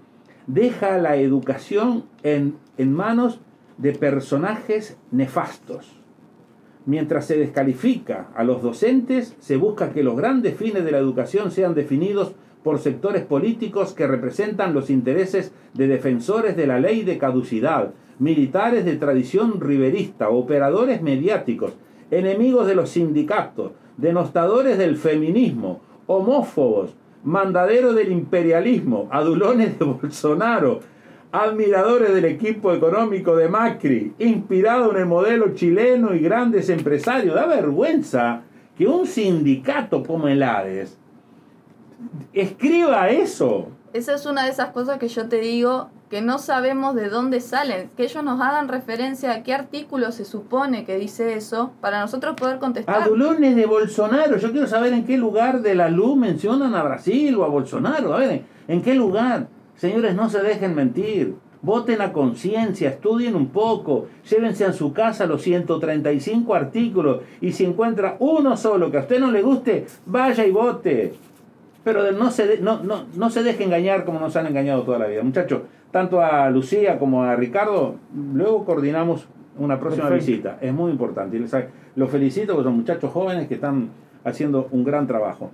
deja 0.47 0.97
la 0.97 1.17
educación 1.17 2.05
en, 2.23 2.55
en 2.77 2.93
manos 2.93 3.41
de 3.77 3.93
personajes 3.93 4.97
nefastos 5.11 5.98
Mientras 6.85 7.25
se 7.25 7.37
descalifica 7.37 8.29
a 8.35 8.43
los 8.43 8.61
docentes, 8.61 9.35
se 9.39 9.57
busca 9.57 9.91
que 9.91 10.03
los 10.03 10.15
grandes 10.15 10.55
fines 10.55 10.83
de 10.85 10.91
la 10.91 10.97
educación 10.97 11.51
sean 11.51 11.75
definidos 11.75 12.33
por 12.63 12.79
sectores 12.79 13.23
políticos 13.23 13.93
que 13.93 14.07
representan 14.07 14.73
los 14.73 14.89
intereses 14.89 15.51
de 15.73 15.87
defensores 15.87 16.55
de 16.57 16.67
la 16.67 16.79
ley 16.79 17.03
de 17.03 17.17
caducidad, 17.17 17.91
militares 18.17 18.85
de 18.85 18.95
tradición 18.97 19.61
riverista, 19.61 20.29
operadores 20.29 21.01
mediáticos, 21.01 21.73
enemigos 22.11 22.67
de 22.67 22.75
los 22.75 22.89
sindicatos, 22.89 23.71
denostadores 23.97 24.77
del 24.77 24.97
feminismo, 24.97 25.81
homófobos, 26.07 26.95
mandaderos 27.23 27.95
del 27.95 28.11
imperialismo, 28.11 29.07
adulones 29.11 29.77
de 29.77 29.85
Bolsonaro, 29.85 30.79
admiradores 31.31 32.13
del 32.13 32.25
equipo 32.25 32.73
económico 32.73 33.35
de 33.35 33.47
Macri, 33.47 34.13
inspirado 34.19 34.91
en 34.91 34.97
el 34.97 35.05
modelo 35.05 35.53
chileno 35.53 36.13
y 36.15 36.19
grandes 36.19 36.69
empresarios. 36.69 37.35
Da 37.35 37.45
vergüenza 37.45 38.41
que 38.77 38.87
un 38.87 39.05
sindicato 39.05 40.03
como 40.03 40.27
el 40.27 40.41
ADES 40.41 40.97
escriba 42.33 43.09
eso. 43.09 43.67
Esa 43.91 44.13
es 44.15 44.25
una 44.25 44.45
de 44.45 44.51
esas 44.51 44.69
cosas 44.69 44.99
que 44.99 45.07
yo 45.07 45.27
te 45.27 45.39
digo, 45.39 45.89
que 46.09 46.21
no 46.21 46.37
sabemos 46.37 46.95
de 46.95 47.09
dónde 47.09 47.41
salen, 47.41 47.89
que 47.97 48.03
ellos 48.03 48.23
nos 48.23 48.39
hagan 48.39 48.67
referencia 48.67 49.31
a 49.31 49.43
qué 49.43 49.53
artículo 49.53 50.11
se 50.11 50.25
supone 50.25 50.85
que 50.85 50.97
dice 50.97 51.33
eso, 51.33 51.71
para 51.81 51.99
nosotros 51.99 52.35
poder 52.35 52.59
contestar. 52.59 53.03
Adulones 53.03 53.55
de 53.55 53.65
Bolsonaro, 53.65 54.37
yo 54.37 54.51
quiero 54.51 54.67
saber 54.67 54.93
en 54.93 55.05
qué 55.05 55.17
lugar 55.17 55.61
de 55.61 55.75
la 55.75 55.89
luz 55.89 56.17
mencionan 56.17 56.73
a 56.75 56.83
Brasil 56.83 57.35
o 57.35 57.43
a 57.43 57.47
Bolsonaro, 57.47 58.13
a 58.13 58.19
ver, 58.19 58.43
¿en 58.67 58.81
qué 58.81 58.93
lugar? 58.93 59.47
Señores, 59.79 60.13
no 60.13 60.29
se 60.29 60.41
dejen 60.41 60.75
mentir. 60.75 61.35
Voten 61.61 62.01
a 62.01 62.11
conciencia, 62.13 62.89
estudien 62.89 63.35
un 63.35 63.47
poco, 63.47 64.07
llévense 64.29 64.63
a 64.65 64.71
su 64.73 64.93
casa 64.93 65.25
los 65.25 65.41
135 65.41 66.53
artículos 66.53 67.21
y 67.41 67.51
si 67.53 67.65
encuentra 67.65 68.15
uno 68.19 68.55
solo 68.55 68.91
que 68.91 68.97
a 68.97 69.01
usted 69.01 69.19
no 69.19 69.29
le 69.31 69.41
guste, 69.41 69.85
vaya 70.05 70.45
y 70.45 70.51
vote. 70.51 71.13
Pero 71.83 72.11
no 72.13 72.29
se, 72.31 72.45
de- 72.47 72.59
no, 72.61 72.83
no, 72.83 73.05
no 73.15 73.29
se 73.29 73.41
deje 73.43 73.63
engañar 73.63 74.03
como 74.05 74.19
nos 74.19 74.35
han 74.35 74.47
engañado 74.47 74.83
toda 74.83 74.99
la 74.99 75.07
vida. 75.07 75.21
Muchachos, 75.23 75.61
tanto 75.91 76.21
a 76.21 76.49
Lucía 76.49 76.97
como 76.99 77.23
a 77.23 77.35
Ricardo, 77.35 77.95
luego 78.33 78.63
coordinamos 78.65 79.27
una 79.57 79.79
próxima 79.79 80.07
Perfecto. 80.09 80.31
visita. 80.31 80.57
Es 80.61 80.73
muy 80.73 80.91
importante. 80.91 81.35
Y 81.37 81.39
les- 81.39 81.55
Los 81.95 82.09
felicito 82.09 82.53
porque 82.53 82.67
son 82.69 82.77
muchachos 82.77 83.11
jóvenes 83.11 83.47
que 83.49 83.55
están 83.55 83.89
haciendo 84.23 84.67
un 84.71 84.83
gran 84.85 85.07
trabajo. 85.07 85.51